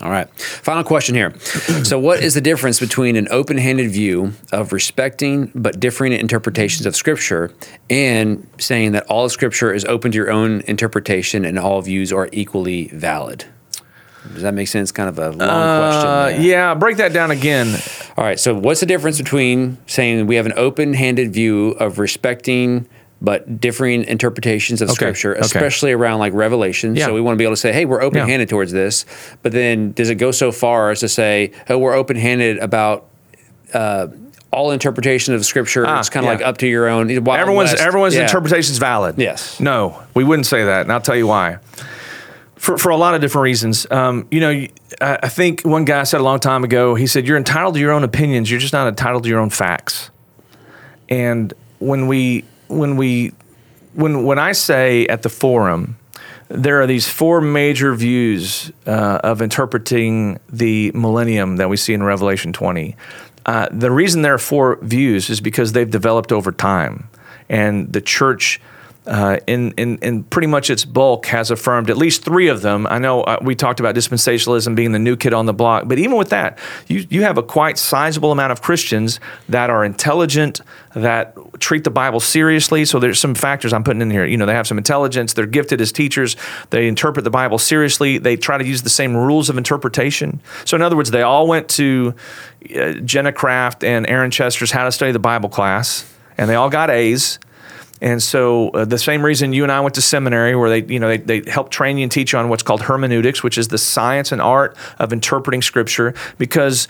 All 0.00 0.10
right. 0.10 0.30
Final 0.38 0.84
question 0.84 1.16
here. 1.16 1.36
so, 1.40 1.98
what 1.98 2.22
is 2.22 2.34
the 2.34 2.40
difference 2.40 2.78
between 2.78 3.16
an 3.16 3.26
open 3.32 3.58
handed 3.58 3.90
view 3.90 4.32
of 4.52 4.72
respecting 4.72 5.50
but 5.56 5.80
differing 5.80 6.12
interpretations 6.12 6.86
of 6.86 6.94
Scripture 6.94 7.52
and 7.90 8.48
saying 8.58 8.92
that 8.92 9.06
all 9.08 9.24
of 9.24 9.32
Scripture 9.32 9.74
is 9.74 9.84
open 9.86 10.12
to 10.12 10.16
your 10.16 10.30
own 10.30 10.60
interpretation 10.62 11.44
and 11.44 11.58
all 11.58 11.82
views 11.82 12.12
are 12.12 12.28
equally 12.32 12.88
valid? 12.88 13.44
Does 14.32 14.42
that 14.42 14.54
make 14.54 14.68
sense? 14.68 14.92
Kind 14.92 15.08
of 15.08 15.18
a 15.18 15.30
long 15.30 15.40
uh, 15.40 15.78
question. 15.78 16.42
There. 16.42 16.50
Yeah, 16.50 16.74
break 16.74 16.96
that 16.98 17.12
down 17.12 17.30
again. 17.30 17.80
All 18.16 18.24
right. 18.24 18.38
So, 18.38 18.54
what's 18.54 18.80
the 18.80 18.86
difference 18.86 19.18
between 19.18 19.78
saying 19.86 20.26
we 20.26 20.36
have 20.36 20.46
an 20.46 20.54
open 20.56 20.94
handed 20.94 21.32
view 21.32 21.70
of 21.72 21.98
respecting 21.98 22.88
but 23.20 23.60
differing 23.60 24.04
interpretations 24.04 24.80
of 24.80 24.88
okay. 24.88 24.94
scripture, 24.94 25.34
especially 25.34 25.92
okay. 25.92 26.00
around 26.00 26.20
like 26.20 26.32
Revelation. 26.32 26.94
Yeah. 26.94 27.06
So 27.06 27.14
we 27.14 27.20
want 27.20 27.34
to 27.34 27.38
be 27.38 27.44
able 27.44 27.54
to 27.54 27.60
say, 27.60 27.72
hey, 27.72 27.84
we're 27.84 28.00
open 28.00 28.20
handed 28.20 28.48
yeah. 28.48 28.50
towards 28.50 28.70
this. 28.70 29.06
But 29.42 29.52
then 29.52 29.92
does 29.92 30.08
it 30.08 30.16
go 30.16 30.30
so 30.30 30.52
far 30.52 30.90
as 30.90 31.00
to 31.00 31.08
say, 31.08 31.52
oh, 31.68 31.78
we're 31.78 31.94
open 31.94 32.16
handed 32.16 32.58
about 32.58 33.08
uh, 33.74 34.06
all 34.52 34.70
interpretation 34.70 35.34
of 35.34 35.44
scripture? 35.44 35.84
Ah, 35.84 35.98
it's 35.98 36.10
kind 36.10 36.24
of 36.24 36.30
yeah. 36.30 36.38
like 36.38 36.46
up 36.46 36.58
to 36.58 36.68
your 36.68 36.86
own. 36.86 37.10
everyone's 37.10 37.70
West. 37.70 37.82
everyone's 37.82 38.14
interpretation 38.14 38.70
is 38.70 38.78
valid. 38.78 39.16
Yes. 39.18 39.58
No, 39.58 40.00
we 40.14 40.22
wouldn't 40.22 40.46
say 40.46 40.64
that. 40.64 40.82
And 40.82 40.92
I'll 40.92 41.00
tell 41.00 41.16
you 41.16 41.26
why 41.26 41.58
for, 42.58 42.76
for 42.76 42.90
a 42.90 42.96
lot 42.96 43.14
of 43.14 43.20
different 43.20 43.44
reasons. 43.44 43.86
Um, 43.90 44.26
you 44.30 44.40
know, 44.40 44.66
I 45.00 45.28
think 45.28 45.62
one 45.62 45.84
guy 45.84 46.02
said 46.02 46.20
a 46.20 46.24
long 46.24 46.40
time 46.40 46.64
ago, 46.64 46.94
he 46.94 47.06
said, 47.06 47.26
You're 47.26 47.36
entitled 47.36 47.74
to 47.74 47.80
your 47.80 47.92
own 47.92 48.04
opinions, 48.04 48.50
you're 48.50 48.60
just 48.60 48.72
not 48.72 48.88
entitled 48.88 49.22
to 49.22 49.28
your 49.28 49.40
own 49.40 49.50
facts. 49.50 50.10
And 51.08 51.54
when 51.78 52.06
we, 52.06 52.44
when 52.68 52.96
we, 52.96 53.32
when, 53.94 54.24
when 54.24 54.38
I 54.38 54.52
say 54.52 55.06
at 55.06 55.22
the 55.22 55.28
forum, 55.28 55.96
there 56.48 56.80
are 56.80 56.86
these 56.86 57.08
four 57.08 57.40
major 57.40 57.94
views 57.94 58.72
uh, 58.86 59.20
of 59.22 59.42
interpreting 59.42 60.38
the 60.48 60.90
millennium 60.92 61.56
that 61.56 61.68
we 61.68 61.76
see 61.76 61.94
in 61.94 62.02
Revelation 62.02 62.52
20. 62.52 62.96
Uh, 63.46 63.68
the 63.70 63.90
reason 63.90 64.22
there 64.22 64.34
are 64.34 64.38
four 64.38 64.78
views 64.82 65.30
is 65.30 65.40
because 65.40 65.72
they've 65.72 65.90
developed 65.90 66.32
over 66.32 66.52
time. 66.52 67.08
And 67.48 67.92
the 67.92 68.00
church 68.00 68.60
uh, 69.08 69.38
in, 69.46 69.72
in, 69.72 69.96
in 69.98 70.22
pretty 70.24 70.46
much 70.46 70.68
its 70.68 70.84
bulk 70.84 71.26
has 71.26 71.50
affirmed 71.50 71.88
at 71.88 71.96
least 71.96 72.24
three 72.24 72.48
of 72.48 72.60
them. 72.60 72.86
I 72.86 72.98
know 72.98 73.22
uh, 73.22 73.38
we 73.40 73.54
talked 73.54 73.80
about 73.80 73.94
dispensationalism 73.94 74.74
being 74.74 74.92
the 74.92 74.98
new 74.98 75.16
kid 75.16 75.32
on 75.32 75.46
the 75.46 75.54
block, 75.54 75.84
but 75.86 75.98
even 75.98 76.16
with 76.16 76.28
that, 76.28 76.58
you, 76.88 77.06
you 77.08 77.22
have 77.22 77.38
a 77.38 77.42
quite 77.42 77.78
sizable 77.78 78.32
amount 78.32 78.52
of 78.52 78.60
Christians 78.60 79.18
that 79.48 79.70
are 79.70 79.82
intelligent, 79.82 80.60
that 80.94 81.34
treat 81.58 81.84
the 81.84 81.90
Bible 81.90 82.20
seriously. 82.20 82.84
So 82.84 82.98
there's 82.98 83.18
some 83.18 83.34
factors 83.34 83.72
I'm 83.72 83.82
putting 83.82 84.02
in 84.02 84.10
here. 84.10 84.26
You 84.26 84.36
know, 84.36 84.44
they 84.44 84.54
have 84.54 84.66
some 84.66 84.78
intelligence, 84.78 85.32
they're 85.32 85.46
gifted 85.46 85.80
as 85.80 85.90
teachers, 85.90 86.36
they 86.68 86.86
interpret 86.86 87.24
the 87.24 87.30
Bible 87.30 87.58
seriously, 87.58 88.18
they 88.18 88.36
try 88.36 88.58
to 88.58 88.64
use 88.64 88.82
the 88.82 88.90
same 88.90 89.16
rules 89.16 89.48
of 89.48 89.56
interpretation. 89.56 90.40
So, 90.66 90.76
in 90.76 90.82
other 90.82 90.96
words, 90.96 91.10
they 91.10 91.22
all 91.22 91.46
went 91.46 91.68
to 91.70 92.14
uh, 92.76 92.92
Jenna 92.92 93.32
Craft 93.32 93.84
and 93.84 94.06
Aaron 94.06 94.30
Chester's 94.30 94.70
How 94.70 94.84
to 94.84 94.92
Study 94.92 95.12
the 95.12 95.18
Bible 95.18 95.48
class, 95.48 96.12
and 96.36 96.50
they 96.50 96.54
all 96.54 96.68
got 96.70 96.90
A's 96.90 97.38
and 98.00 98.22
so, 98.22 98.70
uh, 98.70 98.84
the 98.84 98.98
same 98.98 99.24
reason 99.24 99.52
you 99.52 99.62
and 99.62 99.72
I 99.72 99.80
went 99.80 99.94
to 99.96 100.02
seminary, 100.02 100.54
where 100.54 100.70
they, 100.70 100.92
you 100.92 101.00
know, 101.00 101.08
they, 101.08 101.40
they 101.40 101.50
help 101.50 101.70
train 101.70 101.98
you 101.98 102.04
and 102.04 102.12
teach 102.12 102.32
you 102.32 102.38
on 102.38 102.48
what's 102.48 102.62
called 102.62 102.82
hermeneutics, 102.82 103.42
which 103.42 103.58
is 103.58 103.68
the 103.68 103.78
science 103.78 104.32
and 104.32 104.40
art 104.40 104.76
of 104.98 105.12
interpreting 105.12 105.62
Scripture. 105.62 106.14
Because 106.38 106.88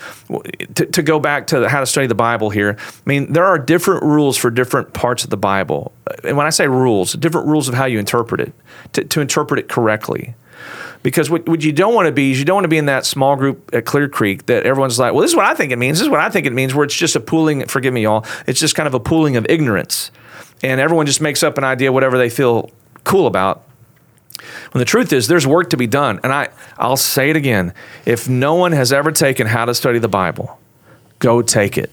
to, 0.75 0.85
to 0.85 1.01
go 1.01 1.19
back 1.19 1.47
to 1.47 1.67
how 1.67 1.79
to 1.79 1.85
study 1.85 2.07
the 2.07 2.15
Bible 2.15 2.49
here, 2.49 2.77
I 2.79 3.09
mean, 3.09 3.33
there 3.33 3.45
are 3.45 3.57
different 3.57 4.03
rules 4.03 4.37
for 4.37 4.51
different 4.51 4.93
parts 4.93 5.23
of 5.23 5.29
the 5.29 5.37
Bible. 5.37 5.93
And 6.23 6.37
when 6.37 6.45
I 6.45 6.51
say 6.51 6.67
rules, 6.67 7.13
different 7.13 7.47
rules 7.47 7.67
of 7.67 7.73
how 7.73 7.85
you 7.85 7.99
interpret 7.99 8.41
it, 8.41 8.53
to, 8.93 9.03
to 9.03 9.21
interpret 9.21 9.59
it 9.59 9.69
correctly. 9.69 10.35
Because 11.01 11.29
what, 11.29 11.47
what 11.47 11.63
you 11.63 11.71
don't 11.71 11.95
want 11.95 12.07
to 12.07 12.11
be 12.11 12.31
is 12.31 12.39
you 12.39 12.45
don't 12.45 12.55
want 12.55 12.65
to 12.65 12.69
be 12.69 12.77
in 12.77 12.87
that 12.87 13.05
small 13.05 13.37
group 13.37 13.69
at 13.73 13.85
Clear 13.85 14.09
Creek 14.09 14.47
that 14.47 14.65
everyone's 14.65 14.99
like, 14.99 15.13
well, 15.13 15.21
this 15.21 15.31
is 15.31 15.35
what 15.35 15.45
I 15.45 15.53
think 15.53 15.71
it 15.71 15.77
means. 15.77 15.99
This 15.99 16.05
is 16.05 16.09
what 16.09 16.19
I 16.19 16.29
think 16.29 16.45
it 16.45 16.51
means, 16.51 16.75
where 16.75 16.83
it's 16.83 16.95
just 16.95 17.15
a 17.15 17.21
pooling, 17.21 17.65
forgive 17.67 17.93
me, 17.93 18.03
y'all, 18.03 18.25
it's 18.47 18.59
just 18.59 18.75
kind 18.75 18.85
of 18.85 18.93
a 18.93 18.99
pooling 18.99 19.37
of 19.37 19.45
ignorance 19.49 20.11
and 20.63 20.79
everyone 20.79 21.05
just 21.05 21.21
makes 21.21 21.43
up 21.43 21.57
an 21.57 21.63
idea, 21.63 21.91
whatever 21.91 22.17
they 22.17 22.29
feel 22.29 22.71
cool 23.03 23.27
about. 23.27 23.63
When 24.71 24.79
the 24.79 24.85
truth 24.85 25.11
is, 25.11 25.27
there's 25.27 25.47
work 25.47 25.69
to 25.71 25.77
be 25.77 25.87
done. 25.87 26.19
And 26.23 26.31
I, 26.31 26.49
I'll 26.77 26.97
say 26.97 27.29
it 27.29 27.35
again 27.35 27.73
if 28.05 28.29
no 28.29 28.55
one 28.55 28.71
has 28.71 28.93
ever 28.93 29.11
taken 29.11 29.47
How 29.47 29.65
to 29.65 29.73
Study 29.73 29.99
the 29.99 30.07
Bible, 30.07 30.59
go 31.19 31.41
take 31.41 31.77
it. 31.77 31.91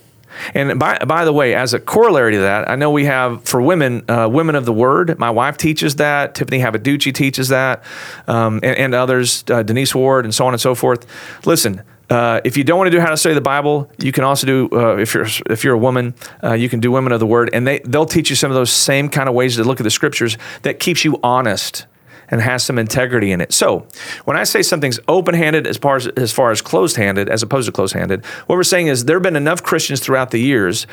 And 0.55 0.79
by, 0.79 0.99
by 0.99 1.25
the 1.25 1.33
way, 1.33 1.55
as 1.55 1.73
a 1.73 1.81
corollary 1.81 2.33
to 2.33 2.41
that, 2.41 2.69
I 2.69 2.77
know 2.77 2.91
we 2.91 3.07
have 3.07 3.45
for 3.45 3.61
women, 3.61 4.09
uh, 4.09 4.29
Women 4.29 4.55
of 4.55 4.67
the 4.67 4.73
Word. 4.73 5.19
My 5.19 5.31
wife 5.31 5.57
teaches 5.57 5.97
that. 5.97 6.35
Tiffany 6.35 6.59
Havaducci 6.59 7.15
teaches 7.15 7.49
that, 7.49 7.83
um, 8.27 8.61
and, 8.63 8.77
and, 8.77 8.95
others, 8.95 9.45
uh, 9.49 9.63
Denise 9.63 9.95
Ward, 9.95 10.25
and 10.25 10.35
so 10.35 10.47
on 10.47 10.53
and 10.53 10.61
so 10.61 10.75
forth. 10.75 11.07
Listen, 11.47 11.83
uh, 12.09 12.41
if 12.45 12.57
you 12.57 12.65
don't 12.65 12.79
want 12.79 12.87
to 12.89 12.97
do 12.97 13.01
how 13.01 13.11
to 13.11 13.17
study 13.17 13.35
the 13.35 13.41
Bible, 13.41 13.91
you 13.99 14.13
can 14.13 14.25
also 14.25 14.47
do 14.47 14.69
uh, 14.73 14.97
if 14.97 15.15
you're 15.15 15.27
if 15.51 15.65
you're 15.65 15.75
a 15.75 15.79
woman, 15.79 16.15
uh, 16.43 16.53
you 16.53 16.69
can 16.69 16.81
do 16.81 16.93
Women 16.93 17.13
of 17.13 17.21
the 17.21 17.27
Word, 17.27 17.51
and 17.53 17.67
they 17.67 17.81
they'll 17.81 18.07
teach 18.07 18.31
you 18.31 18.37
some 18.37 18.51
of 18.51 18.55
those 18.55 18.71
same 18.71 19.09
kind 19.09 19.29
of 19.29 19.35
ways 19.35 19.57
to 19.57 19.65
look 19.65 19.81
at 19.81 19.85
the 19.85 19.91
Scriptures 19.91 20.39
that 20.63 20.79
keeps 20.79 21.05
you 21.05 21.19
honest 21.23 21.87
and 22.29 22.41
has 22.41 22.65
some 22.65 22.79
integrity 22.79 23.31
in 23.31 23.41
it. 23.41 23.53
So, 23.53 23.87
when 24.25 24.37
I 24.37 24.45
say 24.45 24.63
something's 24.63 24.99
open-handed 25.09 25.67
as 25.67 25.77
far 25.77 25.97
as 25.97 26.07
as 26.09 26.33
far 26.33 26.53
as 26.53 26.63
closed-handed 26.63 27.29
as 27.29 27.43
opposed 27.43 27.67
to 27.67 27.73
closed-handed, 27.73 28.25
what 28.25 28.57
we're 28.57 28.63
saying 28.63 28.87
is 28.87 29.05
there've 29.05 29.23
been 29.23 29.37
enough 29.37 29.65
Christians 29.65 29.99
throughout 29.99 30.31
the 30.31 30.41
years 30.41 30.87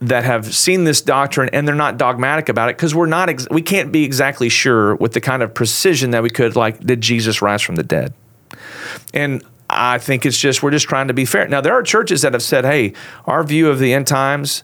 that 0.00 0.24
have 0.24 0.54
seen 0.54 0.84
this 0.84 1.00
doctrine 1.00 1.48
and 1.54 1.66
they're 1.66 1.74
not 1.74 1.96
dogmatic 1.96 2.50
about 2.50 2.68
it 2.68 2.76
because 2.76 2.94
we're 2.94 3.06
not 3.06 3.30
ex- 3.30 3.48
we 3.50 3.62
can't 3.62 3.92
be 3.92 4.04
exactly 4.04 4.50
sure 4.50 4.94
with 4.96 5.12
the 5.12 5.20
kind 5.20 5.42
of 5.42 5.54
precision 5.54 6.10
that 6.10 6.22
we 6.22 6.30
could 6.30 6.54
like 6.54 6.80
did 6.80 7.00
Jesus 7.00 7.40
rise 7.40 7.62
from 7.62 7.76
the 7.76 7.82
dead. 7.82 8.12
And 9.14 9.42
I 9.80 9.96
think 9.96 10.26
it's 10.26 10.38
just 10.38 10.62
we're 10.62 10.70
just 10.72 10.88
trying 10.88 11.08
to 11.08 11.14
be 11.14 11.24
fair. 11.24 11.48
Now 11.48 11.62
there 11.62 11.72
are 11.72 11.82
churches 11.82 12.20
that 12.22 12.34
have 12.34 12.42
said, 12.42 12.66
"Hey, 12.66 12.92
our 13.24 13.42
view 13.42 13.70
of 13.70 13.78
the 13.78 13.94
end 13.94 14.06
times 14.06 14.62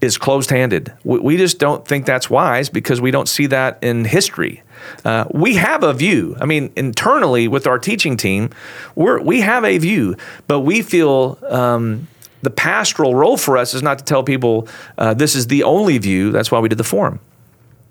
is 0.00 0.18
closed-handed. 0.18 0.92
We, 1.04 1.38
just 1.38 1.58
don't 1.58 1.86
think 1.86 2.04
that's 2.04 2.28
wise 2.28 2.68
because 2.68 3.00
we 3.00 3.10
don't 3.10 3.28
see 3.28 3.46
that 3.46 3.78
in 3.82 4.04
history. 4.04 4.62
Uh, 5.06 5.24
we 5.30 5.54
have 5.54 5.82
a 5.82 5.94
view. 5.94 6.36
I 6.38 6.44
mean, 6.44 6.70
internally 6.76 7.48
with 7.48 7.66
our 7.66 7.78
teaching 7.78 8.18
team, 8.18 8.50
we're, 8.94 9.20
we 9.22 9.40
have 9.40 9.64
a 9.64 9.78
view, 9.78 10.16
but 10.48 10.60
we 10.60 10.82
feel 10.82 11.38
um, 11.48 12.08
the 12.42 12.50
pastoral 12.50 13.14
role 13.14 13.38
for 13.38 13.56
us 13.56 13.72
is 13.72 13.82
not 13.82 13.98
to 13.98 14.04
tell 14.04 14.22
people 14.22 14.68
uh, 14.98 15.14
this 15.14 15.34
is 15.34 15.46
the 15.46 15.62
only 15.62 15.96
view. 15.96 16.30
That's 16.30 16.50
why 16.50 16.60
we 16.60 16.68
did 16.68 16.78
the 16.78 16.84
forum. 16.84 17.18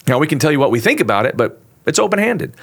Now 0.08 0.20
we 0.20 0.28
can 0.28 0.38
tell 0.38 0.52
you 0.52 0.60
what 0.60 0.70
we 0.70 0.80
think 0.80 1.00
about 1.00 1.26
it, 1.26 1.36
but 1.36 1.60
it's 1.86 2.00
open 2.00 2.20
handed. 2.20 2.54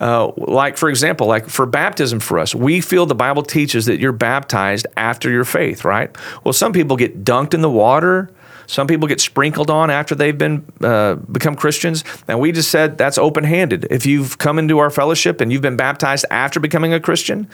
Uh, 0.00 0.32
like, 0.36 0.76
for 0.76 0.88
example, 0.88 1.26
like 1.26 1.48
for 1.48 1.66
baptism 1.66 2.20
for 2.20 2.38
us, 2.38 2.54
we 2.54 2.80
feel 2.80 3.06
the 3.06 3.14
Bible 3.14 3.42
teaches 3.42 3.86
that 3.86 4.00
you're 4.00 4.12
baptized 4.12 4.86
after 4.96 5.30
your 5.30 5.44
faith, 5.44 5.84
right? 5.84 6.14
Well, 6.44 6.52
some 6.52 6.72
people 6.72 6.96
get 6.96 7.24
dunked 7.24 7.54
in 7.54 7.60
the 7.60 7.70
water. 7.70 8.30
Some 8.66 8.86
people 8.86 9.08
get 9.08 9.20
sprinkled 9.20 9.68
on 9.68 9.90
after 9.90 10.14
they've 10.14 10.38
been 10.38 10.64
uh, 10.80 11.16
become 11.16 11.56
Christians, 11.56 12.04
and 12.28 12.38
we 12.38 12.52
just 12.52 12.70
said 12.70 12.96
that's 12.96 13.18
open-handed. 13.18 13.88
If 13.90 14.06
you've 14.06 14.38
come 14.38 14.60
into 14.60 14.78
our 14.78 14.90
fellowship 14.90 15.40
and 15.40 15.52
you've 15.52 15.60
been 15.60 15.76
baptized 15.76 16.24
after 16.30 16.60
becoming 16.60 16.92
a 16.92 17.00
Christian, 17.00 17.48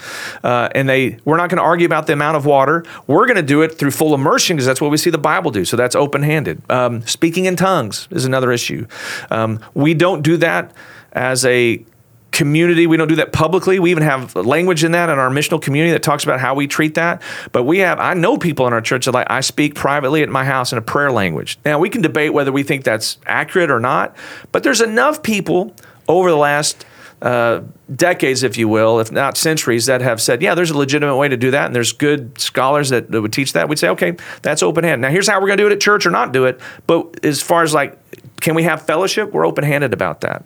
uh, 0.44 0.68
and 0.74 0.86
they, 0.86 1.16
we're 1.24 1.38
not 1.38 1.48
going 1.48 1.56
to 1.56 1.62
argue 1.62 1.86
about 1.86 2.06
the 2.06 2.12
amount 2.12 2.36
of 2.36 2.44
water. 2.44 2.84
We're 3.06 3.24
going 3.24 3.36
to 3.36 3.42
do 3.42 3.62
it 3.62 3.78
through 3.78 3.92
full 3.92 4.12
immersion 4.12 4.56
because 4.56 4.66
that's 4.66 4.82
what 4.82 4.90
we 4.90 4.98
see 4.98 5.08
the 5.08 5.16
Bible 5.16 5.50
do. 5.50 5.64
So 5.64 5.74
that's 5.74 5.96
open-handed. 5.96 6.70
Um, 6.70 7.00
speaking 7.06 7.46
in 7.46 7.56
tongues 7.56 8.08
is 8.10 8.26
another 8.26 8.52
issue. 8.52 8.86
Um, 9.30 9.60
we 9.72 9.94
don't 9.94 10.20
do 10.20 10.36
that 10.36 10.74
as 11.16 11.44
a 11.44 11.84
community. 12.30 12.86
We 12.86 12.98
don't 12.98 13.08
do 13.08 13.16
that 13.16 13.32
publicly. 13.32 13.78
We 13.78 13.90
even 13.90 14.02
have 14.02 14.36
language 14.36 14.84
in 14.84 14.92
that 14.92 15.08
in 15.08 15.18
our 15.18 15.30
missional 15.30 15.60
community 15.60 15.92
that 15.92 16.02
talks 16.02 16.22
about 16.22 16.38
how 16.38 16.54
we 16.54 16.66
treat 16.66 16.94
that. 16.96 17.22
But 17.50 17.62
we 17.62 17.78
have, 17.78 17.98
I 17.98 18.12
know 18.12 18.36
people 18.36 18.66
in 18.66 18.74
our 18.74 18.82
church 18.82 19.06
that 19.06 19.12
like, 19.12 19.26
I 19.30 19.40
speak 19.40 19.74
privately 19.74 20.22
at 20.22 20.28
my 20.28 20.44
house 20.44 20.70
in 20.70 20.76
a 20.76 20.82
prayer 20.82 21.10
language. 21.10 21.58
Now, 21.64 21.78
we 21.78 21.88
can 21.88 22.02
debate 22.02 22.34
whether 22.34 22.52
we 22.52 22.62
think 22.62 22.84
that's 22.84 23.16
accurate 23.26 23.70
or 23.70 23.80
not, 23.80 24.14
but 24.52 24.62
there's 24.62 24.82
enough 24.82 25.22
people 25.22 25.74
over 26.08 26.30
the 26.30 26.36
last 26.36 26.84
uh, 27.22 27.62
decades, 27.94 28.42
if 28.42 28.56
you 28.56 28.68
will, 28.68 29.00
if 29.00 29.10
not 29.10 29.36
centuries, 29.36 29.86
that 29.86 30.00
have 30.00 30.20
said, 30.20 30.42
yeah, 30.42 30.54
there's 30.54 30.70
a 30.70 30.76
legitimate 30.76 31.16
way 31.16 31.28
to 31.28 31.36
do 31.36 31.50
that. 31.50 31.66
And 31.66 31.74
there's 31.74 31.92
good 31.92 32.38
scholars 32.38 32.90
that, 32.90 33.10
that 33.10 33.22
would 33.22 33.32
teach 33.32 33.52
that. 33.54 33.68
We'd 33.68 33.78
say, 33.78 33.88
okay, 33.88 34.16
that's 34.42 34.62
open 34.62 34.84
hand. 34.84 35.02
Now, 35.02 35.10
here's 35.10 35.28
how 35.28 35.40
we're 35.40 35.46
going 35.46 35.58
to 35.58 35.64
do 35.64 35.66
it 35.68 35.72
at 35.72 35.80
church 35.80 36.06
or 36.06 36.10
not 36.10 36.32
do 36.32 36.44
it. 36.44 36.60
But 36.86 37.24
as 37.24 37.40
far 37.40 37.62
as 37.62 37.72
like, 37.72 37.98
can 38.40 38.54
we 38.54 38.64
have 38.64 38.82
fellowship? 38.82 39.32
We're 39.32 39.46
open 39.46 39.64
handed 39.64 39.92
about 39.92 40.20
that. 40.20 40.44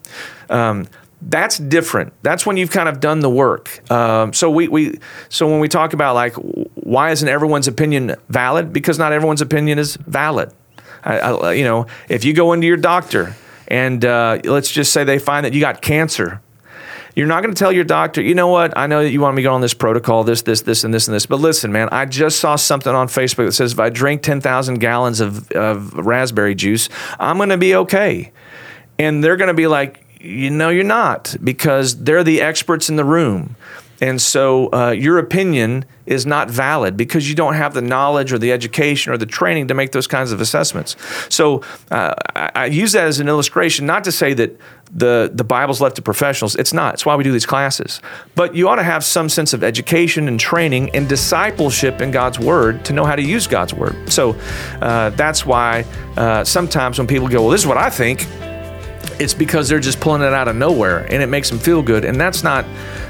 Um, 0.48 0.86
that's 1.22 1.58
different. 1.58 2.12
That's 2.22 2.46
when 2.46 2.56
you've 2.56 2.70
kind 2.70 2.88
of 2.88 3.00
done 3.00 3.20
the 3.20 3.28
work. 3.28 3.90
Um, 3.90 4.32
so 4.32 4.50
we, 4.50 4.68
we 4.68 4.98
so 5.28 5.46
when 5.46 5.60
we 5.60 5.68
talk 5.68 5.92
about 5.92 6.14
like 6.14 6.34
why 6.34 7.10
isn't 7.10 7.28
everyone's 7.28 7.68
opinion 7.68 8.14
valid? 8.28 8.72
Because 8.72 8.98
not 8.98 9.12
everyone's 9.12 9.42
opinion 9.42 9.78
is 9.78 9.96
valid. 9.96 10.50
I, 11.04 11.18
I, 11.18 11.52
you 11.52 11.64
know, 11.64 11.86
if 12.08 12.24
you 12.24 12.32
go 12.32 12.52
into 12.52 12.66
your 12.66 12.76
doctor 12.76 13.36
and 13.68 14.04
uh, 14.04 14.40
let's 14.44 14.70
just 14.70 14.92
say 14.92 15.04
they 15.04 15.18
find 15.18 15.44
that 15.44 15.52
you 15.52 15.60
got 15.60 15.82
cancer, 15.82 16.40
you're 17.14 17.26
not 17.26 17.42
going 17.42 17.54
to 17.54 17.58
tell 17.58 17.72
your 17.72 17.84
doctor, 17.84 18.22
you 18.22 18.34
know 18.34 18.48
what? 18.48 18.76
I 18.76 18.86
know 18.86 19.02
that 19.02 19.10
you 19.10 19.20
want 19.20 19.36
me 19.36 19.42
to 19.42 19.48
go 19.48 19.54
on 19.54 19.60
this 19.60 19.74
protocol, 19.74 20.24
this, 20.24 20.42
this, 20.42 20.62
this, 20.62 20.84
and 20.84 20.94
this, 20.94 21.08
and 21.08 21.14
this. 21.14 21.26
But 21.26 21.40
listen, 21.40 21.72
man, 21.72 21.88
I 21.90 22.04
just 22.06 22.38
saw 22.38 22.56
something 22.56 22.94
on 22.94 23.08
Facebook 23.08 23.46
that 23.46 23.52
says 23.52 23.72
if 23.72 23.80
I 23.80 23.90
drink 23.90 24.22
10,000 24.22 24.78
gallons 24.78 25.20
of, 25.20 25.50
of 25.52 25.94
raspberry 25.94 26.54
juice, 26.54 26.88
I'm 27.18 27.36
going 27.36 27.48
to 27.48 27.58
be 27.58 27.74
okay. 27.74 28.32
And 28.98 29.24
they're 29.24 29.36
going 29.36 29.48
to 29.48 29.54
be 29.54 29.66
like, 29.66 30.04
you 30.20 30.50
know, 30.50 30.68
you're 30.68 30.84
not 30.84 31.34
because 31.42 32.02
they're 32.02 32.24
the 32.24 32.42
experts 32.42 32.88
in 32.88 32.96
the 32.96 33.04
room. 33.04 33.56
And 34.00 34.20
so 34.20 34.72
uh, 34.72 34.90
your 34.90 35.18
opinion 35.18 35.84
is 36.06 36.26
not 36.26 36.50
valid 36.50 36.96
because 36.96 37.28
you 37.28 37.34
don't 37.34 37.54
have 37.54 37.74
the 37.74 37.82
knowledge 37.82 38.32
or 38.32 38.38
the 38.38 38.50
education 38.50 39.12
or 39.12 39.18
the 39.18 39.26
training 39.26 39.68
to 39.68 39.74
make 39.74 39.92
those 39.92 40.06
kinds 40.06 40.32
of 40.32 40.40
assessments. 40.40 40.96
So 41.28 41.62
uh, 41.90 42.14
I, 42.34 42.50
I, 42.54 42.64
use 42.66 42.92
that 42.92 43.06
as 43.06 43.20
an 43.20 43.28
illustration, 43.28 43.86
not 43.86 44.04
to 44.04 44.12
say 44.12 44.34
that 44.34 44.58
the, 44.92 45.30
the 45.32 45.44
Bible's 45.44 45.80
left 45.80 45.96
to 45.96 46.02
professionals. 46.02 46.56
It's 46.56 46.72
not. 46.72 46.94
It's 46.94 47.06
why 47.06 47.14
we 47.14 47.22
do 47.22 47.30
these 47.30 47.46
classes. 47.46 48.00
But 48.34 48.54
you 48.54 48.68
ought 48.68 48.76
to 48.76 48.82
have 48.82 49.04
some 49.04 49.28
sense 49.28 49.52
of 49.52 49.62
education 49.62 50.26
and 50.26 50.40
training 50.40 50.90
and 50.94 51.08
discipleship 51.08 52.00
in 52.00 52.10
God's 52.10 52.38
Word 52.38 52.84
to 52.86 52.92
know 52.92 53.04
how 53.04 53.14
to 53.14 53.22
use 53.22 53.46
God's 53.46 53.74
Word. 53.74 54.10
So 54.10 54.30
uh, 54.80 55.10
that's 55.10 55.46
why 55.46 55.84
uh, 56.16 56.42
sometimes 56.44 56.98
when 56.98 57.06
people 57.06 57.28
go, 57.28 57.42
well, 57.42 57.50
this 57.50 57.60
is 57.60 57.66
what 57.66 57.78
I 57.78 57.90
think, 57.90 58.26
it's 59.18 59.34
because 59.34 59.68
they're 59.68 59.80
just 59.80 60.00
pulling 60.00 60.22
it 60.22 60.32
out 60.32 60.48
of 60.48 60.56
nowhere 60.56 61.00
and 61.12 61.22
it 61.22 61.26
makes 61.26 61.50
them 61.50 61.58
feel 61.58 61.82
good. 61.82 62.04
And 62.04 62.20
that's 62.20 62.42
not, 62.42 62.64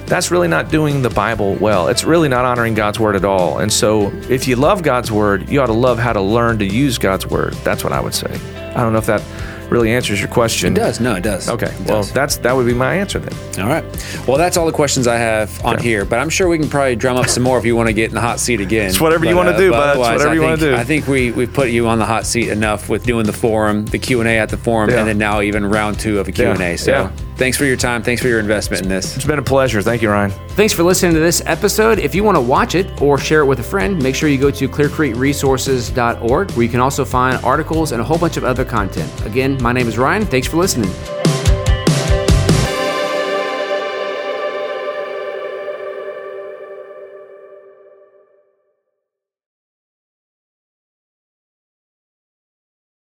that's 0.07 0.31
really 0.31 0.49
not 0.49 0.71
doing 0.71 1.03
the 1.03 1.11
Bible 1.11 1.55
well. 1.55 1.89
It's 1.89 2.05
really 2.05 2.29
not 2.29 2.45
honoring 2.45 2.75
God's 2.75 2.99
word 2.99 3.17
at 3.17 3.25
all. 3.25 3.59
And 3.59 3.73
so 3.73 4.11
if 4.29 4.49
you 4.49 4.57
love 4.57 4.83
God's 4.83 5.13
word, 5.13 5.49
you 5.49 5.61
ought 5.61 5.67
to 5.67 5.73
love 5.73 5.99
how 5.99 6.13
to 6.13 6.21
learn 6.21 6.59
to 6.59 6.67
use 6.67 6.99
God's 6.99 7.27
word. 7.27 7.55
That's 7.65 7.85
what 7.85 7.93
I 7.93 8.01
would 8.01 8.15
say. 8.15 8.33
I 8.75 8.83
don't 8.83 8.93
know 8.93 8.99
if 8.99 9.07
that 9.07 9.23
really 9.71 9.93
answers 9.93 10.21
your 10.21 10.29
question. 10.29 10.73
It 10.73 10.77
does. 10.77 11.01
No, 11.01 11.15
it 11.15 11.23
does. 11.23 11.49
Okay. 11.49 11.67
It 11.67 11.81
well, 11.81 11.99
does. 11.99 12.13
that's 12.13 12.37
that 12.39 12.55
would 12.55 12.67
be 12.67 12.75
my 12.75 12.95
answer 12.95 13.19
then. 13.19 13.63
All 13.63 13.69
right. 13.69 13.85
Well, 14.27 14.37
that's 14.37 14.57
all 14.57 14.67
the 14.67 14.73
questions 14.73 15.07
I 15.07 15.17
have 15.17 15.65
on 15.65 15.79
here, 15.79 16.05
but 16.05 16.19
I'm 16.19 16.29
sure 16.29 16.49
we 16.49 16.59
can 16.59 16.69
probably 16.69 16.97
drum 16.97 17.17
up 17.17 17.29
some 17.29 17.43
more 17.43 17.59
if 17.59 17.65
you 17.65 17.77
want 17.77 17.89
to 17.89 17.93
get 17.93 18.09
in 18.09 18.15
the 18.15 18.21
hot 18.21 18.41
seat 18.41 18.61
again. 18.61 18.89
It's 18.89 19.01
whatever 19.01 19.25
but, 19.25 19.31
you 19.31 19.37
want 19.37 19.49
to 19.49 19.55
uh, 19.55 19.59
do, 19.59 19.71
bud. 19.71 19.99
Whatever 19.99 20.35
you 20.35 20.43
want 20.43 20.61
to 20.61 20.71
do. 20.71 20.75
I 20.75 20.85
think 20.85 21.07
we 21.07 21.33
we've 21.33 21.53
put 21.53 21.71
you 21.71 21.87
on 21.87 21.99
the 21.99 22.07
hot 22.07 22.27
seat 22.27 22.49
enough 22.49 22.89
with 22.89 23.05
doing 23.05 23.27
the 23.27 23.33
forum, 23.33 23.87
the 23.87 23.99
Q 23.99 24.21
and 24.21 24.29
A 24.29 24.39
at 24.39 24.49
the 24.49 24.57
forum, 24.57 24.91
Yeah. 24.91 25.01
and 25.01 25.09
then 25.09 25.19
now 25.19 25.41
even 25.41 25.65
round 25.65 25.99
two 25.99 26.19
of 26.19 26.29
a 26.29 26.33
Q 26.33 26.47
and 26.47 26.61
A. 26.61 26.77
So. 26.77 26.91
Yeah. 26.91 27.13
Thanks 27.41 27.57
for 27.57 27.65
your 27.65 27.79
time. 27.79 28.03
Thanks 28.03 28.21
for 28.21 28.29
your 28.29 28.39
investment 28.39 28.83
in 28.83 28.91
this. 28.91 29.17
It's 29.17 29.25
been 29.25 29.39
a 29.39 29.43
pleasure. 29.43 29.81
Thank 29.81 30.03
you, 30.03 30.11
Ryan. 30.11 30.31
Thanks 30.51 30.75
for 30.75 30.83
listening 30.83 31.15
to 31.15 31.21
this 31.21 31.43
episode. 31.47 31.99
If 31.99 32.15
you 32.15 32.23
want 32.23 32.37
to 32.37 32.41
watch 32.41 32.75
it 32.75 33.01
or 33.01 33.17
share 33.17 33.41
it 33.41 33.47
with 33.47 33.61
a 33.61 33.63
friend, 33.63 34.01
make 34.03 34.15
sure 34.15 34.29
you 34.29 34.37
go 34.37 34.51
to 34.51 34.69
clearcreekresources.org 34.69 36.51
where 36.51 36.63
you 36.63 36.69
can 36.69 36.81
also 36.81 37.03
find 37.03 37.43
articles 37.43 37.93
and 37.93 38.01
a 38.03 38.05
whole 38.05 38.19
bunch 38.19 38.37
of 38.37 38.45
other 38.45 38.67
content. 38.67 39.11
Again, 39.25 39.57
my 39.63 39.73
name 39.73 39.89
is 39.89 39.97
Ryan. 39.97 40.27
Thanks 40.27 40.49
for 40.49 40.59
listening. 40.59 40.91